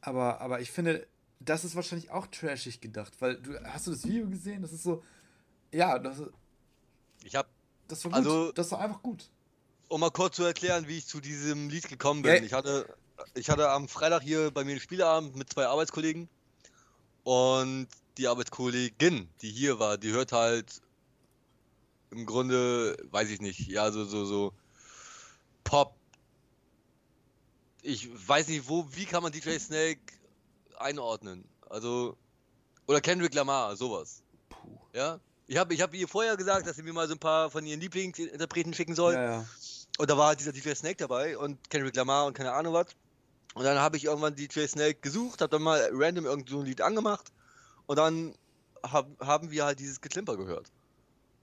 Aber, 0.00 0.40
aber 0.40 0.60
ich 0.60 0.70
finde, 0.70 1.06
das 1.40 1.64
ist 1.64 1.76
wahrscheinlich 1.76 2.10
auch 2.10 2.26
trashig 2.26 2.80
gedacht, 2.80 3.12
weil 3.20 3.36
du 3.36 3.58
hast 3.64 3.86
du 3.86 3.92
das 3.92 4.04
Video 4.04 4.28
gesehen? 4.28 4.62
Das 4.62 4.72
ist 4.72 4.82
so, 4.82 5.02
ja, 5.72 5.98
das. 5.98 6.22
Ich 7.24 7.34
hab. 7.34 7.48
Das 7.86 8.04
war 8.04 8.10
gut. 8.10 8.18
Also, 8.18 8.52
das 8.52 8.70
war 8.72 8.80
einfach 8.80 9.02
gut. 9.02 9.30
Um 9.88 10.00
mal 10.00 10.10
kurz 10.10 10.36
zu 10.36 10.44
erklären, 10.44 10.86
wie 10.88 10.98
ich 10.98 11.06
zu 11.06 11.20
diesem 11.20 11.70
Lied 11.70 11.88
gekommen 11.88 12.22
bin. 12.22 12.34
Ja. 12.34 12.42
Ich 12.42 12.52
hatte, 12.52 12.94
ich 13.34 13.48
hatte 13.48 13.70
am 13.70 13.88
Freitag 13.88 14.22
hier 14.22 14.50
bei 14.50 14.64
mir 14.64 14.72
einen 14.72 14.80
Spieleabend 14.80 15.36
mit 15.36 15.50
zwei 15.50 15.66
Arbeitskollegen 15.66 16.28
und 17.24 17.88
die 18.18 18.28
Arbeitskollegin, 18.28 19.28
die 19.40 19.50
hier 19.50 19.78
war, 19.78 19.96
die 19.96 20.10
hört 20.10 20.32
halt 20.32 20.82
im 22.10 22.26
Grunde, 22.26 22.96
weiß 23.10 23.30
ich 23.30 23.40
nicht, 23.40 23.68
ja, 23.68 23.90
so, 23.90 24.04
so, 24.04 24.24
so 24.24 24.52
Pop. 25.64 25.94
Ich 27.82 28.08
weiß 28.28 28.48
nicht, 28.48 28.68
wo, 28.68 28.86
wie 28.92 29.04
kann 29.04 29.22
man 29.22 29.32
DJ 29.32 29.58
Snake 29.58 30.00
einordnen. 30.80 31.44
Also, 31.68 32.16
oder 32.86 33.00
Kendrick 33.00 33.34
Lamar, 33.34 33.76
sowas. 33.76 34.22
Puh. 34.48 34.78
Ja? 34.92 35.20
Ich 35.46 35.56
habe 35.56 35.74
ich 35.74 35.80
hab 35.80 35.94
ihr 35.94 36.08
vorher 36.08 36.36
gesagt, 36.36 36.66
dass 36.66 36.76
sie 36.76 36.82
mir 36.82 36.92
mal 36.92 37.08
so 37.08 37.14
ein 37.14 37.18
paar 37.18 37.50
von 37.50 37.64
ihren 37.64 37.80
Lieblingsinterpreten 37.80 38.74
schicken 38.74 38.94
soll. 38.94 39.14
Ja, 39.14 39.24
ja. 39.24 39.44
Und 39.98 40.10
da 40.10 40.16
war 40.16 40.28
halt 40.28 40.40
dieser 40.40 40.52
DJ 40.52 40.74
Snake 40.74 40.96
dabei 40.96 41.36
und 41.36 41.70
Kendrick 41.70 41.96
Lamar 41.96 42.26
und 42.26 42.34
keine 42.34 42.52
Ahnung 42.52 42.74
was. 42.74 42.86
Und 43.54 43.64
dann 43.64 43.78
habe 43.78 43.96
ich 43.96 44.04
irgendwann 44.04 44.36
DJ 44.36 44.66
Snake 44.66 45.00
gesucht, 45.00 45.40
habe 45.40 45.50
dann 45.50 45.62
mal 45.62 45.88
random 45.92 46.26
irgend 46.26 46.48
so 46.48 46.60
ein 46.60 46.66
Lied 46.66 46.80
angemacht 46.80 47.32
und 47.86 47.96
dann 47.96 48.34
hab, 48.82 49.08
haben 49.20 49.50
wir 49.50 49.64
halt 49.64 49.80
dieses 49.80 50.00
Geklimper 50.00 50.36
gehört. 50.36 50.70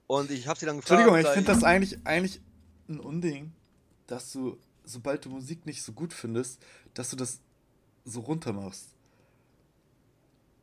Und 0.06 0.30
ich 0.30 0.46
habe 0.46 0.58
sie 0.58 0.66
dann 0.66 0.76
gefragt. 0.76 1.00
Entschuldigung, 1.00 1.30
ich 1.30 1.34
finde 1.34 1.52
das 1.52 1.64
eigentlich, 1.64 1.98
eigentlich 2.06 2.40
ein 2.88 3.00
Unding, 3.00 3.52
dass 4.06 4.32
du, 4.32 4.56
sobald 4.84 5.24
du 5.24 5.30
Musik 5.30 5.66
nicht 5.66 5.82
so 5.82 5.92
gut 5.92 6.12
findest, 6.12 6.62
dass 6.94 7.10
du 7.10 7.16
das 7.16 7.40
so 8.04 8.20
runter 8.20 8.52
machst. 8.52 8.94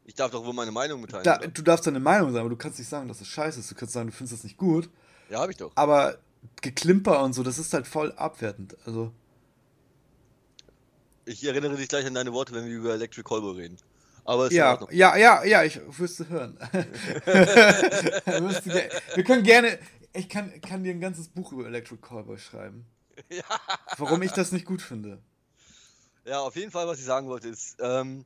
Ich 0.05 0.15
darf 0.15 0.31
doch 0.31 0.43
wohl 0.45 0.53
meine 0.53 0.71
Meinung 0.71 1.01
mitteilen. 1.01 1.23
Da, 1.23 1.37
du 1.37 1.61
darfst 1.61 1.87
deine 1.87 1.99
Meinung 1.99 2.31
sagen, 2.31 2.41
aber 2.41 2.49
du 2.49 2.57
kannst 2.57 2.79
nicht 2.79 2.89
sagen, 2.89 3.07
dass 3.07 3.21
es 3.21 3.27
scheiße 3.27 3.59
ist. 3.59 3.71
Du 3.71 3.75
kannst 3.75 3.93
sagen, 3.93 4.07
du 4.07 4.13
findest 4.13 4.39
das 4.39 4.43
nicht 4.43 4.57
gut. 4.57 4.89
Ja, 5.29 5.39
hab 5.39 5.49
ich 5.49 5.57
doch. 5.57 5.71
Aber 5.75 6.17
Geklimper 6.61 7.23
und 7.23 7.33
so, 7.33 7.43
das 7.43 7.57
ist 7.57 7.73
halt 7.73 7.87
voll 7.87 8.11
abwertend. 8.13 8.75
Also. 8.85 9.11
Ich 11.25 11.43
erinnere 11.45 11.77
dich 11.77 11.87
gleich 11.87 12.05
an 12.05 12.13
deine 12.13 12.33
Worte, 12.33 12.53
wenn 12.53 12.65
wir 12.65 12.75
über 12.75 12.93
Electric 12.93 13.23
Callboy 13.27 13.55
reden. 13.55 13.77
Aber 14.25 14.51
ja, 14.51 14.79
ja, 14.91 15.17
ja, 15.17 15.43
ja, 15.43 15.63
ich 15.63 15.79
wüsste 15.97 16.29
hören. 16.29 16.57
wir 19.15 19.23
können 19.23 19.43
gerne, 19.43 19.79
ich 20.13 20.29
kann, 20.29 20.61
kann 20.61 20.83
dir 20.83 20.91
ein 20.91 21.01
ganzes 21.01 21.27
Buch 21.27 21.51
über 21.51 21.65
Electric 21.65 22.01
Callboy 22.01 22.37
schreiben. 22.37 22.85
Ja. 23.29 23.43
Warum 23.97 24.23
ich 24.23 24.31
das 24.31 24.51
nicht 24.51 24.65
gut 24.65 24.81
finde. 24.81 25.19
Ja, 26.25 26.39
auf 26.39 26.55
jeden 26.55 26.71
Fall, 26.71 26.87
was 26.87 26.97
ich 26.97 27.05
sagen 27.05 27.27
wollte, 27.27 27.47
ist, 27.47 27.77
ähm, 27.79 28.25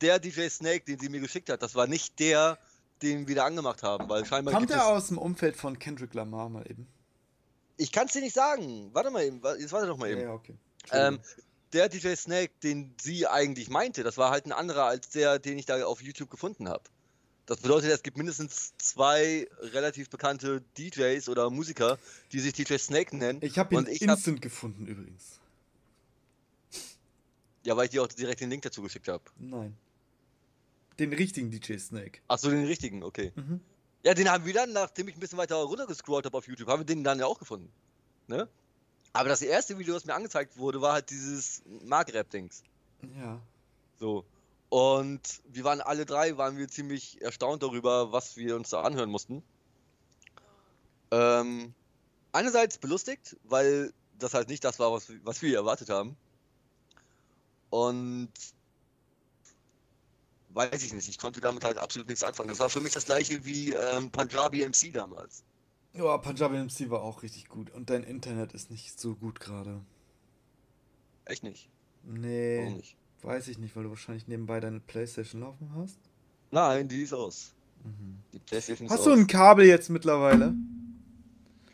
der 0.00 0.18
DJ 0.18 0.48
Snake, 0.48 0.84
den 0.86 0.98
sie 0.98 1.08
mir 1.08 1.20
geschickt 1.20 1.50
hat, 1.50 1.62
das 1.62 1.74
war 1.74 1.86
nicht 1.86 2.18
der, 2.18 2.58
den 3.02 3.28
wir 3.28 3.36
da 3.36 3.44
angemacht 3.44 3.82
haben, 3.82 4.08
weil 4.08 4.24
scheinbar. 4.24 4.54
Kommt 4.54 4.70
er 4.70 4.86
aus 4.86 5.08
dem 5.08 5.18
Umfeld 5.18 5.56
von 5.56 5.78
Kendrick 5.78 6.14
Lamar 6.14 6.48
mal 6.48 6.68
eben? 6.70 6.86
Ich 7.76 7.92
kann 7.92 8.06
es 8.06 8.12
dir 8.12 8.22
nicht 8.22 8.34
sagen. 8.34 8.90
Warte 8.92 9.10
mal 9.10 9.22
eben, 9.24 9.40
jetzt 9.58 9.72
warte 9.72 9.86
doch 9.86 9.96
mal 9.96 10.10
eben. 10.10 10.20
Ja, 10.20 10.28
ja 10.28 10.34
okay. 10.34 10.54
Ähm, 10.90 11.20
der 11.72 11.88
DJ 11.88 12.14
Snake, 12.14 12.52
den 12.62 12.94
sie 13.00 13.26
eigentlich 13.26 13.68
meinte, 13.68 14.02
das 14.02 14.16
war 14.16 14.30
halt 14.30 14.46
ein 14.46 14.52
anderer 14.52 14.84
als 14.84 15.10
der, 15.10 15.38
den 15.38 15.58
ich 15.58 15.66
da 15.66 15.84
auf 15.84 16.02
YouTube 16.02 16.30
gefunden 16.30 16.68
habe. 16.68 16.82
Das 17.46 17.58
bedeutet, 17.60 17.90
es 17.90 18.02
gibt 18.02 18.18
mindestens 18.18 18.74
zwei 18.76 19.48
relativ 19.60 20.10
bekannte 20.10 20.62
DJs 20.76 21.28
oder 21.30 21.48
Musiker, 21.48 21.98
die 22.32 22.40
sich 22.40 22.52
DJ 22.52 22.76
Snake 22.76 23.16
nennen. 23.16 23.38
Ich 23.42 23.58
habe 23.58 23.74
ihn 23.74 23.86
ich 23.86 24.02
instant 24.02 24.36
hab... 24.36 24.42
gefunden 24.42 24.86
übrigens. 24.86 25.40
Ja, 27.64 27.76
weil 27.76 27.86
ich 27.86 27.90
dir 27.90 28.02
auch 28.02 28.08
direkt 28.08 28.40
den 28.40 28.50
Link 28.50 28.62
dazu 28.62 28.82
geschickt 28.82 29.08
habe. 29.08 29.24
Nein. 29.38 29.76
Den 30.98 31.12
richtigen 31.12 31.50
DJ 31.50 31.78
Snake. 31.78 32.20
Achso, 32.28 32.50
den 32.50 32.64
richtigen, 32.64 33.04
okay. 33.04 33.32
Mhm. 33.34 33.60
Ja, 34.04 34.14
den 34.14 34.30
haben 34.30 34.44
wir 34.44 34.54
dann, 34.54 34.72
nachdem 34.72 35.08
ich 35.08 35.16
ein 35.16 35.20
bisschen 35.20 35.38
weiter 35.38 35.56
runtergescrollt 35.56 36.24
habe 36.24 36.36
auf 36.36 36.46
YouTube, 36.46 36.68
haben 36.68 36.80
wir 36.80 36.86
den 36.86 37.04
dann 37.04 37.18
ja 37.18 37.26
auch 37.26 37.38
gefunden. 37.38 37.70
Ne? 38.26 38.48
Aber 39.12 39.28
das 39.28 39.42
erste 39.42 39.78
Video, 39.78 39.94
das 39.94 40.04
mir 40.04 40.14
angezeigt 40.14 40.56
wurde, 40.56 40.80
war 40.80 40.92
halt 40.92 41.10
dieses 41.10 41.62
Mark-Rap-Dings. 41.84 42.62
Ja. 43.16 43.40
So. 43.98 44.24
Und 44.68 45.40
wir 45.48 45.64
waren 45.64 45.80
alle 45.80 46.04
drei, 46.04 46.36
waren 46.36 46.58
wir 46.58 46.68
ziemlich 46.68 47.20
erstaunt 47.22 47.62
darüber, 47.62 48.12
was 48.12 48.36
wir 48.36 48.54
uns 48.54 48.70
da 48.70 48.82
anhören 48.82 49.10
mussten. 49.10 49.42
Ähm, 51.10 51.72
einerseits 52.32 52.78
belustigt, 52.78 53.36
weil 53.44 53.92
das 54.18 54.34
halt 54.34 54.48
nicht 54.48 54.64
das 54.64 54.78
war, 54.78 54.92
was, 54.92 55.10
was 55.24 55.42
wir 55.42 55.56
erwartet 55.56 55.88
haben. 55.88 56.16
Und 57.70 58.30
weiß 60.58 60.82
ich 60.82 60.92
nicht, 60.92 61.08
ich 61.08 61.18
konnte 61.18 61.40
damit 61.40 61.64
halt 61.64 61.78
absolut 61.78 62.08
nichts 62.08 62.24
anfangen. 62.24 62.48
Das 62.48 62.58
war 62.58 62.68
für 62.68 62.80
mich 62.80 62.92
das 62.92 63.04
gleiche 63.06 63.44
wie 63.44 63.72
ähm, 63.72 64.10
Punjabi 64.10 64.66
MC 64.66 64.92
damals. 64.92 65.44
Ja, 65.92 66.18
Punjabi 66.18 66.58
MC 66.58 66.90
war 66.90 67.02
auch 67.02 67.22
richtig 67.22 67.48
gut. 67.48 67.70
Und 67.70 67.90
dein 67.90 68.02
Internet 68.02 68.52
ist 68.52 68.70
nicht 68.70 68.98
so 68.98 69.14
gut 69.14 69.38
gerade. 69.38 69.80
Echt 71.24 71.44
nicht? 71.44 71.70
Nee. 72.02 72.58
Warum 72.58 72.76
nicht? 72.76 72.96
Weiß 73.22 73.48
ich 73.48 73.58
nicht, 73.58 73.76
weil 73.76 73.84
du 73.84 73.90
wahrscheinlich 73.90 74.26
nebenbei 74.26 74.58
deine 74.58 74.80
Playstation 74.80 75.42
laufen 75.42 75.70
hast. 75.76 75.98
Nein, 76.50 76.88
die 76.88 77.02
ist 77.02 77.12
aus. 77.12 77.54
Mhm. 77.84 78.18
Die 78.32 78.38
Playstation 78.40 78.86
ist 78.86 78.92
Hast 78.92 79.00
aus. 79.00 79.06
du 79.06 79.12
ein 79.12 79.26
Kabel 79.28 79.64
jetzt 79.66 79.90
mittlerweile? 79.90 80.54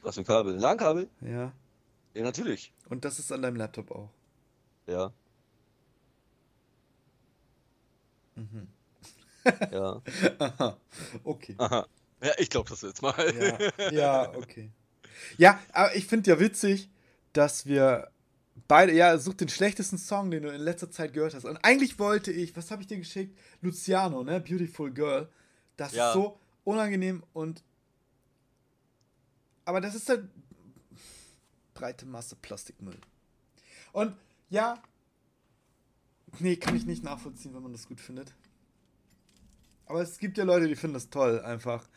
Was 0.02 0.16
für 0.16 0.20
ein 0.20 0.26
Kabel? 0.26 0.54
Ein 0.54 0.60
LAN-Kabel? 0.60 1.08
Ja. 1.22 1.52
Ja, 2.12 2.22
natürlich. 2.22 2.72
Und 2.90 3.04
das 3.06 3.18
ist 3.18 3.32
an 3.32 3.40
deinem 3.40 3.56
Laptop 3.56 3.90
auch. 3.90 4.10
Ja. 4.86 5.10
Mhm. 8.36 8.68
Ja. 9.72 10.02
Aha. 10.38 10.76
Okay. 11.22 11.54
Aha. 11.58 11.86
Ja, 12.22 12.32
ich 12.38 12.50
glaube 12.50 12.70
das 12.70 12.82
jetzt 12.82 13.02
mal. 13.02 13.14
Ja, 13.78 13.90
ja 13.90 14.34
okay. 14.34 14.70
Ja, 15.36 15.60
aber 15.72 15.94
ich 15.94 16.06
finde 16.06 16.30
ja 16.30 16.40
witzig, 16.40 16.88
dass 17.32 17.66
wir 17.66 18.10
beide, 18.68 18.92
ja, 18.92 19.18
such 19.18 19.34
den 19.34 19.48
schlechtesten 19.48 19.98
Song, 19.98 20.30
den 20.30 20.44
du 20.44 20.48
in 20.50 20.60
letzter 20.60 20.90
Zeit 20.90 21.12
gehört 21.12 21.34
hast. 21.34 21.44
Und 21.44 21.58
eigentlich 21.62 21.98
wollte 21.98 22.32
ich, 22.32 22.56
was 22.56 22.70
habe 22.70 22.82
ich 22.82 22.88
dir 22.88 22.98
geschickt? 22.98 23.36
Luciano, 23.60 24.22
ne? 24.22 24.40
Beautiful 24.40 24.90
Girl. 24.90 25.28
Das 25.76 25.92
ja. 25.92 26.08
ist 26.08 26.14
so 26.14 26.38
unangenehm 26.64 27.22
und. 27.32 27.62
Aber 29.64 29.80
das 29.80 29.94
ist 29.94 30.08
halt 30.08 30.28
breite 31.72 32.06
Masse 32.06 32.36
Plastikmüll. 32.36 32.98
Und 33.92 34.14
ja, 34.50 34.82
nee, 36.38 36.56
kann 36.56 36.76
ich 36.76 36.86
nicht 36.86 37.02
nachvollziehen, 37.02 37.54
wenn 37.54 37.62
man 37.62 37.72
das 37.72 37.88
gut 37.88 38.00
findet. 38.00 38.34
Aber 39.86 40.02
es 40.02 40.18
gibt 40.18 40.38
ja 40.38 40.44
Leute, 40.44 40.68
die 40.68 40.76
finden 40.76 40.94
das 40.94 41.10
toll, 41.10 41.40
einfach. 41.40 41.88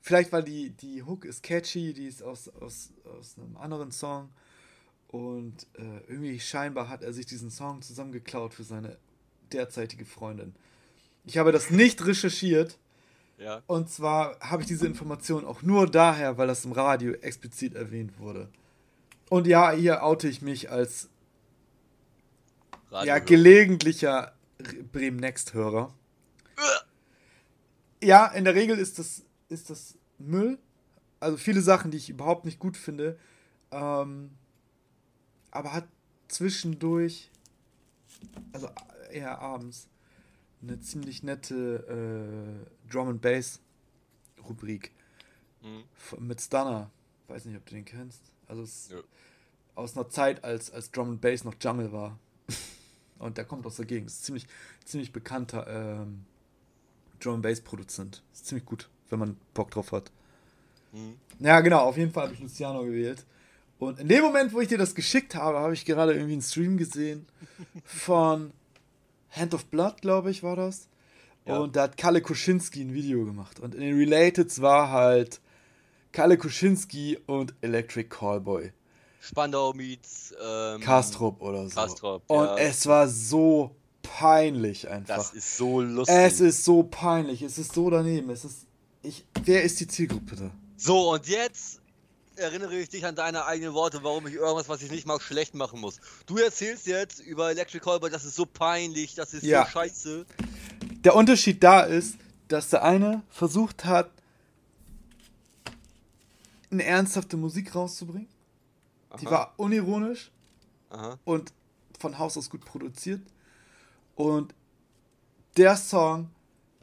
Vielleicht, 0.00 0.32
weil 0.32 0.42
die, 0.42 0.70
die 0.70 1.02
Hook 1.02 1.24
ist 1.24 1.42
catchy, 1.42 1.92
die 1.92 2.06
ist 2.06 2.22
aus, 2.22 2.48
aus, 2.48 2.92
aus 3.04 3.36
einem 3.38 3.56
anderen 3.56 3.90
Song. 3.90 4.30
Und 5.08 5.66
äh, 5.74 6.00
irgendwie 6.08 6.40
scheinbar 6.40 6.88
hat 6.88 7.02
er 7.02 7.12
sich 7.12 7.26
diesen 7.26 7.50
Song 7.50 7.82
zusammengeklaut 7.82 8.52
für 8.52 8.64
seine 8.64 8.98
derzeitige 9.52 10.04
Freundin. 10.04 10.54
Ich 11.24 11.38
habe 11.38 11.52
das 11.52 11.70
nicht 11.70 12.04
recherchiert. 12.04 12.78
Ja. 13.38 13.62
Und 13.66 13.88
zwar 13.88 14.38
habe 14.40 14.62
ich 14.62 14.68
diese 14.68 14.86
Information 14.86 15.44
auch 15.44 15.62
nur 15.62 15.90
daher, 15.90 16.36
weil 16.38 16.46
das 16.46 16.64
im 16.64 16.72
Radio 16.72 17.12
explizit 17.12 17.74
erwähnt 17.74 18.18
wurde. 18.18 18.48
Und 19.30 19.46
ja, 19.46 19.72
hier 19.72 20.02
oute 20.02 20.28
ich 20.28 20.42
mich 20.42 20.70
als 20.70 21.08
ja, 22.90 23.18
gelegentlicher 23.18 24.32
Bremen 24.92 25.16
Next-Hörer. 25.16 25.92
Ja, 28.04 28.26
in 28.26 28.44
der 28.44 28.54
Regel 28.54 28.78
ist 28.78 28.98
das, 28.98 29.22
ist 29.48 29.70
das 29.70 29.96
Müll. 30.18 30.58
Also 31.20 31.38
viele 31.38 31.62
Sachen, 31.62 31.90
die 31.90 31.96
ich 31.96 32.10
überhaupt 32.10 32.44
nicht 32.44 32.58
gut 32.58 32.76
finde. 32.76 33.18
Ähm, 33.70 34.30
aber 35.50 35.72
hat 35.72 35.88
zwischendurch, 36.28 37.30
also 38.52 38.68
eher 39.10 39.38
abends, 39.38 39.88
eine 40.60 40.80
ziemlich 40.80 41.22
nette 41.22 42.66
äh, 42.86 42.90
Drum 42.90 43.08
and 43.08 43.22
Bass 43.22 43.60
Rubrik 44.46 44.92
mhm. 45.62 45.84
mit 46.26 46.42
Stunner. 46.42 46.90
Weiß 47.28 47.46
nicht, 47.46 47.56
ob 47.56 47.64
du 47.64 47.74
den 47.74 47.86
kennst. 47.86 48.20
Also 48.46 48.62
es 48.62 48.90
ja. 48.90 48.98
aus 49.74 49.96
einer 49.96 50.10
Zeit, 50.10 50.44
als, 50.44 50.70
als 50.70 50.90
Drum 50.90 51.08
and 51.10 51.20
Bass 51.22 51.44
noch 51.44 51.54
Jungle 51.58 51.90
war. 51.90 52.18
Und 53.18 53.38
der 53.38 53.46
kommt 53.46 53.64
aus 53.64 53.76
der 53.76 53.86
Gegend. 53.86 54.10
Ist 54.10 54.24
ziemlich, 54.24 54.46
ziemlich 54.84 55.12
bekannter 55.12 55.66
ähm, 55.66 56.26
Drum 57.24 57.34
and 57.34 57.42
Bass 57.42 57.60
Produzent. 57.60 58.22
Ist 58.32 58.46
ziemlich 58.46 58.64
gut, 58.64 58.88
wenn 59.10 59.18
man 59.18 59.36
Bock 59.54 59.70
drauf 59.70 59.92
hat. 59.92 60.10
Mhm. 60.92 61.16
Ja, 61.40 61.60
genau, 61.60 61.80
auf 61.80 61.96
jeden 61.96 62.12
Fall 62.12 62.24
habe 62.24 62.34
ich 62.34 62.40
Luciano 62.40 62.82
gewählt. 62.84 63.24
Und 63.78 63.98
in 63.98 64.08
dem 64.08 64.22
Moment, 64.22 64.52
wo 64.52 64.60
ich 64.60 64.68
dir 64.68 64.78
das 64.78 64.94
geschickt 64.94 65.34
habe, 65.34 65.58
habe 65.58 65.74
ich 65.74 65.84
gerade 65.84 66.12
irgendwie 66.12 66.34
einen 66.34 66.42
Stream 66.42 66.76
gesehen 66.76 67.26
von 67.84 68.52
Hand 69.30 69.54
of 69.54 69.66
Blood, 69.66 70.00
glaube 70.00 70.30
ich, 70.30 70.42
war 70.42 70.56
das. 70.56 70.88
Ja. 71.44 71.58
Und 71.58 71.76
da 71.76 71.82
hat 71.82 71.96
Kalle 71.96 72.22
Kuschinski 72.22 72.82
ein 72.82 72.94
Video 72.94 73.24
gemacht. 73.24 73.60
Und 73.60 73.74
in 73.74 73.80
den 73.80 73.98
Relateds 73.98 74.62
war 74.62 74.90
halt 74.90 75.40
Kalle 76.12 76.38
Kuschinski 76.38 77.18
und 77.26 77.54
Electric 77.60 78.08
Callboy. 78.08 78.72
Spandau 79.20 79.72
meets 79.72 80.34
ähm, 80.42 80.80
Kastrop 80.80 81.40
oder 81.42 81.68
so. 81.68 81.74
Kastrop, 81.74 82.22
und 82.28 82.44
ja. 82.44 82.58
es 82.58 82.86
war 82.86 83.08
so 83.08 83.74
peinlich 84.04 84.88
einfach. 84.88 85.16
Das 85.16 85.32
ist 85.32 85.56
so 85.56 85.80
lustig. 85.80 86.14
Es 86.16 86.40
ist 86.40 86.64
so 86.64 86.84
peinlich. 86.84 87.42
Es 87.42 87.58
ist 87.58 87.72
so 87.72 87.90
daneben. 87.90 88.30
Es 88.30 88.44
ist. 88.44 88.66
Ich, 89.02 89.24
wer 89.42 89.62
ist 89.64 89.80
die 89.80 89.88
Zielgruppe 89.88 90.36
da? 90.36 90.50
So, 90.76 91.12
und 91.12 91.26
jetzt 91.26 91.80
erinnere 92.36 92.76
ich 92.76 92.88
dich 92.88 93.04
an 93.04 93.14
deine 93.14 93.44
eigenen 93.46 93.74
Worte, 93.74 94.02
warum 94.02 94.26
ich 94.26 94.34
irgendwas, 94.34 94.68
was 94.68 94.82
ich 94.82 94.90
nicht 94.90 95.06
mag, 95.06 95.22
schlecht 95.22 95.54
machen 95.54 95.80
muss. 95.80 96.00
Du 96.26 96.38
erzählst 96.38 96.86
jetzt 96.86 97.20
über 97.20 97.50
Electric 97.50 97.82
Callboy, 97.84 98.10
das 98.10 98.24
ist 98.24 98.36
so 98.36 98.46
peinlich, 98.46 99.14
das 99.14 99.34
ist 99.34 99.44
ja. 99.44 99.64
so 99.64 99.70
scheiße. 99.70 100.26
Der 101.04 101.14
Unterschied 101.14 101.62
da 101.62 101.82
ist, 101.82 102.16
dass 102.48 102.70
der 102.70 102.82
eine 102.82 103.22
versucht 103.30 103.84
hat, 103.84 104.10
eine 106.70 106.84
ernsthafte 106.84 107.36
Musik 107.36 107.74
rauszubringen. 107.74 108.28
Aha. 109.10 109.18
Die 109.18 109.26
war 109.26 109.54
unironisch 109.56 110.30
Aha. 110.90 111.18
und 111.24 111.52
von 111.98 112.18
Haus 112.18 112.36
aus 112.36 112.50
gut 112.50 112.64
produziert. 112.64 113.20
Und 114.14 114.54
der 115.56 115.76
Song 115.76 116.30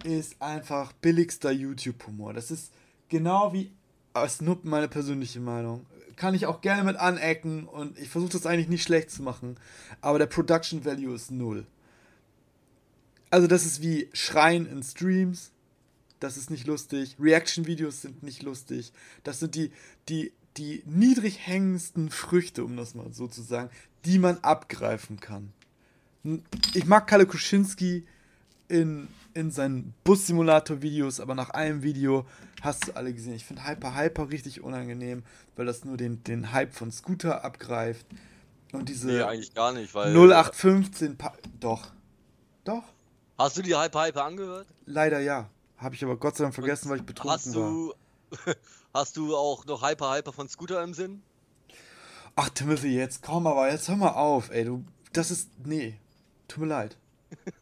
ist 0.04 0.42
einfach 0.42 0.94
billigster 0.94 1.52
YouTube-Humor. 1.52 2.34
Das 2.34 2.52
ist 2.52 2.72
genau 3.10 3.54
wie 3.54 3.72
ist 4.26 4.42
nur 4.42 4.60
meine 4.64 4.88
persönliche 4.88 5.40
Meinung. 5.40 5.86
Kann 6.16 6.34
ich 6.34 6.46
auch 6.46 6.62
gerne 6.62 6.84
mit 6.84 6.98
anecken 6.98 7.66
und 7.66 7.98
ich 7.98 8.10
versuche 8.10 8.34
das 8.34 8.46
eigentlich 8.46 8.68
nicht 8.68 8.84
schlecht 8.84 9.10
zu 9.10 9.24
machen. 9.24 9.58
Aber 10.02 10.20
der 10.20 10.26
Production 10.26 10.84
Value 10.86 11.16
ist 11.16 11.32
null. 11.32 11.66
Also, 13.30 13.48
das 13.48 13.66
ist 13.66 13.82
wie 13.82 14.10
Schreien 14.12 14.66
in 14.66 14.84
Streams. 14.84 15.52
Das 16.20 16.38
ist 16.38 16.52
nicht 16.52 16.68
lustig. 16.68 17.16
Reaction-Videos 17.20 18.02
sind 18.02 18.22
nicht 18.22 18.44
lustig. 18.44 18.92
Das 19.24 19.40
sind 19.40 19.56
die, 19.56 19.72
die, 20.10 20.34
die 20.58 20.84
niedrig 20.86 21.40
hängendsten 21.40 22.12
Früchte, 22.12 22.64
um 22.66 22.76
das 22.76 22.94
mal 22.94 23.12
so 23.14 23.28
zu 23.28 23.42
sagen, 23.42 23.70
die 24.06 24.20
man 24.20 24.38
abgreifen 24.40 25.20
kann. 25.20 25.54
Ich 26.74 26.86
mag 26.86 27.08
Kalle 27.08 27.26
Kuschinski 27.26 28.06
in, 28.68 29.08
in 29.34 29.52
seinen 29.52 29.94
Bus-Simulator-Videos, 30.04 31.20
aber 31.20 31.36
nach 31.36 31.50
einem 31.52 31.84
Video 31.84 32.26
hast 32.62 32.88
du 32.88 32.96
alle 32.96 33.14
gesehen. 33.14 33.34
Ich 33.34 33.46
finde 33.46 33.68
Hyper 33.68 33.96
Hyper 33.96 34.30
richtig 34.30 34.62
unangenehm, 34.62 35.24
weil 35.56 35.66
das 35.66 35.84
nur 35.84 35.98
den, 35.98 36.24
den 36.24 36.52
Hype 36.52 36.74
von 36.74 36.92
Scooter 36.92 37.44
abgreift. 37.44 38.06
Und 38.72 38.88
diese 38.88 39.08
nee, 39.08 39.22
eigentlich 39.22 39.54
gar 39.54 39.74
nicht, 39.74 39.94
weil. 39.94 40.16
0815. 40.16 41.18
Pa 41.18 41.34
doch. 41.60 41.92
Doch. 42.64 42.84
Hast 43.38 43.58
du 43.58 43.62
die 43.62 43.76
Hyper 43.76 44.06
Hyper 44.06 44.24
angehört? 44.24 44.68
Leider 44.86 45.20
ja. 45.20 45.50
Habe 45.78 45.96
ich 45.96 46.04
aber 46.04 46.16
Gott 46.16 46.38
sei 46.38 46.44
Dank 46.44 46.54
vergessen, 46.54 46.90
weil 46.90 47.00
ich 47.00 47.06
betrunken 47.06 47.34
hast 47.34 47.56
du, 47.56 47.94
war. 48.46 48.56
Hast 48.94 49.18
du 49.18 49.36
auch 49.36 49.66
noch 49.66 49.82
Hyper 49.82 50.16
Hyper 50.16 50.32
von 50.32 50.48
Scooter 50.48 50.84
im 50.84 50.94
Sinn? 50.94 51.24
Ach, 52.36 52.50
Timothy, 52.50 52.96
jetzt 52.96 53.24
komm 53.24 53.48
aber, 53.48 53.70
jetzt 53.72 53.90
hör 53.90 53.96
mal 53.96 54.10
auf, 54.10 54.52
ey. 54.52 54.66
Du, 54.66 54.86
das 55.12 55.32
ist. 55.32 55.50
Nee. 55.66 55.98
Tut 56.52 56.64
mir 56.64 56.68
leid. 56.68 56.98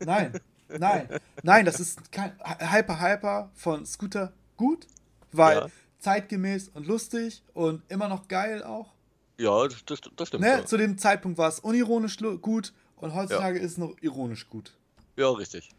Nein. 0.04 0.34
Nein. 0.68 1.08
Nein, 1.44 1.66
das 1.66 1.80
ist 1.80 2.12
kein. 2.12 2.32
Hyper 2.60 3.00
Hyper 3.00 3.52
von 3.54 3.86
Scooter 3.86 4.34
gut, 4.58 4.88
weil 5.32 5.58
ja. 5.58 5.68
zeitgemäß 6.00 6.70
und 6.70 6.88
lustig 6.88 7.44
und 7.54 7.84
immer 7.92 8.08
noch 8.08 8.28
geil 8.28 8.64
auch. 8.64 8.94
Ja, 9.38 9.68
das, 9.68 10.02
das, 10.16 10.28
stimmt. 10.28 10.42
Ne? 10.42 10.50
Ja. 10.50 10.66
Zu 10.66 10.78
dem 10.78 10.98
Zeitpunkt 10.98 11.38
war 11.38 11.50
es 11.50 11.60
unironisch 11.60 12.18
gut 12.42 12.74
und 12.96 13.14
heutzutage 13.14 13.60
ja. 13.60 13.64
ist 13.64 13.74
es 13.74 13.78
noch 13.78 13.96
ironisch 14.02 14.50
gut. 14.50 14.76
Ja, 15.18 15.30
richtig. 15.30 15.70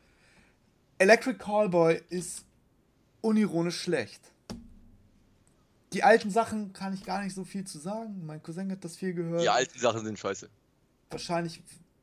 Electric 0.98 1.38
Callboy 1.38 2.00
ist 2.10 2.44
unironisch 3.22 3.80
schlecht. 3.80 4.20
Die 5.92 6.04
alten 6.04 6.30
Sachen 6.30 6.72
kann 6.72 6.94
ich 6.94 7.04
gar 7.04 7.24
nicht 7.24 7.34
so 7.34 7.42
viel 7.42 7.64
zu 7.66 7.78
sagen. 7.80 8.24
Mein 8.24 8.40
Cousin 8.40 8.70
hat 8.70 8.84
das 8.84 8.96
viel 8.96 9.14
gehört. 9.14 9.42
Die 9.42 9.48
alten 9.48 9.78
Sachen 9.80 10.04
sind 10.04 10.16
scheiße. 10.16 10.48
Wahrscheinlich 11.10 11.60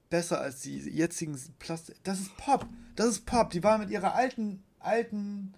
besser 0.09 0.41
als 0.41 0.61
die 0.61 0.77
jetzigen 0.77 1.37
Plastik. 1.59 1.97
Das 2.03 2.19
ist 2.19 2.35
Pop. 2.37 2.65
Das 2.95 3.07
ist 3.07 3.25
Pop. 3.25 3.49
Die 3.51 3.63
waren 3.63 3.81
mit 3.81 3.89
ihrer 3.89 4.15
alten, 4.15 4.63
alten 4.79 5.53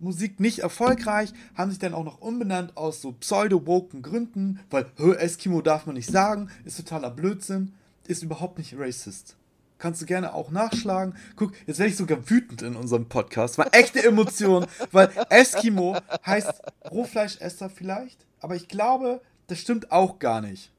Musik 0.00 0.40
nicht 0.40 0.60
erfolgreich, 0.60 1.32
haben 1.54 1.70
sich 1.70 1.78
dann 1.78 1.94
auch 1.94 2.04
noch 2.04 2.20
umbenannt 2.20 2.76
aus 2.76 3.02
so 3.02 3.12
pseudo-woken 3.12 4.02
Gründen, 4.02 4.60
weil 4.70 4.86
Eskimo 4.96 5.60
darf 5.60 5.86
man 5.86 5.94
nicht 5.94 6.10
sagen, 6.10 6.50
ist 6.64 6.78
totaler 6.78 7.10
Blödsinn, 7.10 7.74
ist 8.06 8.22
überhaupt 8.22 8.58
nicht 8.58 8.74
racist. 8.78 9.36
Kannst 9.78 10.02
du 10.02 10.06
gerne 10.06 10.34
auch 10.34 10.50
nachschlagen. 10.50 11.14
Guck, 11.36 11.52
jetzt 11.66 11.78
werde 11.78 11.90
ich 11.90 11.96
sogar 11.96 12.28
wütend 12.28 12.60
in 12.62 12.76
unserem 12.76 13.08
Podcast. 13.08 13.56
War 13.56 13.72
echte 13.72 14.02
Emotion, 14.02 14.66
weil 14.92 15.10
Eskimo 15.30 15.96
heißt 16.26 16.62
Rohfleischesser 16.90 17.70
vielleicht, 17.70 18.26
aber 18.40 18.56
ich 18.56 18.68
glaube, 18.68 19.22
das 19.46 19.58
stimmt 19.58 19.90
auch 19.90 20.18
gar 20.18 20.40
nicht. 20.40 20.72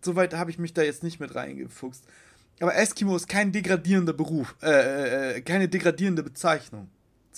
Soweit 0.00 0.34
habe 0.34 0.50
ich 0.50 0.58
mich 0.58 0.72
da 0.72 0.82
jetzt 0.82 1.02
nicht 1.02 1.20
mit 1.20 1.34
reingefuchst. 1.34 2.04
Aber 2.60 2.74
Eskimo 2.74 3.14
ist 3.16 3.28
kein 3.28 3.52
degradierender 3.52 4.12
Beruf, 4.12 4.56
äh, 4.62 4.70
äh, 4.70 5.36
äh 5.36 5.40
keine 5.42 5.68
degradierende 5.68 6.22
Bezeichnung 6.22 6.88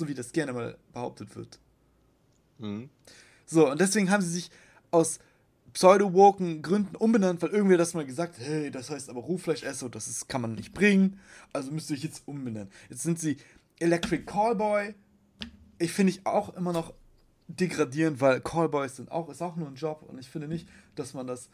so 0.00 0.08
wie 0.08 0.14
das 0.14 0.32
gerne 0.32 0.52
mal 0.52 0.76
behauptet 0.92 1.36
wird. 1.36 1.60
Mhm. 2.58 2.90
So, 3.46 3.70
und 3.70 3.80
deswegen 3.80 4.10
haben 4.10 4.22
sie 4.22 4.30
sich 4.30 4.50
aus 4.90 5.20
pseudo-woken 5.72 6.62
Gründen 6.62 6.96
umbenannt, 6.96 7.40
weil 7.42 7.50
irgendwer 7.50 7.78
das 7.78 7.94
mal 7.94 8.04
gesagt 8.04 8.38
hat, 8.38 8.44
hey, 8.44 8.70
das 8.72 8.90
heißt 8.90 9.08
aber 9.08 9.20
Rohfleischesser 9.20 9.86
und 9.86 9.94
das 9.94 10.08
ist, 10.08 10.28
kann 10.28 10.40
man 10.40 10.54
nicht 10.54 10.74
bringen, 10.74 11.20
also 11.52 11.70
müsst 11.70 11.90
ihr 11.90 11.96
euch 11.96 12.02
jetzt 12.02 12.26
umbenennen. 12.26 12.70
Jetzt 12.88 13.02
sind 13.02 13.20
sie 13.20 13.36
Electric 13.78 14.24
Callboy. 14.24 14.94
Ich 15.78 15.92
finde 15.92 16.12
ich 16.12 16.26
auch 16.26 16.56
immer 16.56 16.72
noch 16.72 16.92
degradierend, 17.46 18.20
weil 18.20 18.40
Callboys 18.40 18.96
sind 18.96 19.12
auch, 19.12 19.28
ist 19.28 19.42
auch 19.42 19.56
nur 19.56 19.68
ein 19.68 19.76
Job 19.76 20.02
und 20.08 20.18
ich 20.18 20.28
finde 20.28 20.48
nicht, 20.48 20.68
dass 20.96 21.14
man 21.14 21.26
das 21.26 21.50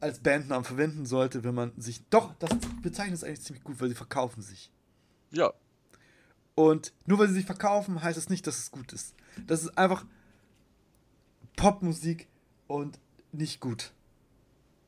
als 0.00 0.20
Bandnamen 0.20 0.64
verwenden 0.64 1.06
sollte, 1.06 1.44
wenn 1.44 1.54
man 1.54 1.72
sich. 1.76 2.02
Doch, 2.08 2.34
das 2.38 2.50
bezeichnet 2.82 3.16
es 3.16 3.24
eigentlich 3.24 3.42
ziemlich 3.42 3.64
gut, 3.64 3.80
weil 3.80 3.88
sie 3.88 3.94
verkaufen 3.94 4.42
sich. 4.42 4.70
Ja, 5.30 5.52
und 6.60 6.92
nur 7.06 7.18
weil 7.18 7.28
sie 7.28 7.34
sich 7.34 7.46
verkaufen, 7.46 8.02
heißt 8.02 8.18
es 8.18 8.24
das 8.24 8.30
nicht, 8.30 8.46
dass 8.46 8.58
es 8.58 8.70
gut 8.70 8.92
ist. 8.92 9.14
Das 9.46 9.62
ist 9.62 9.78
einfach 9.78 10.04
Popmusik 11.56 12.28
und 12.66 12.98
nicht 13.32 13.60
gut. 13.60 13.92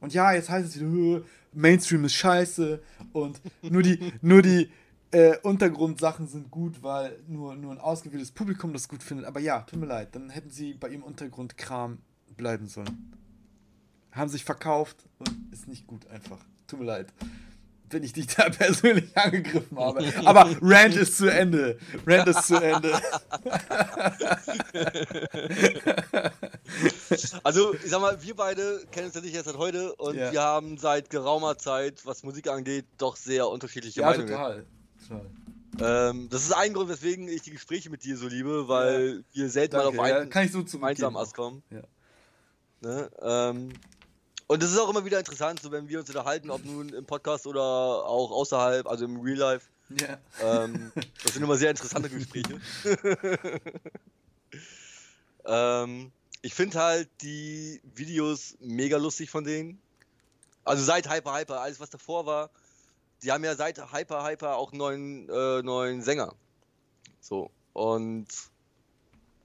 Und 0.00 0.12
ja, 0.12 0.32
jetzt 0.32 0.50
heißt 0.50 0.68
es 0.68 0.78
wieder, 0.78 1.24
Mainstream 1.54 2.04
ist 2.04 2.12
scheiße 2.12 2.82
und 3.14 3.40
nur 3.62 3.82
die, 3.82 4.12
nur 4.20 4.42
die 4.42 4.70
äh, 5.12 5.38
Untergrundsachen 5.38 6.26
sind 6.26 6.50
gut, 6.50 6.82
weil 6.82 7.18
nur, 7.26 7.54
nur 7.54 7.72
ein 7.72 7.78
ausgewähltes 7.78 8.32
Publikum 8.32 8.74
das 8.74 8.86
gut 8.86 9.02
findet. 9.02 9.24
Aber 9.24 9.40
ja, 9.40 9.60
tut 9.60 9.80
mir 9.80 9.86
leid, 9.86 10.14
dann 10.14 10.28
hätten 10.28 10.50
sie 10.50 10.74
bei 10.74 10.90
ihrem 10.90 11.02
Untergrundkram 11.02 11.98
bleiben 12.36 12.66
sollen. 12.66 13.14
Haben 14.12 14.28
sich 14.28 14.44
verkauft 14.44 14.96
und 15.18 15.52
ist 15.52 15.68
nicht 15.68 15.86
gut 15.86 16.06
einfach. 16.08 16.38
Tut 16.66 16.80
mir 16.80 16.86
leid 16.86 17.12
wenn 17.92 18.02
ich 18.02 18.12
dich 18.12 18.26
da 18.26 18.48
persönlich 18.50 19.16
angegriffen 19.16 19.78
habe. 19.78 20.04
Aber 20.24 20.50
Rand 20.60 20.96
ist 20.96 21.16
zu 21.18 21.30
Ende. 21.30 21.78
Rand 22.06 22.28
ist 22.28 22.46
zu 22.46 22.56
Ende. 22.56 22.92
Also, 27.42 27.74
ich 27.74 27.90
sag 27.90 28.00
mal, 28.00 28.22
wir 28.22 28.34
beide 28.34 28.84
kennen 28.90 29.06
uns 29.06 29.14
ja 29.14 29.20
nicht 29.20 29.34
erst 29.34 29.46
seit 29.46 29.58
heute 29.58 29.94
und 29.96 30.16
ja. 30.16 30.32
wir 30.32 30.40
haben 30.40 30.78
seit 30.78 31.10
geraumer 31.10 31.58
Zeit, 31.58 32.06
was 32.06 32.22
Musik 32.22 32.48
angeht, 32.48 32.86
doch 32.96 33.16
sehr 33.16 33.48
unterschiedliche 33.48 34.00
ja, 34.00 34.06
Meinungen. 34.06 34.28
Total. 34.28 34.64
total. 35.78 36.10
Ähm, 36.10 36.28
das 36.30 36.42
ist 36.42 36.52
ein 36.52 36.72
Grund, 36.72 36.88
weswegen 36.88 37.28
ich 37.28 37.42
die 37.42 37.50
Gespräche 37.50 37.90
mit 37.90 38.04
dir 38.04 38.16
so 38.16 38.28
liebe, 38.28 38.68
weil 38.68 39.24
ja. 39.32 39.42
wir 39.42 39.50
selten 39.50 39.76
Danke. 39.76 39.96
mal 39.96 40.12
auf 40.12 40.16
einen 40.16 40.30
ja, 40.30 40.48
so 40.48 40.64
gemeinsamen 40.64 41.16
Ast 41.16 41.34
kommen. 41.34 41.62
Ja. 41.70 41.82
Ne? 42.80 43.10
Ähm, 43.20 43.72
und 44.52 44.62
es 44.62 44.70
ist 44.70 44.78
auch 44.78 44.90
immer 44.90 45.04
wieder 45.04 45.18
interessant, 45.18 45.60
so 45.62 45.72
wenn 45.72 45.88
wir 45.88 45.98
uns 45.98 46.08
unterhalten, 46.10 46.50
ob 46.50 46.62
nun 46.64 46.90
im 46.90 47.06
Podcast 47.06 47.46
oder 47.46 47.62
auch 47.62 48.30
außerhalb, 48.30 48.86
also 48.86 49.06
im 49.06 49.20
Real 49.20 49.38
Life. 49.38 49.68
Ja. 49.98 50.18
Ähm, 50.42 50.92
das 51.22 51.32
sind 51.32 51.42
immer 51.42 51.56
sehr 51.56 51.70
interessante 51.70 52.10
Gespräche. 52.10 52.60
ähm, 55.46 56.12
ich 56.42 56.52
finde 56.52 56.78
halt 56.80 57.08
die 57.22 57.80
Videos 57.94 58.56
mega 58.60 58.98
lustig 58.98 59.30
von 59.30 59.44
denen. 59.44 59.80
Also 60.64 60.84
seit 60.84 61.10
Hyper 61.10 61.34
Hyper, 61.34 61.60
alles 61.60 61.80
was 61.80 61.88
davor 61.88 62.26
war. 62.26 62.50
Die 63.22 63.32
haben 63.32 63.44
ja 63.44 63.54
seit 63.54 63.78
Hyper 63.92 64.22
Hyper 64.22 64.56
auch 64.56 64.72
neuen, 64.72 65.28
äh, 65.30 65.62
neuen 65.62 66.02
Sänger. 66.02 66.34
So. 67.20 67.50
Und 67.72 68.26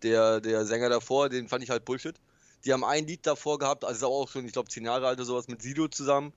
der, 0.03 0.41
der 0.41 0.66
Sänger 0.66 0.89
davor, 0.89 1.30
den 1.30 1.47
fand 1.47 1.64
ich 1.64 1.70
halt 1.70 1.86
Bullshit. 1.86 2.20
Die 2.66 2.74
haben 2.74 2.84
ein 2.84 3.08
Lied 3.08 3.26
davor 3.26 3.60
gehabt, 3.60 3.86
also 3.86 4.08
auch 4.08 4.30
schon, 4.30 4.45
ich 4.45 4.53
glaube, 4.53 4.70
zehn 4.70 4.86
Jahre 4.86 5.08
alt 5.08 5.18
oder 5.18 5.26
sowas 5.26 5.47
mit 5.47 5.62
Sido 5.62 5.88
zusammen. 5.88 6.34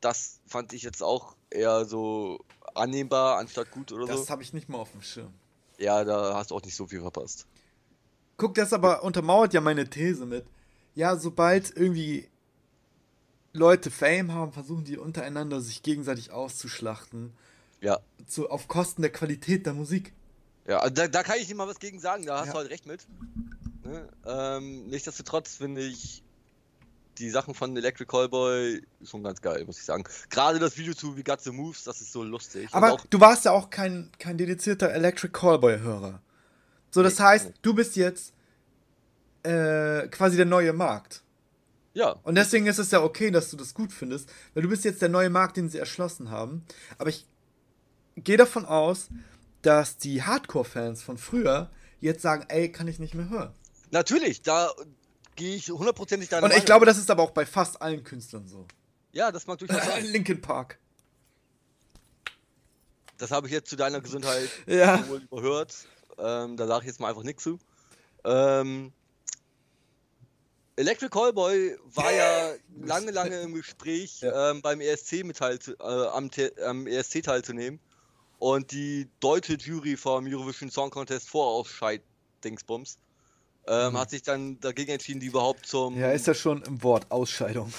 Das 0.00 0.40
fand 0.46 0.72
ich 0.72 0.82
jetzt 0.82 1.02
auch 1.02 1.36
eher 1.50 1.84
so 1.84 2.44
annehmbar 2.74 3.38
anstatt 3.38 3.70
gut 3.70 3.92
oder 3.92 4.06
das 4.06 4.16
so. 4.16 4.22
Das 4.22 4.30
habe 4.30 4.42
ich 4.42 4.52
nicht 4.52 4.68
mal 4.68 4.78
auf 4.78 4.92
dem 4.92 5.02
Schirm. 5.02 5.32
Ja, 5.78 6.04
da 6.04 6.34
hast 6.34 6.50
du 6.50 6.56
auch 6.56 6.62
nicht 6.62 6.76
so 6.76 6.86
viel 6.86 7.00
verpasst. 7.00 7.46
Guck, 8.36 8.54
das 8.54 8.72
aber 8.72 9.02
untermauert 9.02 9.54
ja 9.54 9.60
meine 9.60 9.88
These 9.88 10.26
mit. 10.26 10.44
Ja, 10.94 11.16
sobald 11.16 11.74
irgendwie 11.76 12.28
Leute 13.52 13.90
Fame 13.90 14.32
haben, 14.32 14.52
versuchen 14.52 14.84
die 14.84 14.98
untereinander 14.98 15.60
sich 15.60 15.82
gegenseitig 15.82 16.30
auszuschlachten. 16.30 17.32
Ja. 17.80 17.98
Zu, 18.26 18.50
auf 18.50 18.68
Kosten 18.68 19.02
der 19.02 19.12
Qualität 19.12 19.66
der 19.66 19.74
Musik. 19.74 20.12
Ja, 20.66 20.88
da, 20.90 21.08
da 21.08 21.22
kann 21.22 21.36
ich 21.38 21.48
nicht 21.48 21.56
mal 21.56 21.68
was 21.68 21.78
gegen 21.78 22.00
sagen, 22.00 22.26
da 22.26 22.40
hast 22.40 22.46
ja. 22.46 22.52
du 22.52 22.58
halt 22.58 22.70
recht 22.70 22.86
mit. 22.86 23.06
Ne? 23.86 24.08
Ähm, 24.26 24.86
nichtsdestotrotz 24.88 25.56
finde 25.56 25.82
ich 25.82 26.22
die 27.18 27.30
Sachen 27.30 27.54
von 27.54 27.76
Electric 27.76 28.06
Callboy 28.10 28.82
schon 29.04 29.22
ganz 29.22 29.40
geil, 29.40 29.64
muss 29.64 29.78
ich 29.78 29.84
sagen. 29.84 30.04
Gerade 30.28 30.58
das 30.58 30.76
Video 30.76 30.94
zu 30.94 31.16
We 31.16 31.22
Got 31.22 31.40
the 31.40 31.50
Moves, 31.50 31.84
das 31.84 32.00
ist 32.00 32.12
so 32.12 32.22
lustig. 32.22 32.68
Aber 32.72 32.98
du 33.08 33.20
warst 33.20 33.44
ja 33.44 33.52
auch 33.52 33.70
kein, 33.70 34.10
kein 34.18 34.36
dedizierter 34.36 34.92
Electric 34.92 35.32
Callboy-Hörer. 35.32 36.20
So, 36.90 37.02
das 37.02 37.18
nee, 37.18 37.24
heißt, 37.24 37.46
nee. 37.46 37.54
du 37.62 37.74
bist 37.74 37.96
jetzt 37.96 38.32
äh, 39.42 40.08
quasi 40.08 40.36
der 40.36 40.46
neue 40.46 40.72
Markt. 40.72 41.22
Ja. 41.94 42.16
Und 42.24 42.34
deswegen 42.34 42.66
ist 42.66 42.78
es 42.78 42.90
ja 42.90 43.02
okay, 43.02 43.30
dass 43.30 43.50
du 43.50 43.56
das 43.56 43.72
gut 43.72 43.92
findest, 43.92 44.28
weil 44.52 44.62
du 44.62 44.68
bist 44.68 44.84
jetzt 44.84 45.00
der 45.00 45.08
neue 45.08 45.30
Markt, 45.30 45.56
den 45.56 45.70
sie 45.70 45.78
erschlossen 45.78 46.30
haben. 46.30 46.64
Aber 46.98 47.08
ich 47.08 47.26
gehe 48.16 48.36
davon 48.36 48.66
aus, 48.66 49.08
dass 49.62 49.96
die 49.96 50.22
Hardcore-Fans 50.22 51.02
von 51.02 51.16
früher 51.16 51.70
jetzt 52.00 52.22
sagen, 52.22 52.44
ey, 52.48 52.70
kann 52.70 52.88
ich 52.88 52.98
nicht 52.98 53.14
mehr 53.14 53.30
hören. 53.30 53.54
Natürlich, 53.90 54.42
da 54.42 54.72
gehe 55.36 55.56
ich 55.56 55.68
hundertprozentig 55.68 56.28
deiner 56.28 56.46
Und 56.46 56.56
ich 56.56 56.64
glaube, 56.64 56.86
das 56.86 56.98
ist 56.98 57.10
aber 57.10 57.22
auch 57.22 57.30
bei 57.30 57.46
fast 57.46 57.80
allen 57.80 58.02
Künstlern 58.02 58.48
so. 58.48 58.66
Ja, 59.12 59.30
das 59.30 59.46
mag 59.46 59.58
durchaus 59.58 59.84
sein. 59.86 60.04
Linkin 60.06 60.40
Park. 60.40 60.78
Das 63.18 63.30
habe 63.30 63.46
ich 63.46 63.52
jetzt 63.52 63.70
zu 63.70 63.76
deiner 63.76 64.00
Gesundheit 64.00 64.50
ja. 64.66 65.06
wohl 65.08 65.22
überhört. 65.22 65.74
Ähm, 66.18 66.56
da 66.56 66.66
sage 66.66 66.82
ich 66.82 66.86
jetzt 66.88 67.00
mal 67.00 67.08
einfach 67.08 67.22
nichts 67.22 67.42
zu. 67.42 67.58
Ähm, 68.24 68.92
Electric 70.76 71.10
Callboy 71.10 71.78
war 71.94 72.12
ja 72.12 72.52
lange, 72.82 73.10
lange 73.10 73.40
im 73.40 73.54
Gespräch, 73.54 74.20
ja. 74.20 74.50
ähm, 74.50 74.60
beim 74.60 74.80
ESC 74.80 75.24
mit 75.24 75.38
teil, 75.38 75.58
äh, 75.80 75.82
am, 75.82 76.30
am, 76.64 76.86
ESC 76.86 77.22
teilzunehmen 77.22 77.80
und 78.38 78.72
die 78.72 79.08
deutsche 79.20 79.54
Jury 79.54 79.96
vom 79.96 80.26
Eurovision 80.26 80.70
Song 80.70 80.90
Contest 80.90 81.28
vorausscheidet, 81.28 82.04
Dingsbums 82.44 82.98
ähm, 83.66 83.92
mhm. 83.92 83.98
hat 83.98 84.10
sich 84.10 84.22
dann 84.22 84.60
dagegen 84.60 84.92
entschieden, 84.92 85.20
die 85.20 85.26
überhaupt 85.26 85.66
zum. 85.66 85.98
Ja, 85.98 86.10
ist 86.12 86.26
ja 86.26 86.34
schon 86.34 86.62
im 86.62 86.82
Wort 86.82 87.10
Ausscheidung. 87.10 87.72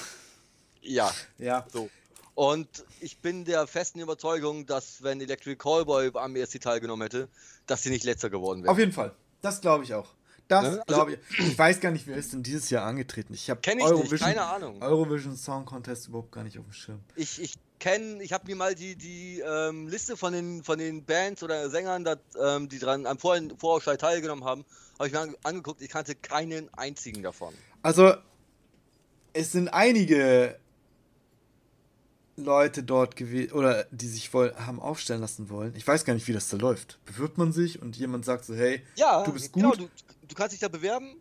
Ja. 0.82 1.12
Ja. 1.38 1.66
So. 1.72 1.90
Und 2.34 2.84
ich 3.00 3.18
bin 3.18 3.44
der 3.44 3.66
festen 3.66 3.98
Überzeugung, 3.98 4.64
dass 4.64 5.02
wenn 5.02 5.20
Electric 5.20 5.56
Callboy 5.56 6.12
am 6.14 6.36
ESC 6.36 6.60
teilgenommen 6.60 7.02
hätte, 7.02 7.28
dass 7.66 7.82
sie 7.82 7.90
nicht 7.90 8.04
letzter 8.04 8.30
geworden 8.30 8.62
wäre. 8.62 8.70
Auf 8.70 8.78
jeden 8.78 8.92
Fall. 8.92 9.12
Das 9.42 9.60
glaube 9.60 9.84
ich 9.84 9.92
auch. 9.94 10.14
Das 10.46 10.64
ne? 10.64 10.82
glaube 10.86 11.12
also, 11.12 11.22
ich. 11.30 11.48
Ich 11.48 11.58
weiß 11.58 11.80
gar 11.80 11.90
nicht, 11.90 12.06
wer 12.06 12.16
ist 12.16 12.32
denn 12.32 12.42
dieses 12.42 12.70
Jahr 12.70 12.86
angetreten. 12.86 13.34
Ich 13.34 13.50
habe 13.50 13.60
Eurovision, 13.80 14.18
keine 14.18 14.42
Ahnung. 14.42 14.80
Eurovision 14.80 15.36
Song 15.36 15.64
Contest 15.64 16.08
überhaupt 16.08 16.32
gar 16.32 16.44
nicht 16.44 16.58
auf 16.58 16.64
dem 16.64 16.72
Schirm. 16.72 17.00
Ich, 17.16 17.40
ich 17.40 17.54
kenne, 17.78 18.22
ich 18.22 18.32
habe 18.32 18.46
mir 18.46 18.56
mal 18.56 18.74
die, 18.74 18.96
die 18.96 19.40
ähm, 19.40 19.88
Liste 19.88 20.16
von 20.16 20.32
den, 20.32 20.62
von 20.62 20.78
den 20.78 21.04
Bands 21.04 21.42
oder 21.42 21.70
Sängern, 21.70 22.04
dat, 22.04 22.20
ähm, 22.40 22.68
die 22.68 22.78
dran 22.78 23.06
am 23.06 23.18
Vor 23.18 23.38
Vorausscheid 23.58 24.00
teilgenommen 24.00 24.44
haben, 24.44 24.64
habe 24.98 25.08
ich 25.08 25.14
mir 25.14 25.34
angeguckt. 25.42 25.80
Ich 25.82 25.90
kannte 25.90 26.14
keinen 26.14 26.72
einzigen 26.74 27.22
davon. 27.22 27.54
Also, 27.82 28.14
es 29.32 29.52
sind 29.52 29.68
einige 29.68 30.58
Leute 32.36 32.82
dort 32.82 33.16
gewesen 33.16 33.52
oder 33.52 33.84
die 33.90 34.06
sich 34.06 34.32
wohl 34.32 34.54
haben 34.54 34.80
aufstellen 34.80 35.20
lassen 35.20 35.50
wollen. 35.50 35.74
Ich 35.76 35.86
weiß 35.86 36.04
gar 36.04 36.14
nicht, 36.14 36.28
wie 36.28 36.32
das 36.32 36.48
da 36.48 36.56
läuft. 36.56 36.98
Bewirbt 37.04 37.36
man 37.36 37.52
sich 37.52 37.82
und 37.82 37.96
jemand 37.96 38.24
sagt 38.24 38.44
so, 38.44 38.54
hey, 38.54 38.82
ja, 38.94 39.24
du 39.24 39.32
bist 39.32 39.52
genau, 39.52 39.70
gut. 39.70 39.78
Genau, 39.78 39.90
du, 40.08 40.26
du 40.28 40.34
kannst 40.34 40.52
dich 40.52 40.60
da 40.60 40.68
bewerben 40.68 41.20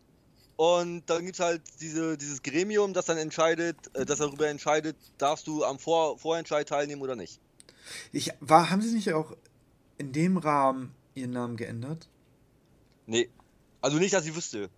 und 0.58 1.06
dann 1.06 1.24
gibt 1.24 1.36
es 1.36 1.40
halt 1.40 1.62
diese, 1.80 2.18
dieses 2.18 2.42
Gremium, 2.42 2.94
das 2.94 3.06
dann 3.06 3.18
entscheidet, 3.18 3.78
äh, 3.94 4.06
das 4.06 4.18
darüber 4.18 4.48
entscheidet, 4.48 4.98
darfst 5.20 5.48
du 5.48 5.64
am 5.64 5.78
Vor 5.78 6.18
Vorentscheid 6.18 6.68
teilnehmen 6.68 7.02
oder 7.02 7.16
nicht. 7.16 7.40
Ich, 8.12 8.32
war, 8.40 8.72
haben 8.72 8.82
sie 8.82 8.94
nicht 8.94 9.14
auch 9.14 9.38
in 9.98 10.12
dem 10.12 10.38
Rahmen 10.38 10.94
ihren 11.14 11.32
Namen 11.32 11.58
geändert? 11.58 12.10
Nee. 13.06 13.30
Also 13.82 13.98
nicht, 13.98 14.14
dass 14.14 14.26
ich 14.26 14.36
wüsste. 14.36 14.70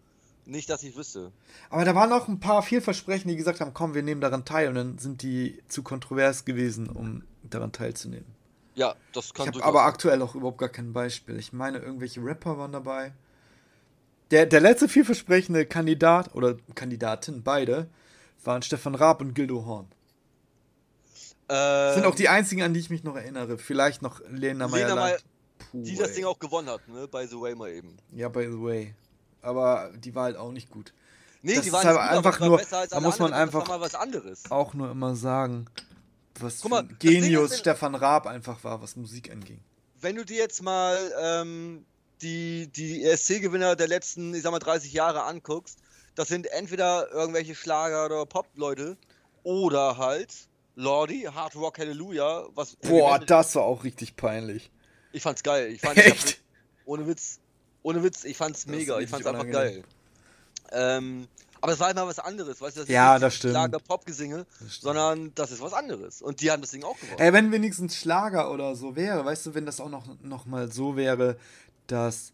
Nicht, 0.46 0.70
dass 0.70 0.84
ich 0.84 0.98
wüsste. 0.98 1.32
Aber 1.70 1.86
da 1.86 1.96
waren 1.96 2.12
auch 2.12 2.28
ein 2.28 2.42
paar 2.42 2.62
vielversprechende, 2.62 3.34
die 3.34 3.38
gesagt 3.38 3.62
haben, 3.62 3.74
komm, 3.74 3.94
wir 3.94 4.04
nehmen 4.04 4.20
daran 4.20 4.44
teil. 4.44 4.68
Und 4.68 4.76
dann 4.76 4.98
sind 4.98 5.22
die 5.22 5.62
zu 5.70 5.82
kontrovers 5.82 6.44
gewesen, 6.44 6.90
um 6.90 7.24
daran 7.44 7.72
teilzunehmen. 7.72 8.26
Ja, 8.76 8.96
das 9.14 9.34
kann 9.34 9.48
Ich 9.48 9.56
habe 9.56 9.64
aber 9.64 9.84
aktuell 9.84 10.22
auch 10.22 10.36
überhaupt 10.36 10.58
gar 10.58 10.70
kein 10.70 10.92
Beispiel. 10.92 11.38
Ich 11.38 11.54
meine, 11.54 11.78
irgendwelche 11.78 12.22
Rapper 12.22 12.58
waren 12.58 12.74
dabei. 12.74 13.14
Der, 14.32 14.46
der 14.46 14.60
letzte 14.60 14.88
vielversprechende 14.88 15.66
Kandidat 15.66 16.36
oder 16.36 16.58
Kandidatin, 16.76 17.44
beide, 17.44 17.90
waren 18.44 18.62
Stefan 18.62 18.96
Raab 18.96 19.22
und 19.22 19.34
Gildo 19.34 19.66
Horn. 19.66 19.88
Ähm, 21.50 21.96
sind 21.96 22.06
auch 22.06 22.16
die 22.16 22.30
einzigen, 22.30 22.62
an 22.62 22.74
die 22.74 22.80
ich 22.80 22.90
mich 22.90 23.04
noch 23.04 23.16
erinnere. 23.16 23.58
Vielleicht 23.58 24.02
noch 24.02 24.22
Lena 24.30 24.68
Meyer. 24.68 25.18
Die 25.74 25.96
das 25.96 26.14
Ding 26.14 26.26
auch 26.26 26.40
gewonnen 26.40 26.70
hat, 26.70 26.88
ne? 26.88 27.08
By 27.08 27.28
the 27.28 27.40
way 27.40 27.54
mal 27.56 27.70
eben. 27.70 27.98
Ja, 28.12 28.30
by 28.30 28.46
the 28.46 28.62
way 28.62 28.94
aber 29.42 29.92
die 29.96 30.14
war 30.16 30.26
halt 30.26 30.38
auch 30.38 30.52
nicht 30.52 30.70
gut. 30.70 30.94
Nee, 31.42 31.56
das 31.56 31.66
die 31.66 31.72
war, 31.72 31.84
halt 31.84 31.98
einfach 31.98 32.40
nur, 32.40 32.62
da 32.90 33.00
muss 33.00 33.20
man 33.20 33.32
einfach 33.32 33.68
auch 34.50 34.74
nur 34.74 34.92
immer 34.92 35.16
sagen, 35.16 35.68
was 36.38 36.64
mal, 36.66 36.84
Genius 37.00 37.60
Stefan 37.60 37.96
Raab 37.96 38.28
einfach 38.28 38.62
war, 38.64 38.82
was 38.82 38.98
Musik 38.98 39.32
anging. 39.32 39.60
Wenn 40.02 40.16
du 40.16 40.26
dir 40.26 40.38
jetzt 40.38 40.62
mal 40.62 40.98
ähm, 41.22 41.86
die, 42.22 42.68
die 42.68 43.04
ESC-Gewinner 43.04 43.76
der 43.76 43.88
letzten, 43.88 44.34
ich 44.34 44.42
sag 44.42 44.52
mal, 44.52 44.60
30 44.60 44.94
Jahre 44.94 45.24
anguckst, 45.24 45.80
das 46.16 46.28
sind 46.28 46.48
entweder 46.48 47.12
irgendwelche 47.12 47.56
Schlager- 47.56 48.06
oder 48.06 48.26
Pop-Leute 48.26 48.98
oder 49.44 49.98
halt 49.98 50.34
Lordi, 50.76 51.24
Hard 51.24 51.56
Rock 51.56 51.80
Hallelujah. 51.80 52.48
Was 52.56 52.76
Boah, 52.78 53.20
das 53.20 53.56
war 53.56 53.64
auch 53.64 53.84
richtig 53.84 54.16
peinlich. 54.16 54.72
Ich 55.12 55.24
fand's 55.24 55.44
geil. 55.44 55.72
Ich 55.72 55.82
fand, 55.82 55.98
Echt? 55.98 56.30
Ich 56.30 56.40
ohne 56.86 57.08
Witz, 57.08 57.40
ohne 57.84 58.04
Witz, 58.04 58.24
ich 58.24 58.38
fand's 58.38 58.66
mega, 58.66 59.00
ich 59.00 59.10
fand's 59.10 59.28
einfach 59.28 59.50
geil. 59.50 59.84
Ähm, 60.72 61.28
aber 61.62 61.74
es 61.74 61.80
war 61.80 61.92
immer 61.92 62.08
was 62.08 62.20
anderes, 62.20 62.62
weißt 62.62 62.78
du? 62.78 62.82
Das 62.82 62.90
ja, 62.90 63.20
das 63.20 63.36
stimmt. 63.36 63.54
Schlager 63.54 63.80
Pop-Gesinge, 63.80 64.46
sondern 64.68 65.34
das 65.36 65.52
ist 65.52 65.62
was 65.62 65.74
anderes. 65.74 66.22
Und 66.22 66.42
die 66.42 66.52
haben 66.52 66.62
das 66.62 66.72
Ding 66.72 66.84
auch 66.84 66.98
gewonnen. 66.98 67.20
Ey, 67.20 67.34
wenn 67.34 67.52
wenigstens 67.52 67.98
Schlager 67.98 68.52
oder 68.52 68.76
so 68.76 68.96
wäre, 68.96 69.26
weißt 69.26 69.48
du, 69.48 69.54
wenn 69.56 69.66
das 69.66 69.80
auch 69.80 69.90
noch, 69.90 70.06
noch 70.22 70.46
mal 70.46 70.72
so 70.72 70.96
wäre, 70.96 71.38
dass 71.92 72.34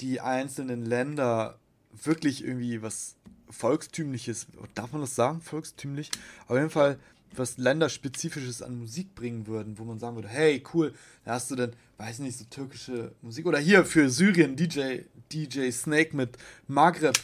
die 0.00 0.20
einzelnen 0.20 0.84
Länder 0.84 1.58
wirklich 1.92 2.44
irgendwie 2.44 2.82
was 2.82 3.16
Volkstümliches, 3.50 4.46
darf 4.74 4.92
man 4.92 5.00
das 5.00 5.14
sagen, 5.14 5.40
volkstümlich? 5.40 6.10
Auf 6.48 6.56
jeden 6.56 6.70
Fall 6.70 6.98
was 7.38 7.58
Länderspezifisches 7.58 8.62
an 8.62 8.78
Musik 8.78 9.14
bringen 9.14 9.46
würden, 9.46 9.78
wo 9.78 9.84
man 9.84 9.98
sagen 9.98 10.16
würde, 10.16 10.28
hey, 10.28 10.62
cool, 10.72 10.94
da 11.24 11.32
hast 11.32 11.50
du 11.50 11.56
dann, 11.56 11.72
weiß 11.98 12.20
nicht, 12.20 12.38
so 12.38 12.44
türkische 12.44 13.12
Musik. 13.22 13.46
Oder 13.46 13.58
hier 13.58 13.84
für 13.84 14.08
Syrien 14.08 14.56
DJ, 14.56 15.00
DJ 15.32 15.70
Snake 15.70 16.16
mit 16.16 16.36
Maghreb 16.66 17.18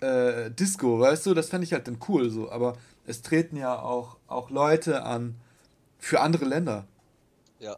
äh, 0.00 0.50
Disco, 0.50 0.98
weißt 0.98 1.26
du, 1.26 1.34
das 1.34 1.48
fände 1.48 1.64
ich 1.64 1.72
halt 1.72 1.86
dann 1.86 1.98
cool 2.08 2.30
so. 2.30 2.50
Aber 2.50 2.76
es 3.06 3.22
treten 3.22 3.56
ja 3.56 3.78
auch, 3.78 4.16
auch 4.26 4.50
Leute 4.50 5.02
an 5.02 5.36
für 5.98 6.20
andere 6.20 6.44
Länder. 6.44 6.86
Ja. 7.58 7.76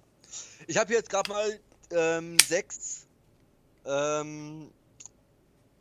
Ich 0.67 0.79
habe 0.79 0.93
jetzt 0.93 1.11
gerade 1.11 1.31
mal 1.31 1.61
ähm, 1.91 2.39
sechs, 2.39 3.07
ähm, 3.87 4.71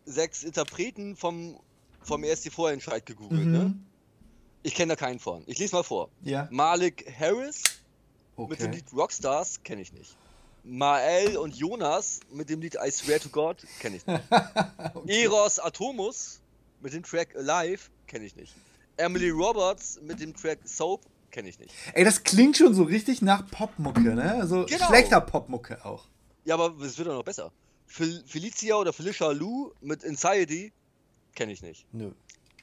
sechs 0.05 0.43
Interpreten 0.43 1.15
vom, 1.15 1.59
vom 2.01 2.23
ESC-Vorentscheid 2.23 3.05
gegoogelt, 3.05 3.45
ne? 3.45 3.59
mhm. 3.59 3.65
ne? 3.65 3.75
Ich 4.63 4.75
kenne 4.75 4.91
da 4.91 4.95
keinen 4.95 5.19
von. 5.19 5.43
Ich 5.47 5.57
lese 5.57 5.75
mal 5.75 5.83
vor. 5.83 6.09
Ja. 6.21 6.47
Malik 6.51 7.11
Harris 7.19 7.63
okay. 8.35 8.49
mit 8.49 8.61
dem 8.61 8.71
Lied 8.71 8.85
Rockstars 8.93 9.63
kenne 9.63 9.81
ich 9.81 9.91
nicht. 9.91 10.15
Mael 10.63 11.37
und 11.37 11.55
Jonas 11.55 12.19
mit 12.31 12.49
dem 12.49 12.61
Lied 12.61 12.75
I 12.75 12.91
Swear 12.91 13.19
to 13.19 13.29
God 13.29 13.65
kenne 13.79 13.95
ich 13.97 14.05
nicht. 14.05 14.21
okay. 14.93 15.23
Eros 15.23 15.59
Atomus 15.59 16.41
mit 16.81 16.93
dem 16.93 17.03
Track 17.03 17.35
Alive 17.35 17.89
kenne 18.05 18.25
ich 18.25 18.35
nicht. 18.35 18.53
Emily 18.97 19.29
Roberts 19.31 19.99
mit 20.03 20.19
dem 20.19 20.35
Track 20.35 20.59
Soap 20.65 21.01
kenne 21.31 21.49
ich 21.49 21.57
nicht. 21.57 21.73
Ey, 21.93 22.03
das 22.03 22.23
klingt 22.23 22.57
schon 22.57 22.75
so 22.75 22.83
richtig 22.83 23.21
nach 23.21 23.49
Popmucke, 23.49 24.13
ne? 24.13 24.35
Also 24.35 24.65
genau. 24.65 24.87
schlechter 24.87 25.21
Popmucke 25.21 25.83
auch. 25.83 26.05
Ja, 26.45 26.55
aber 26.55 26.75
es 26.85 26.97
wird 26.97 27.07
doch 27.07 27.15
noch 27.15 27.23
besser. 27.23 27.51
Fel 27.91 28.23
Felicia 28.25 28.75
oder 28.75 28.93
Felicia 28.93 29.31
Lou 29.31 29.73
mit 29.81 30.05
Anxiety 30.05 30.71
kenne 31.35 31.51
ich 31.51 31.61
nicht. 31.61 31.85
Nö. 31.91 32.11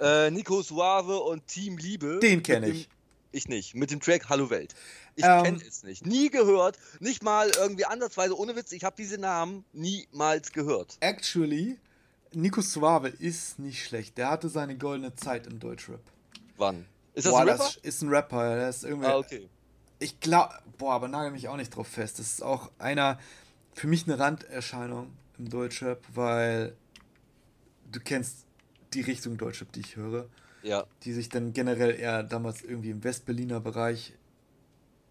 Äh, 0.00 0.30
Nico 0.30 0.62
Suave 0.62 1.18
und 1.18 1.46
Team 1.46 1.76
Liebe. 1.76 2.18
Den 2.20 2.42
kenne 2.42 2.68
ich. 2.70 2.88
Ich 3.30 3.46
nicht. 3.46 3.74
Mit 3.74 3.90
dem 3.90 4.00
Track 4.00 4.30
Hallo 4.30 4.48
Welt. 4.48 4.74
Ich 5.16 5.24
ähm, 5.24 5.42
kenne 5.42 5.62
es 5.66 5.82
nicht. 5.82 6.06
Nie 6.06 6.30
gehört. 6.30 6.78
Nicht 7.00 7.22
mal 7.22 7.50
irgendwie 7.50 7.84
ansatzweise. 7.84 8.38
Ohne 8.38 8.56
Witz, 8.56 8.72
ich 8.72 8.84
habe 8.84 8.96
diese 8.96 9.18
Namen 9.18 9.66
niemals 9.72 10.52
gehört. 10.52 10.96
Actually, 11.00 11.78
Nico 12.32 12.62
Suave 12.62 13.08
ist 13.08 13.58
nicht 13.58 13.84
schlecht. 13.84 14.16
Der 14.16 14.30
hatte 14.30 14.48
seine 14.48 14.78
goldene 14.78 15.14
Zeit 15.14 15.46
im 15.46 15.58
Deutschrap. 15.58 16.00
Wann? 16.56 16.86
Ist 17.12 17.26
das 17.26 17.32
boah, 17.32 17.40
ein 17.42 17.48
Rapper? 17.48 17.64
Das 17.64 17.76
ist 17.76 18.02
ein 18.02 18.08
Rapper. 18.08 18.56
Der 18.56 18.68
ist 18.70 18.84
irgendwie. 18.84 19.08
Ah, 19.08 19.18
okay. 19.18 19.48
Ich 19.98 20.20
glaube, 20.20 20.54
boah, 20.78 20.94
aber 20.94 21.08
nagel 21.08 21.32
mich 21.32 21.48
auch 21.48 21.56
nicht 21.56 21.74
drauf 21.74 21.88
fest. 21.88 22.18
Das 22.18 22.28
ist 22.28 22.42
auch 22.42 22.70
einer, 22.78 23.18
für 23.78 23.86
mich 23.86 24.06
eine 24.06 24.18
Randerscheinung 24.18 25.12
im 25.38 25.48
Deutschrap, 25.50 26.02
weil 26.14 26.74
du 27.90 28.00
kennst 28.00 28.44
die 28.92 29.02
Richtung 29.02 29.36
Deutschrap, 29.36 29.70
die 29.72 29.80
ich 29.80 29.96
höre. 29.96 30.28
Ja. 30.62 30.86
Die 31.04 31.12
sich 31.12 31.28
dann 31.28 31.52
generell 31.52 31.94
eher 31.94 32.24
damals 32.24 32.62
irgendwie 32.62 32.90
im 32.90 33.04
Westberliner 33.04 33.60
Bereich 33.60 34.14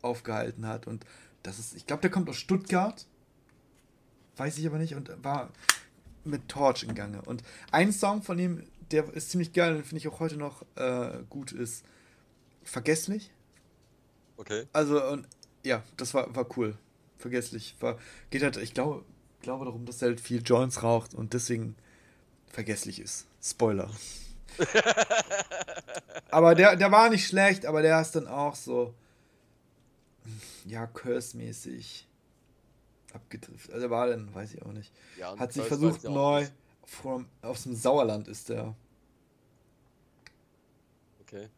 aufgehalten 0.01 0.68
hat. 0.68 0.86
Und 0.88 1.05
das 1.43 1.59
ist, 1.59 1.76
ich 1.76 1.88
glaube, 1.88 2.01
der 2.01 2.11
kommt 2.11 2.30
aus 2.30 2.36
Stuttgart. 2.36 3.05
Weiß 4.36 4.57
ich 4.57 4.68
aber 4.68 4.78
nicht. 4.78 4.95
Und 4.95 5.11
war 5.24 5.51
mit 6.26 6.49
Torch 6.49 6.84
in 6.84 6.93
Gange. 6.93 7.22
Und 7.22 7.43
ein 7.72 7.93
Song 7.93 8.22
von 8.22 8.38
ihm, 8.38 8.63
der 8.91 9.13
ist 9.13 9.32
ziemlich 9.32 9.53
geil 9.53 9.78
und 9.78 9.84
finde 9.84 9.99
ich 9.99 10.07
auch 10.09 10.20
heute 10.20 10.36
noch 10.36 10.65
äh, 10.76 11.24
gut, 11.30 11.53
ist 11.53 11.86
Vergesslich. 12.63 13.32
Okay. 14.36 14.65
Also, 14.74 15.01
und 15.05 15.26
ja, 15.63 15.84
das 15.95 16.13
war, 16.13 16.36
war 16.36 16.45
cool. 16.57 16.78
Vergesslich. 17.18 17.76
War, 17.80 17.97
geht 18.30 18.43
halt, 18.43 18.57
ich 18.57 18.74
glaube, 18.74 19.03
glaube 19.41 19.65
darum, 19.65 19.86
dass 19.86 20.01
er 20.01 20.09
halt 20.09 20.22
viel 20.22 20.41
Joints 20.41 20.84
raucht 20.84 21.13
und 21.13 21.34
deswegen 21.34 21.76
vergesslich 22.47 22.99
ist. 22.99 23.28
Spoiler. 23.41 23.89
aber 26.32 26.55
der, 26.55 26.76
der 26.76 26.91
war 26.91 27.09
nicht 27.09 27.28
schlecht, 27.28 27.65
aber 27.65 27.82
der 27.82 28.01
ist 28.01 28.11
dann 28.11 28.28
auch 28.28 28.55
so, 28.55 28.93
ja, 30.65 30.88
Curse-mäßig 30.88 32.07
abgetrifft. 33.13 33.70
Also 33.70 33.82
der 33.82 33.89
war 33.89 34.07
dann, 34.07 34.34
weiß 34.34 34.53
ich 34.53 34.61
auch 34.61 34.72
nicht. 34.72 34.91
Ja, 35.18 35.38
Hat 35.38 35.53
sich 35.53 35.63
versucht 35.63 36.03
neu, 36.03 36.47
vom, 36.84 37.28
aus 37.41 37.63
dem 37.63 37.76
Sauerland 37.76 38.28
ist 38.28 38.49
der. 38.49 38.76
Okay. 41.22 41.49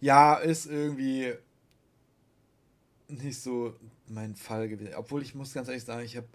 Ja, 0.00 0.34
ist 0.34 0.66
irgendwie 0.66 1.34
nicht 3.08 3.40
so 3.40 3.74
mein 4.10 4.34
Fall 4.34 4.68
gewesen. 4.68 4.94
Obwohl 4.96 5.22
ich 5.22 5.34
muss 5.34 5.52
ganz 5.52 5.68
ehrlich 5.68 5.84
sagen, 5.84 6.04
ich 6.04 6.16
habe 6.16 6.28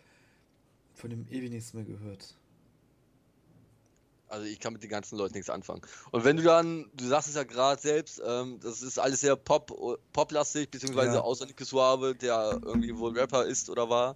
von 0.93 1.09
dem 1.09 1.27
ewig 1.29 1.51
nichts 1.51 1.73
mehr 1.73 1.83
gehört. 1.83 2.35
Also 4.27 4.47
ich 4.47 4.59
kann 4.59 4.73
mit 4.73 4.81
den 4.81 4.89
ganzen 4.89 5.17
Leuten 5.17 5.35
nichts 5.35 5.49
anfangen. 5.49 5.81
Und 6.11 6.23
wenn 6.23 6.37
du 6.37 6.43
dann, 6.43 6.89
du 6.95 7.05
sagst 7.05 7.29
es 7.29 7.35
ja 7.35 7.43
gerade 7.43 7.79
selbst, 7.79 8.21
ähm, 8.25 8.59
das 8.61 8.81
ist 8.81 8.97
alles 8.97 9.21
sehr 9.21 9.35
pop, 9.35 9.99
poplastig, 10.13 10.71
beziehungsweise 10.71 11.15
ja. 11.15 11.21
außer 11.21 11.45
Nico 11.45 11.63
Suave, 11.63 12.15
der 12.15 12.59
irgendwie 12.63 12.97
wohl 12.97 13.17
Rapper 13.17 13.45
ist 13.45 13.69
oder 13.69 13.89
war. 13.89 14.15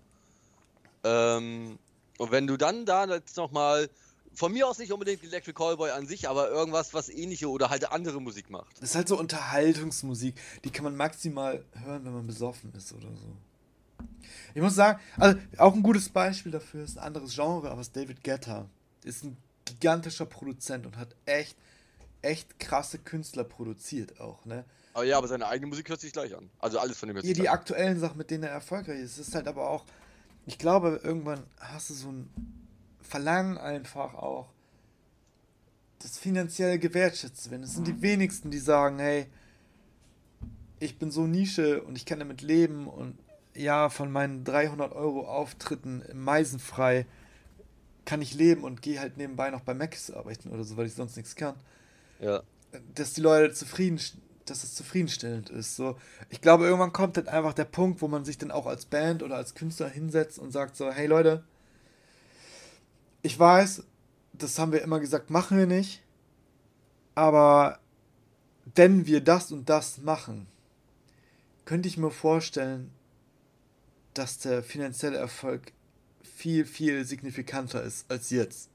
Ähm, 1.03 1.77
und 2.17 2.31
wenn 2.31 2.47
du 2.47 2.57
dann 2.57 2.85
da 2.85 3.05
jetzt 3.05 3.37
nochmal 3.37 3.89
von 4.33 4.51
mir 4.51 4.67
aus 4.67 4.77
nicht 4.77 4.91
unbedingt 4.91 5.23
Electric 5.23 5.53
Callboy 5.53 5.91
an 5.91 6.07
sich, 6.07 6.27
aber 6.27 6.49
irgendwas, 6.49 6.93
was 6.93 7.09
ähnliche 7.09 7.49
oder 7.49 7.69
halt 7.69 7.91
andere 7.91 8.21
Musik 8.21 8.49
macht. 8.49 8.81
Das 8.81 8.91
ist 8.91 8.95
halt 8.95 9.07
so 9.07 9.17
Unterhaltungsmusik. 9.17 10.35
Die 10.63 10.69
kann 10.69 10.83
man 10.83 10.95
maximal 10.95 11.63
hören, 11.73 12.05
wenn 12.05 12.13
man 12.13 12.27
besoffen 12.27 12.73
ist 12.73 12.93
oder 12.93 13.09
so. 13.15 13.35
Ich 14.53 14.61
muss 14.61 14.75
sagen, 14.75 14.99
also 15.17 15.39
auch 15.57 15.73
ein 15.73 15.83
gutes 15.83 16.09
Beispiel 16.09 16.51
dafür 16.51 16.83
ist 16.83 16.97
ein 16.97 17.03
anderes 17.03 17.35
Genre, 17.35 17.69
aber 17.69 17.81
es 17.81 17.87
ist 17.87 17.95
David 17.95 18.23
Guetta. 18.23 18.67
Ist 19.03 19.23
ein 19.23 19.37
gigantischer 19.65 20.25
Produzent 20.25 20.85
und 20.85 20.97
hat 20.97 21.15
echt, 21.25 21.55
echt 22.21 22.59
krasse 22.59 22.97
Künstler 22.97 23.43
produziert 23.43 24.19
auch, 24.19 24.45
ne? 24.45 24.65
Aber 24.93 25.05
ja, 25.05 25.17
aber 25.17 25.27
seine 25.27 25.47
eigene 25.47 25.67
Musik 25.67 25.87
hört 25.89 26.01
sich 26.01 26.11
gleich 26.11 26.35
an. 26.35 26.49
Also 26.59 26.79
alles 26.79 26.97
von 26.97 27.07
dem 27.07 27.15
hört 27.15 27.25
sich 27.25 27.37
Ja, 27.37 27.43
die 27.43 27.49
aktuellen 27.49 27.99
Sachen, 27.99 28.17
mit 28.17 28.31
denen 28.31 28.43
er 28.43 28.49
erfolgreich 28.49 28.99
ist. 28.99 29.17
Ist 29.17 29.35
halt 29.35 29.47
aber 29.47 29.69
auch, 29.69 29.85
ich 30.45 30.57
glaube, 30.57 30.99
irgendwann 31.03 31.43
hast 31.59 31.91
du 31.91 31.93
so 31.93 32.09
ein 32.09 32.29
Verlangen 33.01 33.57
einfach 33.57 34.15
auch, 34.15 34.49
das 35.99 36.17
finanziell 36.17 36.79
gewertschätzt 36.79 37.43
zu 37.43 37.51
werden. 37.51 37.63
Es 37.63 37.73
sind 37.73 37.87
die 37.87 38.01
wenigsten, 38.01 38.51
die 38.51 38.59
sagen, 38.59 38.99
hey, 38.99 39.27
ich 40.79 40.97
bin 40.97 41.11
so 41.11 41.27
Nische 41.27 41.83
und 41.83 41.97
ich 41.97 42.05
kann 42.05 42.19
damit 42.19 42.41
leben 42.41 42.87
und 42.87 43.17
ja, 43.59 43.89
von 43.89 44.11
meinen 44.11 44.45
300 44.45 44.93
Euro 44.93 45.27
Auftritten 45.27 46.03
Meisenfrei 46.13 47.05
kann 48.05 48.21
ich 48.21 48.33
leben 48.33 48.63
und 48.63 48.81
gehe 48.81 48.99
halt 48.99 49.17
nebenbei 49.17 49.49
noch 49.51 49.61
bei 49.61 49.73
Macs 49.73 50.09
arbeiten 50.09 50.49
oder 50.49 50.63
so, 50.63 50.77
weil 50.77 50.87
ich 50.87 50.93
sonst 50.93 51.17
nichts 51.17 51.35
kann. 51.35 51.55
Ja. 52.19 52.41
Dass 52.95 53.13
die 53.13 53.21
Leute 53.21 53.53
zufrieden, 53.53 53.99
dass 54.45 54.63
es 54.63 54.75
zufriedenstellend 54.75 55.49
ist. 55.49 55.75
So, 55.75 55.97
ich 56.29 56.39
glaube, 56.39 56.65
irgendwann 56.65 56.93
kommt 56.93 57.17
dann 57.17 57.27
einfach 57.27 57.53
der 57.53 57.65
Punkt, 57.65 58.01
wo 58.01 58.07
man 58.07 58.23
sich 58.23 58.37
dann 58.37 58.51
auch 58.51 58.65
als 58.65 58.85
Band 58.85 59.23
oder 59.23 59.35
als 59.35 59.55
Künstler 59.55 59.89
hinsetzt 59.89 60.39
und 60.39 60.51
sagt 60.51 60.77
so, 60.77 60.89
hey 60.89 61.07
Leute, 61.07 61.43
ich 63.21 63.37
weiß, 63.37 63.83
das 64.33 64.57
haben 64.57 64.71
wir 64.71 64.81
immer 64.81 65.01
gesagt, 65.01 65.29
machen 65.29 65.57
wir 65.57 65.67
nicht. 65.67 66.01
Aber 67.13 67.79
wenn 68.73 69.05
wir 69.05 69.21
das 69.21 69.51
und 69.51 69.67
das 69.69 69.97
machen, 69.97 70.47
könnte 71.65 71.89
ich 71.89 71.97
mir 71.97 72.11
vorstellen, 72.11 72.91
dass 74.13 74.39
der 74.39 74.63
finanzielle 74.63 75.17
Erfolg 75.17 75.73
viel, 76.23 76.65
viel 76.65 77.05
signifikanter 77.05 77.83
ist 77.83 78.09
als 78.09 78.29
jetzt. 78.29 78.69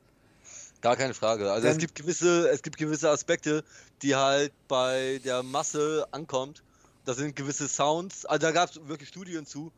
Gar 0.80 0.96
keine 0.96 1.14
Frage. 1.14 1.50
Also 1.50 1.62
Denn 1.62 1.72
es 1.72 1.78
gibt 1.78 1.94
gewisse, 1.94 2.48
es 2.50 2.62
gibt 2.62 2.76
gewisse 2.76 3.08
Aspekte, 3.08 3.64
die 4.02 4.14
halt 4.14 4.52
bei 4.68 5.20
der 5.24 5.42
Masse 5.42 6.06
ankommt. 6.10 6.62
Da 7.06 7.14
sind 7.14 7.36
gewisse 7.36 7.68
Sounds, 7.68 8.26
also 8.26 8.46
da 8.46 8.52
gab 8.52 8.70
es 8.70 8.86
wirklich 8.86 9.08
Studien 9.08 9.46
zu. 9.46 9.72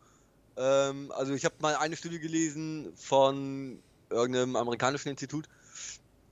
Ähm, 0.56 1.12
also 1.12 1.32
ich 1.34 1.44
habe 1.44 1.54
mal 1.60 1.76
eine 1.76 1.96
Studie 1.96 2.18
gelesen 2.18 2.92
von 2.96 3.78
irgendeinem 4.10 4.56
amerikanischen 4.56 5.08
Institut, 5.08 5.48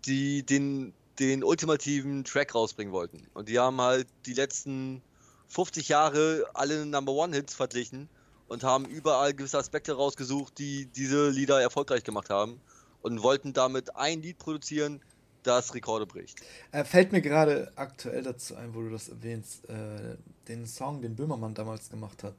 die 0.06 0.44
den, 0.44 0.92
den 1.18 1.44
ultimativen 1.44 2.24
Track 2.24 2.54
rausbringen 2.54 2.92
wollten. 2.92 3.26
Und 3.34 3.48
die 3.48 3.58
haben 3.58 3.80
halt 3.80 4.08
die 4.26 4.34
letzten 4.34 5.02
50 5.48 5.88
Jahre 5.88 6.46
alle 6.54 6.84
Number 6.86 7.12
One 7.12 7.34
Hits 7.34 7.54
verglichen 7.54 8.08
und 8.48 8.62
haben 8.62 8.84
überall 8.86 9.34
gewisse 9.34 9.58
Aspekte 9.58 9.94
rausgesucht, 9.94 10.58
die 10.58 10.86
diese 10.86 11.30
Lieder 11.30 11.60
erfolgreich 11.60 12.04
gemacht 12.04 12.30
haben 12.30 12.60
und 13.02 13.22
wollten 13.22 13.52
damit 13.52 13.96
ein 13.96 14.22
Lied 14.22 14.38
produzieren, 14.38 15.00
das 15.42 15.74
Rekorde 15.74 16.06
bricht. 16.06 16.40
Äh, 16.72 16.84
fällt 16.84 17.12
mir 17.12 17.20
gerade 17.20 17.70
aktuell 17.76 18.22
dazu 18.22 18.56
ein, 18.56 18.74
wo 18.74 18.80
du 18.80 18.90
das 18.90 19.08
erwähnst, 19.08 19.68
äh, 19.68 20.16
den 20.48 20.66
Song, 20.66 21.02
den 21.02 21.14
Böhmermann 21.14 21.54
damals 21.54 21.90
gemacht 21.90 22.22
hat. 22.22 22.34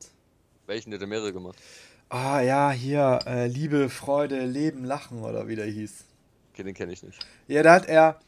Welchen, 0.66 0.92
der 0.92 1.06
mehrere 1.06 1.32
gemacht? 1.32 1.58
Ah 2.10 2.42
ja, 2.42 2.72
hier, 2.72 3.20
äh, 3.26 3.48
Liebe, 3.48 3.90
Freude, 3.90 4.46
Leben, 4.46 4.84
Lachen 4.84 5.22
oder 5.22 5.48
wie 5.48 5.56
der 5.56 5.66
hieß. 5.66 6.06
Okay, 6.52 6.64
den 6.64 6.74
kenne 6.74 6.94
ich 6.94 7.04
nicht. 7.04 7.26
Ja, 7.48 7.62
da 7.64 7.74
hat 7.76 7.88
er. 7.88 8.20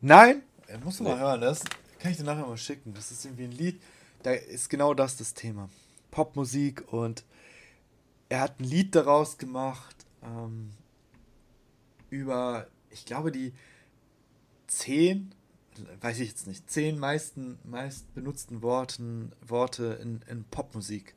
Nein, 0.00 0.42
er 0.66 0.78
muss 0.78 1.00
nee. 1.00 1.08
mal 1.08 1.18
hören, 1.18 1.40
das 1.40 1.62
kann 1.98 2.10
ich 2.10 2.16
dir 2.16 2.24
nachher 2.24 2.46
mal 2.46 2.56
schicken. 2.56 2.94
Das 2.94 3.10
ist 3.10 3.24
irgendwie 3.24 3.44
ein 3.44 3.52
Lied, 3.52 3.80
da 4.22 4.32
ist 4.32 4.68
genau 4.68 4.94
das 4.94 5.16
das 5.16 5.34
Thema. 5.34 5.68
Popmusik 6.10 6.92
und 6.92 7.24
er 8.28 8.40
hat 8.40 8.60
ein 8.60 8.64
Lied 8.64 8.94
daraus 8.94 9.38
gemacht 9.38 10.06
ähm, 10.22 10.70
über, 12.10 12.66
ich 12.90 13.04
glaube, 13.04 13.32
die 13.32 13.52
zehn, 14.66 15.34
weiß 16.00 16.18
ich 16.20 16.28
jetzt 16.28 16.46
nicht, 16.46 16.70
zehn 16.70 16.98
meisten, 16.98 17.58
meist 17.64 18.12
benutzten 18.14 18.62
Worten, 18.62 19.32
Worte 19.40 19.98
in, 20.02 20.22
in 20.28 20.44
Popmusik. 20.44 21.14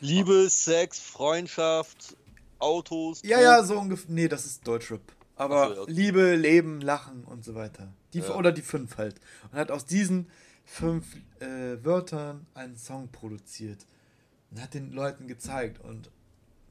Liebe, 0.00 0.48
Sex, 0.50 0.98
Freundschaft, 1.00 2.16
Autos. 2.58 3.22
Ja, 3.22 3.40
ja, 3.40 3.62
so 3.62 3.78
ungefähr. 3.78 4.10
Nee, 4.10 4.28
das 4.28 4.44
ist 4.46 4.66
Deutschrap. 4.66 5.00
Aber 5.36 5.74
so, 5.74 5.82
okay. 5.82 5.92
Liebe, 5.92 6.34
Leben, 6.34 6.80
Lachen 6.80 7.24
und 7.24 7.44
so 7.44 7.54
weiter. 7.54 7.92
Die, 8.12 8.20
ja. 8.20 8.34
Oder 8.34 8.52
die 8.52 8.62
fünf 8.62 8.96
halt. 8.96 9.20
Und 9.50 9.58
hat 9.58 9.70
aus 9.70 9.84
diesen 9.84 10.28
fünf 10.64 11.06
äh, 11.40 11.82
Wörtern 11.84 12.46
einen 12.54 12.76
Song 12.76 13.08
produziert. 13.10 13.86
Und 14.50 14.62
hat 14.62 14.74
den 14.74 14.92
Leuten 14.92 15.26
gezeigt. 15.28 15.80
Und 15.80 16.10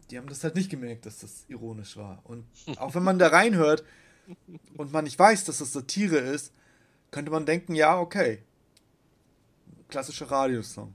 die 0.09 0.17
haben 0.17 0.27
das 0.27 0.43
halt 0.43 0.55
nicht 0.55 0.69
gemerkt, 0.69 1.05
dass 1.05 1.19
das 1.19 1.45
ironisch 1.47 1.97
war. 1.97 2.21
Und 2.23 2.45
auch 2.77 2.95
wenn 2.95 3.03
man 3.03 3.19
da 3.19 3.27
reinhört 3.27 3.83
und 4.77 4.91
man 4.91 5.03
nicht 5.03 5.19
weiß, 5.19 5.43
dass 5.45 5.59
das 5.59 5.73
Satire 5.73 6.17
ist, 6.17 6.53
könnte 7.11 7.31
man 7.31 7.45
denken, 7.45 7.75
ja, 7.75 7.99
okay. 7.99 8.43
Klassischer 9.87 10.29
Radiosong 10.29 10.93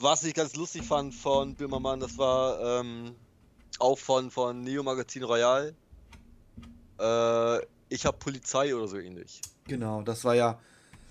was 0.00 0.24
ich 0.24 0.34
ganz 0.34 0.56
lustig 0.56 0.82
fand 0.82 1.14
von 1.14 1.54
Böhmermann, 1.54 2.00
das 2.00 2.16
war 2.18 2.80
ähm, 2.80 3.14
auch 3.78 3.98
von, 3.98 4.30
von 4.30 4.62
Neo 4.62 4.82
Magazin 4.82 5.22
Royal. 5.22 5.74
Äh, 6.98 7.58
ich 7.88 8.06
hab 8.06 8.18
Polizei 8.18 8.74
oder 8.74 8.88
so 8.88 8.98
ähnlich. 8.98 9.40
Genau, 9.64 10.02
das 10.02 10.24
war 10.24 10.34
ja. 10.34 10.58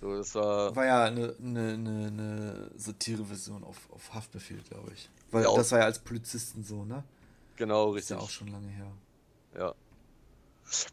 So, 0.02 0.16
das 0.16 0.34
war. 0.36 0.76
War 0.76 0.86
ja 0.86 1.04
eine, 1.06 1.36
eine, 1.40 1.74
eine, 1.74 2.08
eine 2.08 2.72
Satire-Version 2.76 3.64
auf, 3.64 3.78
auf 3.92 4.14
Haftbefehl, 4.14 4.62
glaube 4.70 4.92
ich. 4.94 5.10
Weil 5.32 5.44
ja, 5.44 5.54
das 5.54 5.72
war 5.72 5.80
ja 5.80 5.86
als 5.86 6.00
Polizisten 6.00 6.64
so, 6.64 6.86
ne? 6.86 7.04
Genau, 7.58 7.90
richtig. 7.90 8.04
Ist 8.04 8.10
ja 8.10 8.18
auch 8.20 8.30
schon 8.30 8.48
lange 8.48 8.68
her. 8.68 8.92
Ja. 9.58 9.76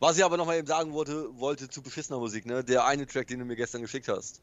Was 0.00 0.16
ich 0.16 0.24
aber 0.24 0.36
nochmal 0.36 0.56
eben 0.56 0.66
sagen 0.66 0.92
wollte, 0.92 1.28
wollte 1.38 1.68
zu 1.68 1.82
beschissener 1.82 2.18
Musik, 2.18 2.46
ne? 2.46 2.64
Der 2.64 2.86
eine 2.86 3.06
Track, 3.06 3.28
den 3.28 3.38
du 3.38 3.44
mir 3.44 3.56
gestern 3.56 3.82
geschickt 3.82 4.08
hast. 4.08 4.40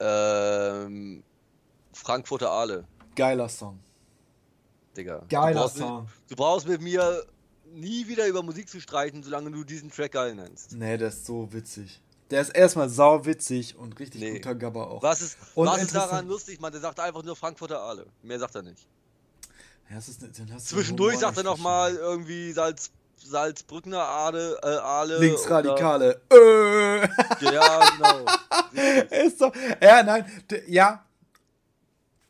Ähm, 0.00 1.22
Frankfurter 1.92 2.50
Aale. 2.50 2.84
Geiler 3.14 3.48
Song. 3.48 3.78
Digga. 4.96 5.24
Geiler 5.28 5.62
du 5.62 5.78
Song. 5.78 6.02
Mit, 6.02 6.30
du 6.30 6.36
brauchst 6.36 6.66
mit 6.68 6.82
mir 6.82 7.24
nie 7.72 8.06
wieder 8.08 8.26
über 8.26 8.42
Musik 8.42 8.68
zu 8.68 8.80
streiten, 8.80 9.22
solange 9.22 9.50
du 9.50 9.64
diesen 9.64 9.90
Track 9.90 10.12
geil 10.12 10.34
nennst. 10.34 10.72
Nee, 10.72 10.98
der 10.98 11.08
ist 11.08 11.24
so 11.24 11.52
witzig. 11.52 12.02
Der 12.32 12.40
ist 12.40 12.48
erstmal 12.48 12.88
sau 12.88 13.26
witzig 13.26 13.76
und 13.76 14.00
richtig 14.00 14.22
nee. 14.22 14.32
guter 14.32 14.54
Gabber 14.54 14.90
auch. 14.90 15.02
Was 15.02 15.20
ist, 15.20 15.36
und 15.54 15.66
was 15.66 15.82
ist 15.82 15.94
daran 15.94 16.26
lustig, 16.26 16.62
man? 16.62 16.72
Der 16.72 16.80
sagt 16.80 16.98
einfach 16.98 17.22
nur 17.22 17.36
Frankfurter 17.36 17.78
Aale. 17.78 18.06
Mehr 18.22 18.38
sagt 18.38 18.54
er 18.54 18.62
nicht. 18.62 18.86
Ja, 19.90 19.98
ist, 19.98 20.66
Zwischendurch 20.66 21.18
sagt 21.18 21.36
er 21.36 21.42
nochmal 21.42 21.94
irgendwie 21.94 22.52
Salz, 22.52 22.90
Salzbrückner 23.22 24.02
Aale, 24.02 24.58
äh, 24.62 24.66
Aale 24.66 25.18
Linksradikale. 25.18 26.22
Oder... 26.30 27.02
Äh. 27.02 27.08
Ja, 27.52 27.90
genau. 27.90 28.24
ist 29.26 29.38
so. 29.38 29.52
Ja, 29.82 30.02
nein. 30.02 30.24
Ja, 30.68 31.04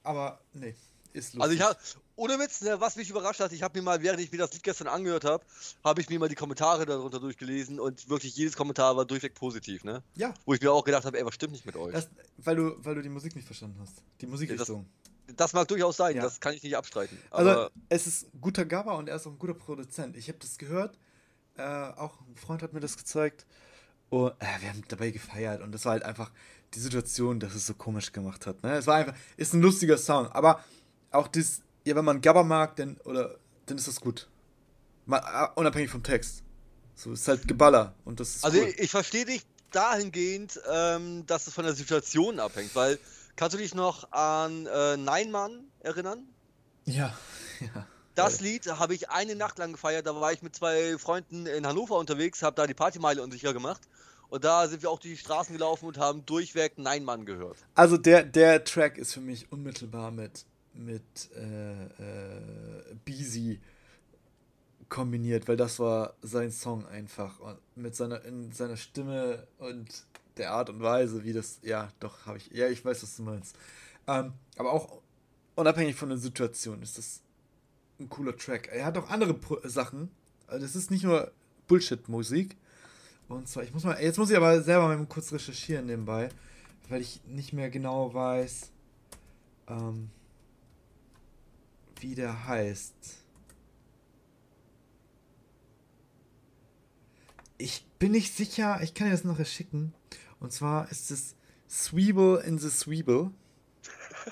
aber 0.03 0.41
nee, 0.53 0.75
ist 1.13 1.35
lustig. 1.35 1.43
Also 1.43 1.55
ich 1.55 1.63
habe, 1.63 1.77
ohne 2.17 2.39
Witz, 2.39 2.61
ne, 2.61 2.81
was 2.81 2.97
mich 2.97 3.11
überrascht 3.11 3.41
hat, 3.41 3.53
ich 3.53 3.63
habe 3.63 3.79
mir 3.79 3.85
mal, 3.85 4.03
während 4.03 4.21
ich 4.21 4.31
mir 4.31 4.39
das 4.39 4.53
Lied 4.53 4.63
gestern 4.63 4.89
angehört 4.89 5.25
habe, 5.25 5.45
habe 5.85 6.01
ich 6.01 6.09
mir 6.09 6.19
mal 6.19 6.29
die 6.29 6.35
Kommentare 6.35 6.87
darunter 6.87 7.21
durchgelesen 7.21 7.81
und 7.81 8.09
wirklich 8.09 8.37
jedes 8.37 8.57
Kommentar 8.57 8.97
war 8.97 9.05
durchweg 9.05 9.35
positiv, 9.35 9.85
ne? 9.85 10.03
Ja. 10.15 10.35
Wo 10.45 10.55
ich 10.55 10.61
mir 10.61 10.73
auch 10.73 10.85
gedacht 10.85 11.05
habe, 11.05 11.19
ey, 11.19 11.25
was 11.25 11.35
stimmt 11.35 11.53
nicht 11.53 11.67
mit 11.67 11.77
euch? 11.77 11.93
Das, 11.93 12.09
weil, 12.39 12.57
du, 12.57 12.77
weil 12.85 12.95
du 12.95 13.03
die 13.03 13.09
Musik 13.09 13.35
nicht 13.35 13.47
verstanden 13.47 13.79
hast. 13.81 14.03
Die 14.21 14.27
Musikrichtung. 14.27 14.87
Das, 15.27 15.37
das 15.37 15.53
mag 15.53 15.69
durchaus 15.69 15.97
sein, 15.97 16.17
ja. 16.17 16.23
das 16.23 16.41
kann 16.41 16.55
ich 16.55 16.63
nicht 16.63 16.77
abstreiten. 16.77 17.19
also, 17.31 17.71
es 17.89 18.07
ist 18.07 18.27
guter 18.41 18.65
Gabber 18.65 18.97
und 18.97 19.09
er 19.09 19.17
ist 19.17 19.27
auch 19.27 19.33
ein 19.33 19.39
guter 19.39 19.55
Produzent. 19.55 20.17
Ich 20.17 20.29
habe 20.29 20.39
das 20.39 20.59
gehört, 20.59 20.99
äh, 21.57 21.63
auch 21.63 22.21
ein 22.21 22.37
Freund 22.37 22.63
hat 22.63 22.73
mir 22.73 22.81
das 22.81 22.97
gezeigt 22.97 23.47
und 24.11 24.33
äh, 24.41 24.61
wir 24.61 24.69
haben 24.69 24.83
dabei 24.89 25.11
gefeiert 25.11 25.63
und 25.63 25.73
das 25.73 25.85
war 25.85 25.93
halt 25.93 26.05
einfach, 26.05 26.31
die 26.75 26.81
Situation, 26.81 27.41
dass 27.41 27.55
es 27.55 27.67
so 27.67 27.75
komisch 27.75 28.13
gemacht 28.13 28.47
hat. 28.47 28.63
Ne? 28.63 28.77
Es 28.77 28.87
war 28.87 28.97
einfach, 28.97 29.15
ist 29.37 29.53
ein 29.53 29.61
lustiger 29.61 29.99
Song, 29.99 30.27
aber 30.29 30.65
auch 31.11 31.29
das, 31.29 31.63
ja, 31.85 31.97
wenn 31.97 32.05
man 32.05 32.21
Gabber 32.21 32.45
mag, 32.45 32.77
dann, 32.77 32.97
oder, 33.05 33.37
dann 33.67 33.79
ist 33.79 33.89
das 33.89 34.01
gut. 34.01 34.29
Mal, 35.07 35.21
uh, 35.21 35.61
unabhängig 35.61 35.91
vom 35.91 36.03
Text. 36.03 36.43
So, 36.95 37.13
ist 37.13 37.27
halt 37.27 37.49
Geballer 37.49 37.95
und 38.05 38.21
das 38.21 38.37
ist 38.37 38.45
Also 38.45 38.59
cool. 38.59 38.69
ich, 38.69 38.79
ich 38.79 38.91
verstehe 38.91 39.25
dich 39.25 39.43
dahingehend, 39.71 40.61
ähm, 40.71 41.27
dass 41.27 41.47
es 41.47 41.55
von 41.55 41.65
der 41.65 41.75
Situation 41.75 42.39
abhängt, 42.39 42.75
weil 42.77 42.99
kannst 43.37 43.55
du 43.55 43.59
dich 43.59 43.75
noch 43.75 44.13
an 44.13 44.67
äh, 44.67 44.97
Nein 44.97 45.31
Mann 45.31 45.65
erinnern? 45.81 46.27
Ja, 46.85 47.17
ja. 47.61 47.87
Das 48.15 48.41
Lied 48.41 48.67
habe 48.67 48.95
ich 48.95 49.09
eine 49.09 49.35
Nacht 49.35 49.59
lang 49.59 49.73
gefeiert, 49.73 50.07
da 50.07 50.15
war 50.15 50.33
ich 50.33 50.43
mit 50.43 50.55
zwei 50.55 50.99
Freunden 50.99 51.47
in 51.47 51.67
Hannover 51.67 51.97
unterwegs, 51.97 52.43
habe 52.43 52.55
da 52.57 52.67
die 52.67 52.75
Partymeile 52.75 53.23
unsicher 53.23 53.55
gemacht 53.55 53.81
und 54.29 54.45
da 54.45 54.69
sind 54.69 54.83
wir 54.83 54.91
auch 54.91 54.99
durch 54.99 55.15
die 55.15 55.19
Straßen 55.19 55.55
gelaufen 55.55 55.87
und 55.87 55.99
haben 55.99 56.25
durchweg 56.27 56.75
Nein 56.77 57.05
Mann 57.05 57.25
gehört. 57.25 57.57
Also 57.75 57.97
der, 57.97 58.23
der 58.23 58.65
Track 58.65 58.99
ist 58.99 59.15
für 59.15 59.21
mich 59.21 59.51
unmittelbar 59.51 60.11
mit, 60.11 60.45
mit 60.75 61.03
äh, 61.37 61.85
äh, 61.85 62.95
Beezy 63.05 63.61
kombiniert, 64.89 65.49
weil 65.49 65.57
das 65.57 65.79
war 65.79 66.15
sein 66.23 66.51
Song 66.51 66.87
einfach. 66.87 67.41
Und 67.41 67.59
mit 67.77 67.97
seiner, 67.97 68.25
in 68.25 68.53
seiner 68.53 68.77
Stimme 68.77 69.47
und 69.59 70.07
der 70.37 70.53
Art 70.53 70.71
und 70.71 70.83
Weise, 70.83 71.25
wie 71.25 71.33
das. 71.33 71.61
Ja, 71.63 71.89
doch, 72.01 72.27
habe 72.27 72.39
ich. 72.39 72.51
Ja, 72.53 72.69
ich 72.69 72.85
weiß, 72.85 73.03
was 73.03 73.17
du 73.17 73.23
meinst. 73.23 73.57
Ähm, 74.07 74.33
aber 74.57 74.73
auch 74.73 75.01
unabhängig 75.55 75.95
von 75.95 76.09
der 76.09 76.19
Situation 76.19 76.83
ist 76.83 76.99
das 76.99 77.21
ein 78.01 78.09
cooler 78.09 78.37
Track. 78.37 78.69
Er 78.73 78.85
hat 78.85 78.99
auch 78.99 79.11
andere 79.11 79.35
Pro 79.35 79.59
Sachen. 79.65 80.11
Also 80.47 80.67
das 80.67 80.77
ist 80.77 80.91
nicht 80.91 81.05
nur 81.05 81.33
Bullshit-Musik. 81.69 82.57
Und 83.29 83.49
zwar, 83.49 83.63
ich 83.63 83.73
muss 83.73 83.85
mal. 83.85 84.01
Jetzt 84.03 84.19
muss 84.19 84.31
ich 84.31 84.37
aber 84.37 84.61
selber 84.63 84.89
mal 84.89 85.07
kurz 85.07 85.33
recherchieren 85.33 85.87
nebenbei, 85.87 86.29
weil 86.89 87.01
ich 87.01 87.21
nicht 87.27 87.53
mehr 87.53 87.71
genau 87.71 88.13
weiß, 88.13 88.71
ähm, 89.69 90.11
wie 92.03 92.15
der 92.15 92.47
heißt. 92.47 92.95
Ich 97.59 97.87
bin 97.99 98.13
nicht 98.13 98.35
sicher, 98.35 98.81
ich 98.83 98.95
kann 98.95 99.07
dir 99.07 99.13
das 99.13 99.25
noch 99.25 99.45
schicken. 99.47 99.95
Und 100.41 100.53
zwar 100.53 100.91
ist 100.91 101.11
es 101.13 101.37
Sweeble 101.71 102.43
in 102.43 102.59
the 102.59 102.71
Sweeble. 102.71 103.31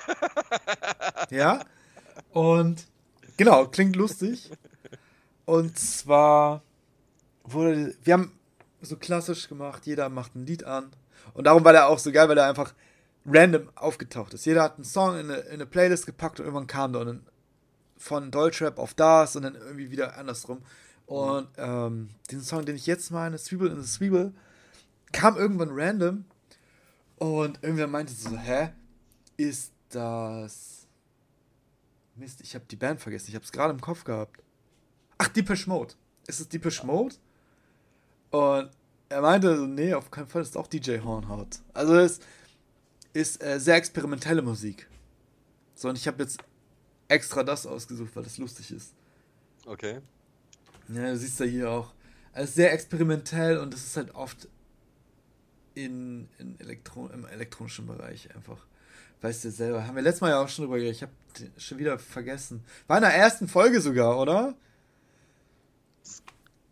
ja. 1.30 1.64
Und 2.32 2.86
genau, 3.36 3.66
klingt 3.68 3.94
lustig. 3.94 4.50
Und 5.44 5.78
zwar 5.78 6.62
wurde, 7.44 7.94
wir 8.02 8.14
haben 8.14 8.32
so 8.82 8.96
klassisch 8.96 9.48
gemacht, 9.48 9.86
jeder 9.86 10.08
macht 10.08 10.34
ein 10.34 10.46
Lied 10.46 10.64
an. 10.64 10.90
Und 11.34 11.44
darum 11.44 11.64
war 11.64 11.72
der 11.72 11.88
auch 11.88 11.98
so 11.98 12.10
geil, 12.10 12.28
weil 12.28 12.38
er 12.38 12.48
einfach 12.48 12.74
random 13.26 13.68
aufgetaucht 13.76 14.34
ist. 14.34 14.46
Jeder 14.46 14.62
hat 14.62 14.76
einen 14.76 14.84
Song 14.84 15.18
in 15.18 15.30
eine, 15.30 15.40
in 15.42 15.52
eine 15.54 15.66
Playlist 15.66 16.06
gepackt 16.06 16.40
und 16.40 16.46
irgendwann 16.46 16.66
kam 16.66 16.92
da 16.92 17.04
dann 17.04 17.24
von 18.00 18.30
Deutschrap 18.30 18.78
auf 18.78 18.94
das 18.94 19.36
und 19.36 19.42
dann 19.42 19.54
irgendwie 19.54 19.90
wieder 19.90 20.16
andersrum. 20.16 20.62
Und 21.06 21.48
ähm, 21.58 22.08
diesen 22.30 22.42
Song, 22.42 22.64
den 22.64 22.76
ich 22.76 22.86
jetzt 22.86 23.10
meine, 23.10 23.36
Zwiebel 23.36 23.70
in 23.70 23.82
the 23.82 23.88
Zwiebel, 23.88 24.32
kam 25.12 25.36
irgendwann 25.36 25.70
random 25.72 26.24
und 27.16 27.62
irgendwer 27.62 27.86
meinte 27.86 28.12
so, 28.12 28.36
hä, 28.36 28.70
ist 29.36 29.72
das... 29.90 30.86
Mist, 32.16 32.40
ich 32.40 32.54
habe 32.54 32.64
die 32.70 32.76
Band 32.76 33.00
vergessen, 33.00 33.28
ich 33.28 33.34
habe 33.34 33.44
es 33.44 33.52
gerade 33.52 33.72
im 33.72 33.80
Kopf 33.80 34.04
gehabt. 34.04 34.42
Ach, 35.18 35.28
Deepish 35.28 35.66
Mode. 35.66 35.94
Ist 36.26 36.40
es 36.40 36.48
Deepish 36.48 36.82
Mode? 36.82 37.16
Und 38.30 38.70
er 39.08 39.20
meinte 39.20 39.56
so, 39.56 39.66
nee, 39.66 39.92
auf 39.92 40.10
keinen 40.10 40.26
Fall, 40.26 40.42
ist 40.42 40.56
auch 40.56 40.66
DJ 40.66 41.00
Hornhaut. 41.00 41.60
Also 41.74 41.96
es 41.96 42.20
ist 43.12 43.42
äh, 43.42 43.58
sehr 43.58 43.76
experimentelle 43.76 44.42
Musik. 44.42 44.88
So, 45.74 45.88
und 45.88 45.98
ich 45.98 46.06
habe 46.06 46.22
jetzt 46.22 46.38
extra 47.10 47.42
das 47.42 47.66
ausgesucht, 47.66 48.14
weil 48.14 48.22
das 48.22 48.38
lustig 48.38 48.70
ist. 48.70 48.94
Okay. 49.66 50.00
Ja, 50.88 51.10
du 51.10 51.16
siehst 51.16 51.38
ja 51.40 51.46
hier 51.46 51.70
auch. 51.70 51.92
Es 52.32 52.50
ist 52.50 52.54
sehr 52.54 52.72
experimentell 52.72 53.58
und 53.58 53.74
es 53.74 53.84
ist 53.84 53.96
halt 53.96 54.14
oft 54.14 54.48
in, 55.74 56.28
in 56.38 56.58
Elektro 56.60 57.08
im 57.08 57.26
elektronischen 57.26 57.86
Bereich 57.86 58.34
einfach. 58.34 58.58
Weißt 59.20 59.44
du 59.44 59.50
selber. 59.50 59.86
Haben 59.86 59.96
wir 59.96 60.02
letztes 60.02 60.20
Mal 60.20 60.30
ja 60.30 60.40
auch 60.40 60.48
schon 60.48 60.64
drüber 60.64 60.78
geredet. 60.78 60.96
Ich 60.96 61.02
habe 61.02 61.12
schon 61.58 61.78
wieder 61.78 61.98
vergessen. 61.98 62.64
War 62.86 62.98
in 62.98 63.02
der 63.02 63.14
ersten 63.14 63.48
Folge 63.48 63.80
sogar, 63.80 64.18
oder? 64.18 64.54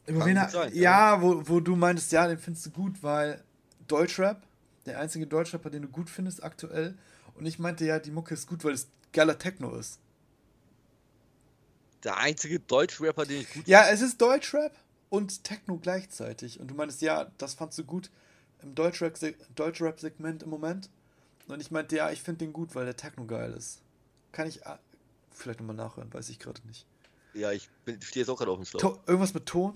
Wen 0.06 0.36
sein, 0.48 0.72
ja, 0.72 1.14
ja, 1.16 1.22
wo, 1.22 1.46
wo 1.46 1.60
du 1.60 1.76
meintest, 1.76 2.12
ja, 2.12 2.26
den 2.26 2.38
findest 2.38 2.64
du 2.64 2.70
gut, 2.70 3.02
weil 3.02 3.44
Deutschrap, 3.88 4.42
der 4.86 4.98
einzige 4.98 5.26
Deutschrapper, 5.26 5.68
den 5.68 5.82
du 5.82 5.88
gut 5.88 6.08
findest 6.08 6.42
aktuell. 6.42 6.96
Und 7.34 7.44
ich 7.44 7.58
meinte, 7.58 7.84
ja, 7.84 7.98
die 7.98 8.10
Mucke 8.10 8.32
ist 8.32 8.46
gut, 8.46 8.64
weil 8.64 8.72
es 8.72 8.88
geiler 9.12 9.38
Techno 9.38 9.76
ist. 9.76 10.00
Der 12.04 12.16
einzige 12.16 12.60
Deutschrapper, 12.60 13.24
den 13.24 13.40
ich 13.42 13.52
gut? 13.52 13.66
Ja, 13.66 13.88
es 13.88 14.00
ist 14.00 14.20
Deutschrap 14.20 14.72
und 15.08 15.44
Techno 15.44 15.78
gleichzeitig. 15.78 16.60
Und 16.60 16.68
du 16.68 16.74
meintest, 16.74 17.02
ja, 17.02 17.30
das 17.38 17.54
fandst 17.54 17.78
du 17.78 17.84
gut 17.84 18.10
im 18.62 18.74
Deutschrap-Segment 18.74 20.42
im 20.42 20.50
Moment. 20.50 20.90
Und 21.48 21.60
ich 21.60 21.70
meinte, 21.70 21.96
ja, 21.96 22.10
ich 22.10 22.22
finde 22.22 22.44
den 22.44 22.52
gut, 22.52 22.74
weil 22.74 22.84
der 22.84 22.96
Techno 22.96 23.24
geil 23.24 23.52
ist. 23.52 23.80
Kann 24.32 24.46
ich 24.46 24.66
ah, 24.66 24.78
vielleicht 25.30 25.60
nochmal 25.60 25.76
nachhören, 25.76 26.12
weiß 26.12 26.28
ich 26.28 26.38
gerade 26.38 26.60
nicht. 26.66 26.86
Ja, 27.34 27.52
ich 27.52 27.68
stehe 28.00 28.22
jetzt 28.22 28.28
auch 28.28 28.38
gerade 28.38 28.50
auf 28.50 28.58
dem 28.58 28.64
Schlauch. 28.64 28.80
To 28.80 29.00
irgendwas 29.06 29.34
mit 29.34 29.46
Ton? 29.46 29.74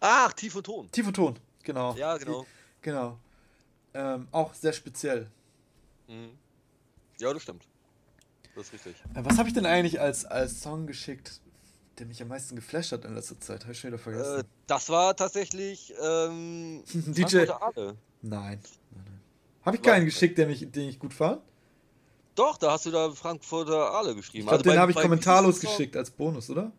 Ach, 0.00 0.32
Tief 0.32 0.56
und 0.56 0.64
Ton. 0.64 0.90
Tief 0.90 1.06
und 1.06 1.14
Ton, 1.14 1.38
genau. 1.62 1.94
Ja, 1.94 2.16
genau. 2.16 2.46
Genau. 2.80 3.18
Ähm, 3.92 4.28
auch 4.30 4.54
sehr 4.54 4.72
speziell. 4.72 5.30
Mhm. 6.08 6.38
Ja, 7.18 7.32
das 7.32 7.42
stimmt. 7.42 7.66
Das 8.54 8.66
ist 8.66 8.72
richtig. 8.72 8.94
Äh, 9.14 9.24
was 9.24 9.38
habe 9.38 9.48
ich 9.48 9.54
denn 9.54 9.66
eigentlich 9.66 10.00
als, 10.00 10.24
als 10.24 10.62
Song 10.62 10.86
geschickt, 10.86 11.40
der 11.98 12.06
mich 12.06 12.22
am 12.22 12.28
meisten 12.28 12.56
geflasht 12.56 12.92
hat 12.92 13.04
in 13.04 13.14
letzter 13.14 13.38
Zeit? 13.40 13.62
Habe 13.62 13.72
ich 13.72 13.80
schon 13.80 13.88
wieder 13.88 13.98
vergessen. 13.98 14.40
Äh, 14.40 14.44
das 14.66 14.88
war 14.88 15.16
tatsächlich 15.16 15.92
ähm, 16.02 16.82
DJ. 16.92 17.46
Nein. 17.46 17.54
nein, 18.22 18.60
nein. 18.92 19.20
Habe 19.64 19.76
ich 19.76 19.82
keinen 19.82 20.04
geschickt, 20.04 20.38
der 20.38 20.46
mich, 20.46 20.70
den 20.70 20.88
ich 20.88 20.98
gut 20.98 21.14
fand? 21.14 21.40
Doch, 22.34 22.58
da 22.58 22.72
hast 22.72 22.86
du 22.86 22.90
da 22.90 23.10
Frankfurter 23.10 23.92
Aale 23.92 24.14
geschrieben. 24.14 24.40
Ich 24.40 24.48
glaube, 24.48 24.58
also 24.58 24.70
den 24.70 24.78
habe 24.78 24.90
ich 24.90 24.98
kommentarlos 24.98 25.60
geschickt 25.60 25.96
als 25.96 26.10
Bonus, 26.10 26.50
oder? 26.50 26.72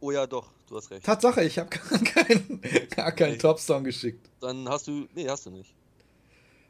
Oh 0.00 0.10
ja, 0.10 0.26
doch, 0.26 0.50
du 0.68 0.76
hast 0.76 0.90
recht. 0.90 1.04
Tatsache, 1.04 1.42
ich 1.42 1.58
habe 1.58 1.70
gar 1.88 1.98
keinen, 1.98 2.60
gar 2.94 3.12
keinen 3.12 3.38
Top-Song 3.38 3.84
geschickt. 3.84 4.28
Dann 4.40 4.68
hast 4.68 4.86
du. 4.86 5.08
Nee, 5.14 5.28
hast 5.28 5.46
du 5.46 5.50
nicht. 5.50 5.74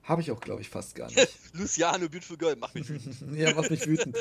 Habe 0.07 0.23
ich 0.23 0.31
auch, 0.31 0.41
glaube 0.41 0.61
ich, 0.61 0.69
fast 0.69 0.95
gar 0.95 1.09
nicht. 1.09 1.29
Luciano, 1.53 2.09
Beautiful 2.09 2.37
Girl, 2.37 2.55
mach 2.57 2.73
mich 2.75 2.89
wütend. 2.89 3.17
ja, 3.37 3.53
mach 3.55 3.69
mich 3.69 3.87
wütend. 3.87 4.17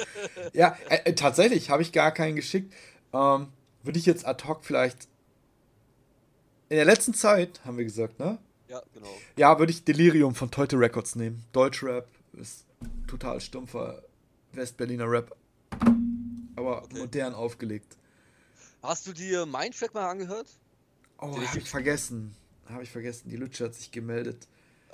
Ja, 0.53 0.75
äh, 0.89 1.11
äh, 1.11 1.13
tatsächlich 1.13 1.69
habe 1.69 1.83
ich 1.83 1.91
gar 1.91 2.11
keinen 2.11 2.35
geschickt. 2.35 2.73
Ähm, 3.13 3.49
Würde 3.83 3.99
ich 3.99 4.07
jetzt 4.07 4.25
ad 4.25 4.47
hoc 4.47 4.65
vielleicht. 4.65 5.07
In 6.69 6.77
der 6.77 6.85
letzten 6.85 7.13
Zeit, 7.13 7.63
haben 7.63 7.77
wir 7.77 7.85
gesagt, 7.85 8.17
ne? 8.17 8.39
Ja, 8.67 8.81
genau. 8.95 9.15
Ja, 9.37 9.59
würde 9.59 9.71
ich 9.71 9.83
Delirium 9.83 10.33
von 10.33 10.49
Teute 10.49 10.79
Records 10.79 11.15
nehmen. 11.15 11.45
Deutschrap 11.51 12.07
ist 12.33 12.65
total 13.05 13.39
stumpfer 13.39 14.01
Westberliner 14.53 15.09
Rap. 15.09 15.35
Aber 16.55 16.83
okay. 16.83 16.97
modern 16.97 17.35
aufgelegt. 17.35 17.95
Hast 18.81 19.05
du 19.05 19.13
dir 19.13 19.45
Mindtrack 19.45 19.93
mal 19.93 20.09
angehört? 20.09 20.47
Oh, 21.19 21.31
habe 21.31 21.59
ich 21.59 21.69
vergessen. 21.69 22.35
Habe 22.67 22.81
ich 22.81 22.89
vergessen. 22.89 23.29
Die 23.29 23.35
Lutsche 23.35 23.65
hat 23.65 23.75
sich 23.75 23.91
gemeldet. 23.91 24.47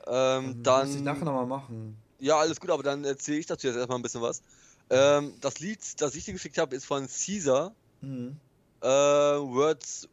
Ähm, 0.08 0.64
dann. 0.64 0.88
Muss 0.88 0.96
ich 0.96 1.02
nachher 1.02 1.26
nochmal 1.26 1.46
machen. 1.46 1.98
Ja, 2.20 2.38
alles 2.38 2.60
gut, 2.60 2.70
aber 2.70 2.84
dann 2.84 3.04
erzähle 3.04 3.40
ich 3.40 3.48
dazu 3.48 3.68
jetzt 3.68 3.78
erstmal 3.78 3.98
ein 3.98 4.04
bisschen 4.04 4.22
was. 4.22 4.42
Ähm, 4.90 5.34
das 5.42 5.60
Lied, 5.60 5.80
das 6.02 6.16
ich 6.16 6.26
dir 6.26 6.34
geschickt 6.34 6.58
habe, 6.58 6.76
ist 6.76 6.86
von 6.86 7.08
Caesar. 7.08 7.74
Mhm. 8.02 8.38
Äh, 8.82 8.88
Words, 8.88 10.08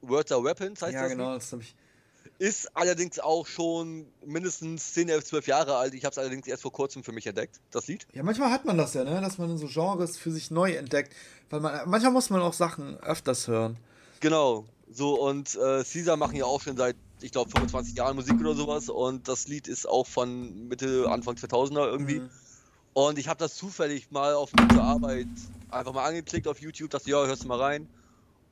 Words 0.00 0.32
are 0.32 0.42
Weapons 0.42 0.80
heißt 0.80 0.94
ja, 0.94 1.02
das. 1.02 1.10
Ja, 1.10 1.16
genau, 1.16 1.34
das 1.34 1.52
habe 1.52 1.62
ich. 1.62 1.74
Ist 2.38 2.74
allerdings 2.74 3.20
auch 3.20 3.46
schon 3.46 4.06
mindestens 4.24 4.94
10, 4.94 5.10
11, 5.10 5.24
12 5.24 5.46
Jahre 5.46 5.76
alt. 5.76 5.94
Ich 5.94 6.04
habe 6.04 6.12
es 6.12 6.18
allerdings 6.18 6.46
erst 6.46 6.62
vor 6.62 6.72
kurzem 6.72 7.04
für 7.04 7.12
mich 7.12 7.26
entdeckt, 7.26 7.60
das 7.70 7.86
Lied. 7.86 8.06
Ja, 8.12 8.22
manchmal 8.22 8.50
hat 8.50 8.64
man 8.64 8.78
das 8.78 8.94
ja, 8.94 9.04
ne? 9.04 9.20
dass 9.20 9.38
man 9.38 9.56
so 9.58 9.66
Genres 9.66 10.16
für 10.16 10.32
sich 10.32 10.50
neu 10.50 10.72
entdeckt. 10.72 11.14
Weil 11.50 11.60
man, 11.60 11.88
manchmal 11.88 12.12
muss 12.12 12.30
man 12.30 12.40
auch 12.40 12.54
Sachen 12.54 12.96
öfters 13.00 13.46
hören. 13.46 13.76
Genau. 14.20 14.64
So, 14.90 15.20
und 15.20 15.54
äh, 15.54 15.84
Caesar 15.84 16.16
machen 16.16 16.36
ja 16.36 16.44
auch 16.44 16.60
schon 16.60 16.76
seit 16.76 16.96
ich 17.22 17.32
glaube, 17.32 17.50
25 17.50 17.96
Jahren 17.96 18.16
Musik 18.16 18.38
oder 18.40 18.54
sowas. 18.54 18.88
Und 18.88 19.28
das 19.28 19.48
Lied 19.48 19.68
ist 19.68 19.88
auch 19.88 20.06
von 20.06 20.68
Mitte, 20.68 21.08
Anfang 21.08 21.34
2000er 21.34 21.86
irgendwie. 21.86 22.20
Mhm. 22.20 22.30
Und 22.94 23.18
ich 23.18 23.28
habe 23.28 23.38
das 23.38 23.54
zufällig 23.54 24.10
mal 24.10 24.34
auf 24.34 24.50
der 24.52 24.82
Arbeit 24.82 25.28
einfach 25.70 25.92
mal 25.92 26.04
angeklickt 26.04 26.46
auf 26.46 26.60
YouTube, 26.60 26.90
dachte, 26.90 27.10
ja, 27.10 27.24
hörst 27.24 27.44
du 27.44 27.48
mal 27.48 27.60
rein. 27.60 27.88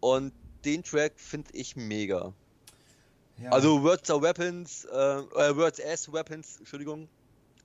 Und 0.00 0.32
den 0.64 0.82
Track 0.82 1.12
finde 1.16 1.50
ich 1.52 1.76
mega. 1.76 2.32
Ja. 3.38 3.50
Also 3.50 3.82
Words 3.82 4.10
are 4.10 4.22
Weapons, 4.22 4.84
äh, 4.84 4.96
äh, 4.96 5.56
Words 5.56 5.80
as 5.84 6.12
Weapons, 6.12 6.56
Entschuldigung. 6.58 7.08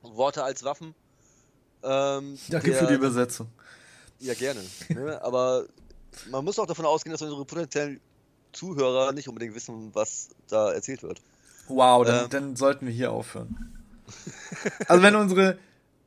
Worte 0.01 0.43
als 0.43 0.63
Waffen. 0.63 0.93
Ähm, 1.83 2.37
Danke 2.49 2.71
der, 2.71 2.79
für 2.79 2.87
die 2.87 2.93
Übersetzung. 2.93 3.47
Ja, 4.19 4.33
gerne. 4.33 4.61
ne? 4.89 5.21
Aber 5.21 5.65
man 6.29 6.45
muss 6.45 6.59
auch 6.59 6.65
davon 6.65 6.85
ausgehen, 6.85 7.11
dass 7.11 7.21
unsere 7.21 7.43
potenziellen 7.45 7.99
Zuhörer 8.55 9.11
nicht 9.11 9.27
unbedingt 9.27 9.55
wissen, 9.55 9.93
was 9.93 10.29
da 10.47 10.71
erzählt 10.71 11.03
wird. 11.03 11.21
Wow, 11.67 12.05
dann, 12.05 12.25
ähm, 12.25 12.29
dann 12.29 12.55
sollten 12.55 12.87
wir 12.87 12.93
hier 12.93 13.11
aufhören. 13.11 13.73
also 14.87 15.03
wenn 15.03 15.15
unsere, 15.15 15.57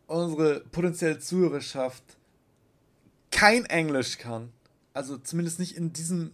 unsere 0.06 0.60
potenzielle 0.60 1.18
Zuhörerschaft 1.18 2.02
kein 3.30 3.64
Englisch 3.66 4.18
kann, 4.18 4.52
also 4.94 5.18
zumindest 5.18 5.58
nicht 5.58 5.76
in 5.76 5.92
diesem 5.92 6.32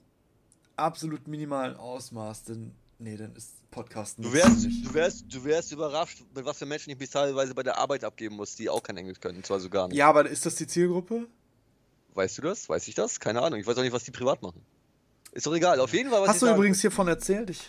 absolut 0.77 1.29
minimalen 1.29 1.77
Ausmaß, 1.77 2.45
dann 2.45 2.73
nee, 2.99 3.17
dann 3.17 3.35
ist 3.37 3.71
Podcast 3.71 4.19
nicht. 4.19 4.31
Du 4.31 4.35
wärst, 4.35 4.65
du 4.65 4.95
wärst, 4.95 5.35
du 5.35 5.45
wärst 5.45 5.73
überrascht, 5.73 6.23
mit 6.35 6.45
was 6.45 6.59
für 6.59 6.67
Menschen 6.67 6.91
ich 6.91 6.99
mich 6.99 7.11
teilweise 7.11 7.55
bei 7.55 7.63
der 7.63 7.79
Arbeit 7.79 8.05
abgeben 8.05 8.37
muss, 8.37 8.55
die 8.55 8.71
auch 8.71 8.83
kein 8.83 8.97
Englisch 8.97 9.21
können, 9.21 9.43
zwar 9.43 9.61
so 9.61 9.69
gar 9.69 9.89
nicht. 9.89 9.97
Ja, 9.97 10.09
aber 10.09 10.29
ist 10.29 10.47
das 10.47 10.55
die 10.55 10.67
Zielgruppe? 10.67 11.27
Weißt 12.15 12.39
du 12.39 12.43
das? 12.43 12.69
Weiß 12.69 12.87
ich 12.87 12.95
das? 12.95 13.19
Keine 13.19 13.43
Ahnung. 13.43 13.59
Ich 13.59 13.67
weiß 13.67 13.77
auch 13.77 13.83
nicht, 13.83 13.93
was 13.93 14.05
die 14.05 14.13
privat 14.13 14.43
machen. 14.43 14.65
Ist 15.35 15.47
doch 15.47 15.55
egal, 15.55 15.81
auf 15.81 15.93
jeden 15.93 16.11
Fall. 16.11 16.23
Was 16.23 16.29
Hast 16.29 16.43
du 16.43 16.47
übrigens 16.47 16.81
hiervon 16.81 17.09
erzählt? 17.09 17.51
Ich... 17.51 17.61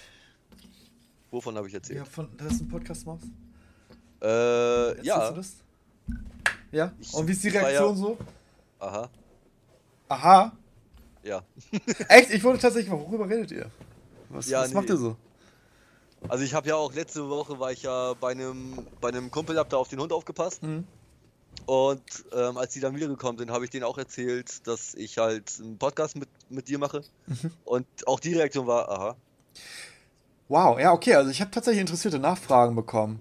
Wovon 1.32 1.58
habe 1.58 1.68
ich 1.68 1.74
erzählt? 1.74 1.98
Ja, 1.98 2.06
von, 2.06 2.30
dass 2.38 2.60
du 2.60 2.60
einen 2.60 2.70
Podcast 2.70 3.08
machst? 3.08 3.26
Äh, 4.22 5.02
ja. 5.04 5.32
Du 5.32 5.38
das? 5.38 5.56
Ja? 6.72 6.92
Ich 7.00 7.14
Und 7.14 7.28
wie 7.28 7.32
ist 7.32 7.44
die 7.44 7.50
Reaktion 7.50 7.90
ja... 7.90 7.96
so? 7.96 8.18
Aha. 8.80 9.10
Aha? 10.10 10.52
Ja. 11.24 11.42
Echt? 12.08 12.30
Ich 12.30 12.44
wollte 12.44 12.62
tatsächlich, 12.62 12.92
worüber 12.92 13.28
redet 13.28 13.52
ihr? 13.52 13.72
Was, 14.30 14.48
Ja, 14.48 14.62
was 14.62 14.72
macht 14.72 14.88
nee. 14.88 14.94
ihr 14.94 14.98
so? 14.98 15.18
Also 16.30 16.44
ich 16.44 16.54
habe 16.54 16.68
ja 16.70 16.76
auch 16.76 16.94
letzte 16.94 17.28
Woche 17.30 17.60
war 17.60 17.72
ich 17.72 17.84
ja 17.84 18.14
bei 18.14 18.32
einem 18.32 18.78
bei 19.02 19.10
einem 19.10 19.32
Kumpel, 19.32 19.58
hab 19.58 19.70
da 19.70 19.78
auf 19.78 19.88
den 19.88 20.00
Hund 20.00 20.12
aufgepasst. 20.12 20.62
Mhm. 20.64 20.86
Und 21.66 22.04
ähm, 22.32 22.58
als 22.58 22.74
die 22.74 22.80
dann 22.80 22.96
wiedergekommen 22.96 23.38
sind, 23.38 23.52
habe 23.52 23.66
ich 23.66 23.72
denen 23.72 23.84
auch 23.84 23.98
erzählt, 23.98 24.68
dass 24.68 24.94
ich 24.94 25.18
halt 25.18 25.54
einen 25.60 25.78
Podcast 25.78 26.16
mit, 26.16 26.30
mit 26.50 26.68
dir 26.68 26.78
mache. 26.78 27.02
Mhm. 27.28 27.52
Und 27.64 27.88
auch 28.06 28.20
die 28.20 28.34
Reaktion 28.34 28.68
war, 28.68 28.90
aha. 28.90 29.16
Wow, 30.48 30.80
ja, 30.80 30.92
okay, 30.94 31.16
also 31.16 31.32
ich 31.32 31.42
habe 31.42 31.50
tatsächlich 31.50 31.82
interessierte 31.82 32.20
Nachfragen 32.20 32.76
bekommen. 32.76 33.20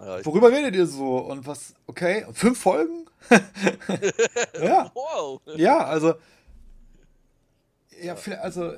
Ja, 0.00 0.18
ich, 0.18 0.26
Worüber 0.26 0.50
redet 0.50 0.74
ihr 0.74 0.86
so 0.86 1.18
und 1.18 1.46
was, 1.46 1.74
okay, 1.86 2.26
fünf 2.32 2.58
Folgen? 2.58 3.06
ja, 4.60 4.90
wow. 4.94 5.40
ja, 5.56 5.78
also, 5.84 6.14
ja, 8.02 8.14
also, 8.14 8.72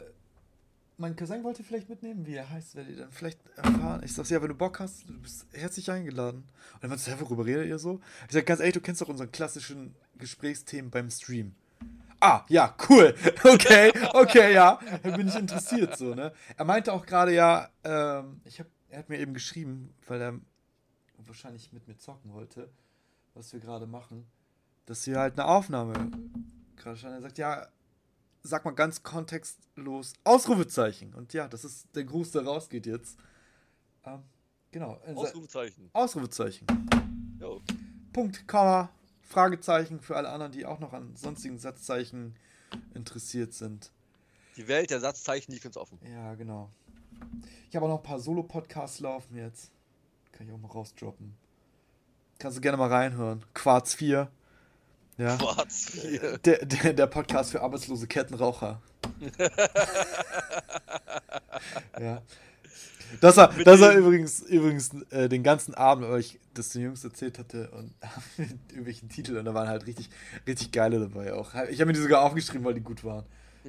mein 0.98 1.16
Cousin 1.16 1.42
wollte 1.42 1.64
vielleicht 1.64 1.88
mitnehmen, 1.88 2.26
wie 2.26 2.34
er 2.34 2.48
heißt, 2.48 2.74
werdet 2.74 2.92
ihr 2.92 3.02
dann 3.02 3.12
vielleicht 3.12 3.38
erfahren. 3.56 4.02
Ich 4.04 4.14
sag's 4.14 4.30
ja, 4.30 4.40
wenn 4.40 4.48
du 4.48 4.54
Bock 4.54 4.78
hast, 4.80 5.08
du 5.08 5.18
bist 5.20 5.46
herzlich 5.52 5.90
eingeladen. 5.90 6.44
Und 6.74 6.82
dann 6.82 6.90
meinte 6.90 7.10
hä, 7.10 7.16
worüber 7.18 7.44
redet 7.44 7.66
ihr 7.66 7.78
so? 7.78 8.00
Ich 8.28 8.34
sag 8.34 8.46
ganz 8.46 8.60
ehrlich, 8.60 8.74
du 8.74 8.80
kennst 8.80 9.00
doch 9.00 9.08
unseren 9.08 9.32
klassischen 9.32 9.94
Gesprächsthemen 10.18 10.90
beim 10.90 11.10
Stream. 11.10 11.54
Ah, 12.20 12.44
ja, 12.48 12.76
cool. 12.88 13.14
Okay, 13.44 13.92
okay, 14.14 14.54
ja. 14.54 14.78
Da 15.02 15.16
bin 15.16 15.26
ich 15.26 15.34
interessiert 15.34 15.96
so, 15.96 16.14
ne? 16.14 16.32
Er 16.56 16.64
meinte 16.64 16.92
auch 16.92 17.04
gerade 17.04 17.34
ja, 17.34 17.68
ähm, 17.82 18.40
ich 18.44 18.60
hab, 18.60 18.68
er 18.88 19.00
hat 19.00 19.08
mir 19.08 19.18
eben 19.18 19.34
geschrieben, 19.34 19.92
weil 20.06 20.20
er 20.20 20.38
wahrscheinlich 21.26 21.72
mit 21.72 21.88
mir 21.88 21.96
zocken 21.98 22.32
wollte, 22.32 22.68
was 23.34 23.52
wir 23.52 23.60
gerade 23.60 23.86
machen, 23.86 24.26
dass 24.86 25.06
wir 25.06 25.18
halt 25.18 25.38
eine 25.38 25.48
Aufnahme 25.48 26.10
gerade 26.76 26.96
schon. 26.96 27.10
Er 27.10 27.22
sagt, 27.22 27.38
ja, 27.38 27.66
sag 28.42 28.64
mal 28.64 28.72
ganz 28.72 29.02
kontextlos, 29.02 30.14
Ausrufezeichen. 30.24 31.14
Und 31.14 31.32
ja, 31.32 31.48
das 31.48 31.64
ist 31.64 31.86
der 31.94 32.04
Gruß, 32.04 32.32
der 32.32 32.44
rausgeht 32.44 32.86
jetzt. 32.86 33.18
Ähm, 34.04 34.22
genau. 34.70 35.00
Also, 35.06 35.22
Ausrufezeichen. 35.22 35.90
Ausrufezeichen. 35.92 36.66
Jo. 37.40 37.60
Punkt, 38.12 38.46
Komma, 38.46 38.90
Fragezeichen 39.22 40.00
für 40.00 40.16
alle 40.16 40.28
anderen, 40.28 40.52
die 40.52 40.66
auch 40.66 40.80
noch 40.80 40.92
an 40.92 41.14
sonstigen 41.16 41.58
Satzzeichen 41.58 42.34
interessiert 42.94 43.52
sind. 43.54 43.90
Die 44.56 44.68
Welt 44.68 44.90
der 44.90 45.00
Satzzeichen 45.00 45.52
liegt 45.52 45.64
uns 45.64 45.76
offen. 45.76 45.98
Ja, 46.10 46.34
genau. 46.34 46.70
Ich 47.70 47.76
habe 47.76 47.86
auch 47.86 47.90
noch 47.90 47.98
ein 47.98 48.02
paar 48.02 48.20
Solo-Podcasts 48.20 49.00
laufen 49.00 49.36
jetzt. 49.36 49.70
Kann 50.32 50.46
ich 50.46 50.52
auch 50.52 50.58
mal 50.58 50.68
rausdroppen. 50.68 51.34
Kannst 52.38 52.58
du 52.58 52.60
gerne 52.60 52.76
mal 52.76 52.88
reinhören. 52.88 53.44
Quarz 53.54 53.94
4. 53.94 54.30
Ja. 55.22 55.38
4. 55.68 56.38
Der, 56.44 56.66
der, 56.66 56.92
der 56.94 57.06
Podcast 57.06 57.52
für 57.52 57.62
arbeitslose 57.62 58.08
Kettenraucher. 58.08 58.82
ja. 62.00 62.22
Das 63.20 63.36
war, 63.36 63.52
das 63.64 63.80
war 63.80 63.92
übrigens, 63.92 64.40
übrigens 64.40 64.90
äh, 65.10 65.28
den 65.28 65.44
ganzen 65.44 65.74
Abend, 65.74 66.08
weil 66.08 66.20
ich 66.20 66.40
das 66.54 66.70
den 66.70 66.82
Jungs 66.82 67.04
erzählt 67.04 67.38
hatte 67.38 67.70
und 67.70 67.94
mit 68.36 68.50
irgendwelchen 68.70 69.08
Titeln 69.10 69.38
und 69.38 69.44
da 69.44 69.54
waren 69.54 69.68
halt 69.68 69.86
richtig, 69.86 70.10
richtig 70.46 70.72
geile 70.72 70.98
dabei 70.98 71.34
auch. 71.34 71.54
Ich 71.70 71.80
habe 71.80 71.86
mir 71.86 71.92
die 71.92 72.00
sogar 72.00 72.22
aufgeschrieben, 72.22 72.64
weil 72.64 72.74
die 72.74 72.80
gut 72.80 73.04
waren. 73.04 73.24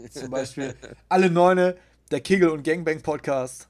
Zum 0.09 0.31
Beispiel 0.31 0.73
alle 1.07 1.29
Neune, 1.29 1.77
der 2.09 2.21
Kegel 2.21 2.49
und 2.49 2.63
Gangbang 2.63 3.01
Podcast. 3.01 3.67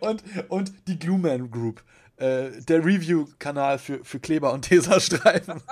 und, 0.00 0.22
und 0.48 0.72
die 0.86 0.96
Glueman 0.96 1.50
Group. 1.50 1.82
Äh, 2.16 2.62
der 2.62 2.84
Review-Kanal 2.84 3.78
für, 3.78 4.04
für 4.04 4.20
Kleber 4.20 4.52
und 4.52 4.62
Tesastreifen. 4.62 5.62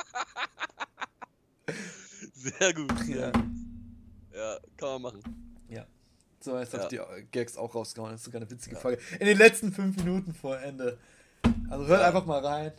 Sehr 2.34 2.74
gut. 2.74 3.06
Ja. 3.08 3.32
Ja, 4.32 4.58
kann 4.76 5.00
man 5.00 5.02
machen. 5.02 5.22
Ja. 5.68 5.86
So, 6.40 6.58
jetzt 6.58 6.74
habe 6.74 6.84
ich 6.86 6.92
Ja. 6.92 7.06
die 7.16 7.24
Gags 7.30 7.56
auch 7.56 7.74
rausgehauen. 7.74 8.12
Das 8.12 8.20
ist 8.20 8.24
sogar 8.26 8.42
eine 8.42 8.50
witzige 8.50 8.76
Folge. 8.76 9.00
In 9.18 9.26
den 9.26 9.38
letzten 9.38 9.72
fünf 9.72 9.96
Minuten 9.96 10.34
vor 10.34 10.58
Ende. 10.58 10.98
Also 11.70 11.86
hört 11.86 12.00
Ja. 12.02 12.08
einfach 12.08 12.26
mal 12.26 12.44
rein. 12.44 12.72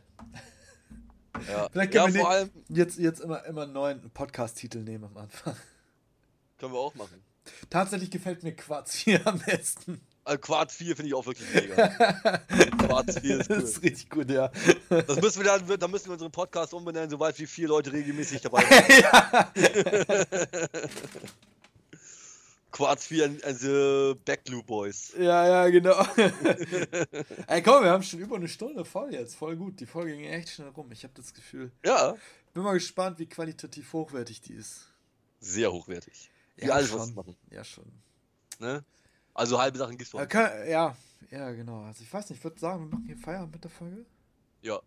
Ja, 1.47 1.67
Vielleicht 1.71 1.93
ja 1.93 2.03
können 2.03 2.13
wir 2.13 2.21
vor 2.21 2.29
allem 2.29 2.49
Jetzt, 2.69 2.99
jetzt 2.99 3.21
immer, 3.21 3.43
immer 3.45 3.63
einen 3.63 3.73
neuen 3.73 4.09
Podcast-Titel 4.11 4.79
nehmen 4.79 5.05
am 5.05 5.17
Anfang. 5.17 5.55
können 6.59 6.73
wir 6.73 6.79
auch 6.79 6.93
machen. 6.95 7.23
Tatsächlich 7.69 8.11
gefällt 8.11 8.43
mir 8.43 8.55
Quarz 8.55 8.93
hier 8.93 9.25
am 9.25 9.39
besten. 9.39 10.01
Also 10.27 10.39
Quarz 10.39 10.73
4 10.75 10.95
finde 10.95 11.09
ich 11.09 11.13
auch 11.13 11.25
wirklich 11.27 11.47
mega. 11.53 11.87
Quarz 12.79 13.19
4 13.19 13.39
ist 13.41 13.49
Das 13.49 13.57
cool. 13.57 13.63
ist 13.63 13.83
richtig 13.83 14.09
gut, 14.09 14.29
ja. 14.31 14.51
Das 14.89 15.21
müssen 15.21 15.43
wir 15.43 15.45
dann, 15.45 15.79
dann 15.79 15.91
müssen 15.91 16.07
wir 16.07 16.13
unseren 16.13 16.31
Podcast 16.31 16.73
umbenennen, 16.73 17.11
sobald 17.11 17.37
wir 17.37 17.47
vier 17.47 17.67
Leute 17.67 17.93
regelmäßig 17.93 18.41
dabei 18.41 18.63
sind. 18.65 19.05
Quarz 22.71 23.05
4 23.05 23.25
and, 23.25 23.43
and 23.45 23.59
the 23.59 24.15
Backloop 24.25 24.65
Boys. 24.65 25.13
Ja, 25.17 25.47
ja, 25.47 25.69
genau. 25.69 25.95
Ey, 27.47 27.61
komm, 27.63 27.83
wir 27.83 27.91
haben 27.91 28.03
schon 28.03 28.19
über 28.19 28.35
eine 28.35 28.47
Stunde 28.49 28.83
voll 28.83 29.13
jetzt. 29.13 29.35
Voll 29.35 29.55
gut. 29.55 29.79
Die 29.79 29.85
Folge 29.85 30.11
ging 30.17 30.25
echt 30.25 30.49
schnell 30.49 30.69
rum. 30.69 30.91
Ich 30.91 31.03
habe 31.03 31.13
das 31.15 31.33
Gefühl. 31.33 31.71
Ja, 31.85 32.15
Bin 32.53 32.63
mal 32.63 32.73
gespannt, 32.73 33.17
wie 33.19 33.27
qualitativ 33.27 33.93
hochwertig 33.93 34.41
die 34.41 34.53
ist. 34.55 34.87
sehr 35.39 35.71
hochwertig. 35.71 36.29
Wie 36.57 36.65
Ja, 36.65 36.73
alles, 36.73 36.89
schon. 36.89 36.99
was 36.99 37.13
machen. 37.13 37.37
Ja, 37.49 37.63
schon. 37.63 37.85
Ne? 38.59 38.83
Also 39.35 39.59
halbe 39.59 39.77
Sachen 39.77 39.97
gibt's 39.97 40.13
Ja, 40.13 40.19
von. 40.21 40.27
kann, 40.29 40.67
ja, 40.67 40.95
ja, 41.29 41.51
genau. 41.51 41.83
Also 41.83 42.01
ich 42.03 42.11
weiß 42.11 42.29
nicht, 42.29 42.39
ich 42.39 42.43
würde 42.43 42.59
sagen, 42.59 42.85
wir 42.85 42.87
machen 42.95 43.05
hier 43.05 43.17
Feierabend 43.17 43.53
mit 43.53 43.63
der 43.63 43.69
Folge. 43.71 44.05
Ja, 44.61 44.79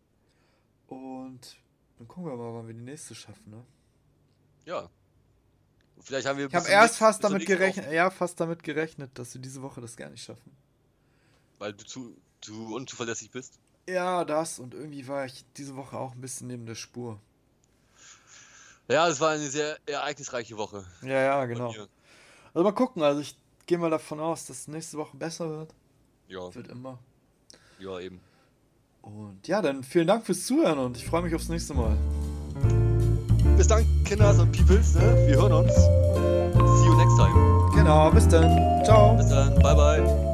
Und 0.89 1.57
dann 1.99 2.09
gucken 2.09 2.27
wir 2.27 2.37
mal, 2.37 2.55
wann 2.55 2.67
wir 2.67 2.75
die 2.75 2.81
nächste 2.81 3.15
schaffen, 3.15 3.51
ne? 3.51 3.65
ja. 4.65 4.89
Vielleicht 6.01 6.29
haben 6.29 6.39
wir. 6.39 6.47
Ich 6.47 6.55
habe 6.55 6.69
erst 6.69 6.97
fast 6.97 7.25
damit 7.25 7.45
gerechnet, 7.45 7.91
ja, 7.93 8.09
fast 8.11 8.39
damit 8.39 8.63
gerechnet, 8.63 9.19
dass 9.19 9.35
wir 9.35 9.41
diese 9.41 9.63
Woche 9.63 9.81
das 9.81 9.97
gar 9.97 10.09
nicht 10.09 10.23
schaffen. 10.23 10.57
Weil 11.59 11.73
du 11.73 11.85
zu, 11.85 12.17
zu 12.41 12.73
unzuverlässig 12.73 13.33
bist. 13.33 13.59
Ja, 13.89 14.25
das 14.25 14.61
und 14.61 14.75
irgendwie 14.75 15.09
war 15.09 15.27
ich 15.27 15.45
diese 15.57 15.75
Woche 15.75 15.99
auch 15.99 16.15
ein 16.15 16.21
bisschen 16.21 16.47
neben 16.47 16.67
der 16.67 16.77
Spur. 16.77 17.21
Ja, 18.87 19.09
es 19.09 19.19
war 19.21 19.31
eine 19.31 19.49
sehr 19.51 19.77
ereignisreiche 19.87 20.57
Woche. 20.57 20.87
Ja, 21.03 21.21
ja, 21.21 21.45
genau. 21.47 21.75
Also 22.55 22.63
mal 22.65 22.73
gucken, 22.73 23.03
also 23.03 23.21
ich 23.21 23.37
gehe 23.69 23.79
mal 23.79 23.91
davon 23.91 24.19
aus, 24.19 24.47
dass 24.47 24.67
nächste 24.67 24.97
Woche 24.99 25.17
besser 25.17 25.49
wird. 25.49 25.75
Ja, 26.27 26.53
Wird 26.55 26.69
immer. 26.69 26.99
ja, 27.79 28.01
eben. 28.01 28.21
Und 29.03 29.47
ja, 29.47 29.63
dann 29.63 29.85
vielen 29.85 30.07
Dank 30.07 30.27
fürs 30.27 30.45
Zuhören 30.45 30.79
und 30.79 30.97
ich 30.97 31.07
freue 31.07 31.23
mich 31.23 31.35
aufs 31.35 31.49
nächste 31.49 31.73
Mal. 31.75 31.97
Bis 33.57 33.69
dann, 33.69 33.85
Kinders 34.05 34.39
und 34.39 34.53
Peoples. 34.53 34.95
Ne? 34.95 35.27
Wir 35.29 35.37
hören 35.37 35.53
uns. 35.53 35.75
See 35.75 36.87
you 36.87 36.97
next 36.97 37.17
time. 37.17 37.71
Genau, 37.75 38.11
bis 38.11 38.27
dann. 38.29 38.85
Ciao. 38.85 39.17
Bis 39.17 39.29
dann. 39.29 39.55
Bye, 39.61 39.75
bye. 39.75 40.28